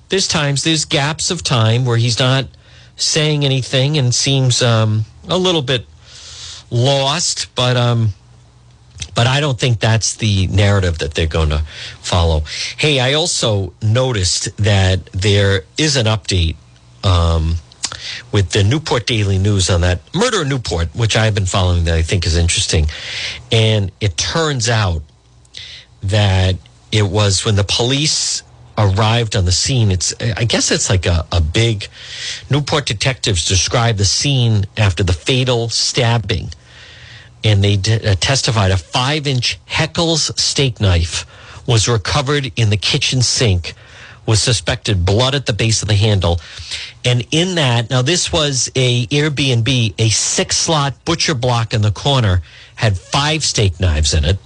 there's 0.10 0.28
times 0.28 0.64
there's 0.64 0.86
gaps 0.86 1.30
of 1.30 1.44
time 1.44 1.84
where 1.86 1.98
he's 1.98 2.20
not 2.20 2.48
saying 2.96 3.44
anything 3.44 3.98
and 3.98 4.16
seems 4.16 4.62
um, 4.62 5.04
a 5.28 5.38
little 5.38 5.62
bit 5.62 5.86
lost, 6.72 7.54
but 7.54 7.76
um, 7.76 8.14
but 9.14 9.28
I 9.28 9.42
don't 9.42 9.60
think 9.60 9.80
that's 9.80 10.16
the 10.16 10.48
narrative 10.48 11.00
that 11.00 11.14
they're 11.14 11.28
going 11.28 11.50
to 11.50 11.64
follow. 12.02 12.44
Hey, 12.78 13.00
I 13.00 13.14
also 13.14 13.74
noticed 13.82 14.56
that 14.58 15.06
there 15.08 15.64
is 15.78 15.98
an 15.98 16.06
update 16.06 16.56
um, 17.06 17.56
with 18.32 18.50
the 18.52 18.64
Newport 18.64 19.06
Daily 19.08 19.38
News 19.38 19.70
on 19.70 19.82
that 19.82 20.02
murder 20.14 20.42
in 20.42 20.50
Newport, 20.50 20.94
which 20.96 21.16
I've 21.16 21.36
been 21.36 21.46
following 21.46 21.86
that 21.86 21.96
I 21.96 22.02
think 22.02 22.26
is 22.26 22.36
interesting. 22.36 22.88
And 23.52 23.92
it 24.02 24.18
turns 24.18 24.68
out 24.68 25.02
that 26.04 26.56
it 26.92 27.04
was 27.04 27.46
when 27.46 27.56
the 27.56 27.64
police 27.64 28.44
arrived 28.78 29.36
on 29.36 29.46
the 29.46 29.52
scene. 29.52 29.92
It's 29.92 30.14
I 30.20 30.44
guess 30.44 30.72
it's 30.72 30.90
like 30.90 31.06
a, 31.06 31.26
a 31.32 31.40
big 31.40 31.88
Newport 32.50 32.86
detectives 32.86 33.48
describe 33.48 33.98
the 33.98 34.06
scene 34.06 34.66
after 34.76 35.04
the 35.04 35.14
fatal 35.14 35.70
stabbing 35.70 36.50
and 37.46 37.64
they 37.64 37.76
uh, 37.76 38.16
testified 38.20 38.72
a 38.72 38.78
five 38.78 39.28
inch 39.28 39.60
Heckles 39.68 40.38
steak 40.38 40.82
knife 40.82 41.26
was 41.68 41.88
recovered 41.88 42.52
in 42.56 42.70
the 42.70 42.78
kitchen 42.78 43.22
sink 43.22 43.74
with 44.26 44.40
suspected 44.40 45.06
blood 45.06 45.36
at 45.36 45.46
the 45.46 45.54
base 45.54 45.82
of 45.82 45.88
the 45.88 45.96
handle. 45.96 46.40
And 47.06 47.26
in 47.30 47.56
that, 47.56 47.92
now 47.92 48.02
this 48.02 48.34
was 48.34 48.72
a 48.76 49.06
Airbnb, 49.08 49.94
a 50.00 50.10
six 50.10 50.58
slot 50.58 51.06
butcher 51.06 51.36
block 51.36 51.74
in 51.74 51.84
the 51.84 51.92
corner 51.92 52.42
had 52.76 52.98
five 52.98 53.44
steak 53.44 53.80
knives 53.80 54.14
in 54.14 54.26
it, 54.26 54.40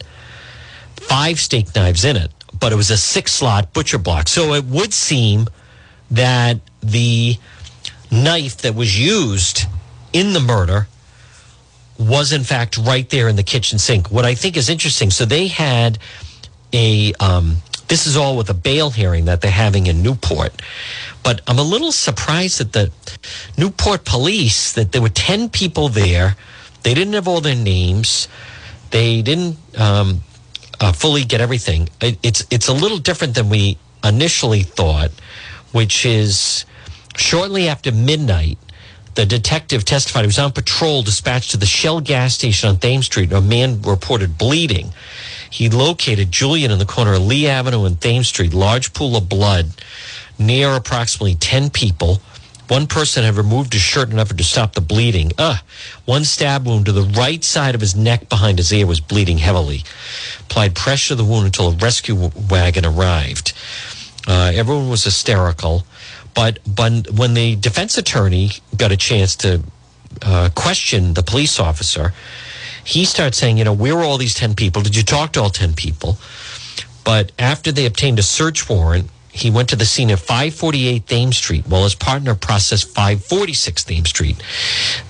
five 0.96 1.40
steak 1.40 1.74
knives 1.74 2.04
in 2.04 2.18
it, 2.18 2.32
but 2.60 2.74
it 2.74 2.76
was 2.76 2.92
a 2.92 2.98
six 2.98 3.32
slot 3.32 3.72
butcher 3.72 3.98
block. 3.98 4.28
So 4.28 4.54
it 4.54 4.66
would 4.66 4.94
seem 4.94 5.48
that 6.12 6.60
the 6.82 7.38
knife 8.12 8.58
that 8.58 8.76
was 8.76 9.00
used 9.00 9.64
in 10.12 10.34
the 10.34 10.40
murder 10.42 10.88
was 11.98 12.32
in 12.34 12.44
fact 12.44 12.78
right 12.78 13.10
there 13.10 13.30
in 13.30 13.36
the 13.36 13.44
kitchen 13.44 13.80
sink. 13.80 14.12
What 14.12 14.26
I 14.26 14.36
think 14.36 14.58
is 14.58 14.70
interesting, 14.70 15.12
so 15.12 15.26
they 15.26 15.48
had 15.48 15.98
a 16.74 17.14
um, 17.20 17.58
this 17.90 18.08
is 18.08 18.16
all 18.16 18.38
with 18.38 18.50
a 18.50 18.54
bail 18.54 18.92
hearing 18.92 19.26
that 19.26 19.42
they're 19.42 19.52
having 19.52 19.88
in 19.88 20.02
Newport. 20.02 20.62
But 21.24 21.42
I'm 21.48 21.60
a 21.60 21.64
little 21.64 21.92
surprised 21.92 22.60
that 22.60 22.74
the 22.74 22.92
Newport 23.58 24.06
police 24.06 24.72
that 24.74 24.92
there 24.92 25.02
were 25.02 25.10
10 25.10 25.50
people 25.50 25.90
there. 25.90 26.36
They 26.84 26.94
didn't 26.94 27.14
have 27.14 27.28
all 27.28 27.42
their 27.42 27.56
names. 27.56 28.28
They 28.92 29.22
didn't 29.22 29.58
um, 29.78 30.22
uh, 30.80 30.94
fully 30.94 31.26
get 31.26 31.42
everything. 31.42 31.90
It, 32.00 32.18
it's 32.24 32.46
it's 32.50 32.68
a 32.68 32.74
little 32.74 33.00
different 33.00 33.36
than 33.36 33.50
we 33.50 33.78
initially 34.04 34.64
thought, 34.64 35.12
which 35.72 36.06
is 36.06 36.66
shortly 37.18 37.68
after 37.68 37.92
midnight 37.92 38.58
the 39.16 39.26
detective 39.26 39.84
testified 39.84 40.24
he 40.24 40.28
was 40.28 40.40
on 40.40 40.54
patrol, 40.54 41.02
dispatched 41.02 41.52
to 41.52 41.58
the 41.58 41.66
Shell 41.66 42.00
gas 42.02 42.36
station 42.36 42.70
on 42.70 42.78
Thames 42.78 43.08
Street. 43.08 43.34
A 43.34 43.42
man 43.42 43.82
reported 43.82 44.38
bleeding. 44.38 44.94
He 45.50 45.70
located 45.70 46.32
Julian 46.32 46.72
in 46.72 46.80
the 46.80 46.86
corner 46.86 47.14
of 47.14 47.26
Lee 47.26 47.48
Avenue 47.48 47.86
and 47.86 48.00
Thames 48.00 48.28
Street, 48.28 48.54
large 48.54 48.94
pool 48.94 49.16
of 49.16 49.30
blood 49.30 49.68
near 50.38 50.76
approximately 50.76 51.36
10 51.36 51.70
people. 51.70 52.22
One 52.68 52.86
person 52.86 53.24
had 53.24 53.36
removed 53.36 53.74
his 53.74 53.82
shirt 53.82 54.08
in 54.08 54.14
an 54.14 54.20
effort 54.20 54.38
to 54.38 54.44
stop 54.44 54.74
the 54.74 54.82
bleeding. 54.82 55.32
Uh, 55.40 55.58
one 56.06 56.24
stab 56.24 56.68
wound 56.68 56.86
to 56.86 56.92
the 56.92 57.02
right 57.02 57.44
side 57.44 57.74
of 57.74 57.82
his 57.82 57.96
neck 57.96 58.30
behind 58.30 58.60
his 58.60 58.72
ear 58.72 58.86
was 58.86 59.00
bleeding 59.00 59.40
heavily. 59.40 59.84
Applied 60.42 60.76
pressure 60.76 61.10
to 61.10 61.16
the 61.16 61.26
wound 61.26 61.48
until 61.48 61.70
a 61.70 61.76
rescue 61.76 62.30
wagon 62.50 62.86
arrived. 62.86 63.54
Uh, 64.28 64.52
everyone 64.54 64.88
was 64.88 65.04
hysterical. 65.04 65.84
But, 66.36 66.60
but 66.68 67.10
when 67.12 67.34
the 67.34 67.56
defense 67.56 67.98
attorney 67.98 68.52
got 68.78 68.92
a 68.92 68.98
chance 68.98 69.36
to 69.38 69.64
uh, 70.22 70.50
question 70.54 71.16
the 71.16 71.24
police 71.24 71.60
officer, 71.60 72.14
he 72.84 73.06
starts 73.06 73.38
saying, 73.38 73.58
you 73.58 73.64
know, 73.64 73.74
where 73.74 73.98
are 73.98 74.04
all 74.04 74.18
these 74.18 74.34
10 74.34 74.56
people? 74.56 74.82
Did 74.82 74.96
you 74.96 75.04
talk 75.04 75.34
to 75.34 75.42
all 75.42 75.50
10 75.50 75.74
people? 75.74 76.18
But 77.04 77.32
after 77.40 77.72
they 77.72 77.86
obtained 77.86 78.20
a 78.20 78.24
search 78.24 78.70
warrant, 78.70 79.10
he 79.32 79.50
went 79.50 79.70
to 79.70 79.76
the 79.76 79.86
scene 79.86 80.12
at 80.12 80.20
548 80.20 81.08
Thames 81.08 81.38
Street 81.38 81.66
while 81.68 81.84
his 81.84 81.96
partner 81.96 82.36
processed 82.36 82.88
546 82.90 83.84
Thames 83.84 84.10
Street. 84.10 84.42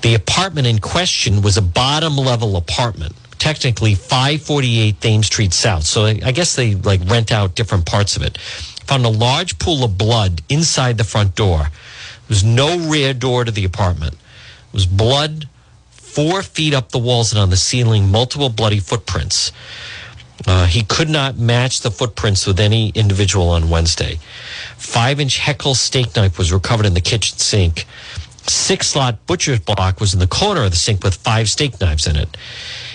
The 0.01 0.13
apartment 0.13 0.67
in 0.67 0.79
question 0.79 1.41
was 1.41 1.57
a 1.57 1.61
bottom 1.61 2.15
level 2.15 2.57
apartment, 2.57 3.13
technically 3.39 3.95
548 3.95 5.01
Thames 5.01 5.27
Street 5.27 5.53
South. 5.53 5.83
So 5.83 6.05
I 6.05 6.31
guess 6.31 6.55
they 6.55 6.75
like 6.75 7.01
rent 7.05 7.31
out 7.31 7.55
different 7.55 7.85
parts 7.85 8.15
of 8.15 8.21
it 8.21 8.37
found 8.89 9.05
a 9.05 9.09
large 9.09 9.59
pool 9.59 9.83
of 9.83 9.99
blood 9.99 10.41
inside 10.49 10.97
the 10.97 11.03
front 11.03 11.35
door. 11.35 11.59
There 11.59 11.69
was 12.27 12.43
no 12.43 12.89
rear 12.89 13.13
door 13.13 13.45
to 13.45 13.51
the 13.51 13.63
apartment. 13.63 14.15
It 14.15 14.73
was 14.73 14.87
blood 14.87 15.47
four 16.19 16.43
feet 16.43 16.73
up 16.73 16.89
the 16.89 16.99
walls 16.99 17.31
and 17.31 17.39
on 17.39 17.49
the 17.49 17.55
ceiling, 17.55 18.11
multiple 18.11 18.49
bloody 18.49 18.79
footprints. 18.79 19.53
Uh, 20.45 20.65
he 20.65 20.83
could 20.83 21.07
not 21.07 21.37
match 21.37 21.79
the 21.79 21.89
footprints 21.89 22.45
with 22.45 22.59
any 22.59 22.89
individual 22.89 23.47
on 23.47 23.69
Wednesday. 23.69 24.19
Five 24.75 25.21
inch 25.21 25.37
Heckle 25.37 25.75
steak 25.75 26.13
knife 26.17 26.37
was 26.37 26.51
recovered 26.51 26.85
in 26.85 26.93
the 26.93 26.99
kitchen 26.99 27.37
sink. 27.37 27.85
Six 28.47 28.87
slot 28.87 29.25
butcher's 29.27 29.61
block 29.61 30.01
was 30.01 30.13
in 30.13 30.19
the 30.19 30.27
corner 30.27 30.63
of 30.63 30.71
the 30.71 30.77
sink 30.77 31.05
with 31.05 31.15
five 31.15 31.49
steak 31.49 31.79
knives 31.79 32.05
in 32.05 32.17
it. 32.17 32.35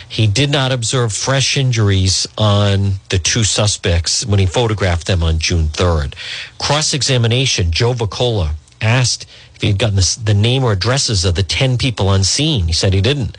He 0.07 0.27
did 0.27 0.51
not 0.51 0.71
observe 0.71 1.11
fresh 1.11 1.57
injuries 1.57 2.27
on 2.37 2.93
the 3.09 3.19
two 3.19 3.43
suspects 3.43 4.27
when 4.27 4.39
he 4.39 4.45
photographed 4.45 5.07
them 5.07 5.23
on 5.23 5.39
June 5.39 5.69
3rd. 5.69 6.13
Cross 6.59 6.93
examination, 6.93 7.71
Joe 7.71 7.95
Voccola 7.95 8.51
asked 8.83 9.27
he 9.65 9.71
had 9.71 9.79
gotten 9.79 9.97
the, 9.97 10.19
the 10.25 10.35
name 10.35 10.63
or 10.63 10.73
addresses 10.73 11.25
of 11.25 11.35
the 11.35 11.43
10 11.43 11.79
people 11.79 12.09
on 12.09 12.23
scene. 12.23 12.67
He 12.67 12.73
said 12.73 12.93
he 12.93 13.01
didn't. 13.01 13.37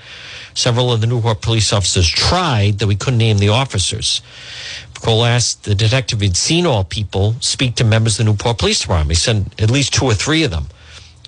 Several 0.54 0.92
of 0.92 1.02
the 1.02 1.08
Newport 1.08 1.42
police 1.42 1.74
officers 1.74 2.10
tried, 2.10 2.80
though 2.80 2.90
he 2.90 2.96
couldn't 2.96 3.20
name 3.20 3.38
the 3.38 3.50
officers. 3.50 4.22
Cole 5.02 5.26
asked 5.26 5.66
the 5.66 5.76
detective 5.76 6.22
he'd 6.22 6.38
seen 6.38 6.66
all 6.66 6.84
people 6.84 7.36
speak 7.42 7.76
to 7.76 7.84
members 7.84 8.20
of 8.20 8.26
the 8.26 8.32
Newport 8.32 8.58
Police 8.58 8.82
Department. 8.82 9.12
He 9.12 9.16
said 9.16 9.54
at 9.60 9.70
least 9.70 9.94
two 9.94 10.06
or 10.06 10.14
three 10.14 10.44
of 10.44 10.52
them. 10.52 10.68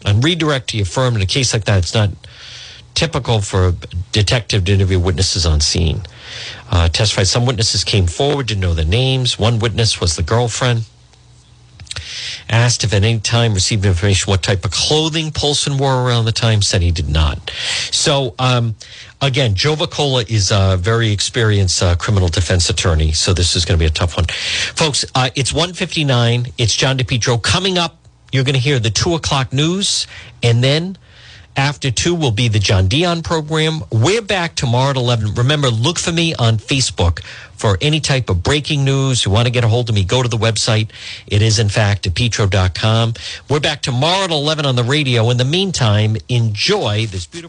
On 0.05 0.21
redirect, 0.21 0.71
he 0.71 0.81
affirmed 0.81 1.17
in 1.17 1.21
a 1.21 1.27
case 1.27 1.53
like 1.53 1.65
that, 1.65 1.79
it's 1.79 1.93
not 1.93 2.09
typical 2.95 3.41
for 3.41 3.67
a 3.67 3.71
detective 4.11 4.65
to 4.65 4.73
interview 4.73 4.99
witnesses 4.99 5.45
on 5.45 5.61
scene. 5.61 6.01
Uh, 6.71 6.89
testified 6.89 7.27
some 7.27 7.45
witnesses 7.45 7.83
came 7.83 8.07
forward 8.07 8.47
to 8.47 8.55
know 8.55 8.73
the 8.73 8.85
names. 8.85 9.37
One 9.37 9.59
witness 9.59 10.01
was 10.01 10.15
the 10.15 10.23
girlfriend. 10.23 10.85
Asked 12.49 12.83
if 12.83 12.93
at 12.93 13.03
any 13.03 13.19
time 13.19 13.53
received 13.53 13.85
information 13.85 14.29
what 14.29 14.43
type 14.43 14.65
of 14.65 14.71
clothing 14.71 15.31
Polson 15.31 15.77
wore 15.77 16.07
around 16.07 16.25
the 16.25 16.31
time, 16.31 16.61
said 16.61 16.81
he 16.81 16.91
did 16.91 17.09
not. 17.09 17.49
So, 17.91 18.35
um, 18.39 18.75
again, 19.21 19.55
Joe 19.55 19.75
Voccola 19.75 20.29
is 20.29 20.51
a 20.51 20.77
very 20.77 21.11
experienced 21.11 21.81
uh, 21.81 21.95
criminal 21.95 22.29
defense 22.29 22.69
attorney, 22.69 23.11
so 23.11 23.33
this 23.33 23.55
is 23.55 23.65
going 23.65 23.77
to 23.77 23.81
be 23.81 23.87
a 23.87 23.93
tough 23.93 24.15
one. 24.15 24.25
Folks, 24.25 25.05
uh, 25.15 25.29
it's 25.35 25.51
159. 25.51 26.47
It's 26.57 26.75
John 26.75 26.97
DePetro. 26.97 27.41
Coming 27.41 27.77
up, 27.77 27.97
you're 28.31 28.43
going 28.43 28.55
to 28.55 28.59
hear 28.59 28.79
the 28.79 28.89
2 28.89 29.15
o'clock 29.15 29.53
news, 29.53 30.07
and 30.43 30.63
then 30.63 30.97
after 31.57 31.89
two 31.89 32.13
will 32.13 32.31
be 32.31 32.47
the 32.47 32.59
John 32.59 32.87
Dion 32.87 33.23
program. 33.23 33.81
We're 33.91 34.21
back 34.21 34.53
tomorrow 34.53 34.91
at 34.91 34.95
11. 34.95 35.33
Remember, 35.33 35.69
look 35.69 35.97
for 35.97 36.11
me 36.11 36.35
on 36.35 36.57
Facebook 36.57 37.23
for 37.57 37.77
any 37.81 37.99
type 37.99 38.29
of 38.29 38.43
breaking 38.43 38.85
news. 38.85 39.25
You 39.25 39.31
want 39.31 39.47
to 39.47 39.51
get 39.51 39.63
a 39.63 39.67
hold 39.67 39.89
of 39.89 39.95
me, 39.95 40.03
go 40.03 40.21
to 40.21 40.29
the 40.29 40.37
website. 40.37 40.89
It 41.25 41.41
is, 41.41 41.57
in 41.57 41.69
fact, 41.69 42.03
depetro.com. 42.03 43.15
We're 43.49 43.59
back 43.59 43.81
tomorrow 43.81 44.25
at 44.25 44.29
11 44.29 44.65
on 44.65 44.75
the 44.75 44.83
radio. 44.83 45.29
In 45.31 45.37
the 45.37 45.45
meantime, 45.45 46.17
enjoy 46.29 47.07
this 47.07 47.25
beautiful. 47.25 47.45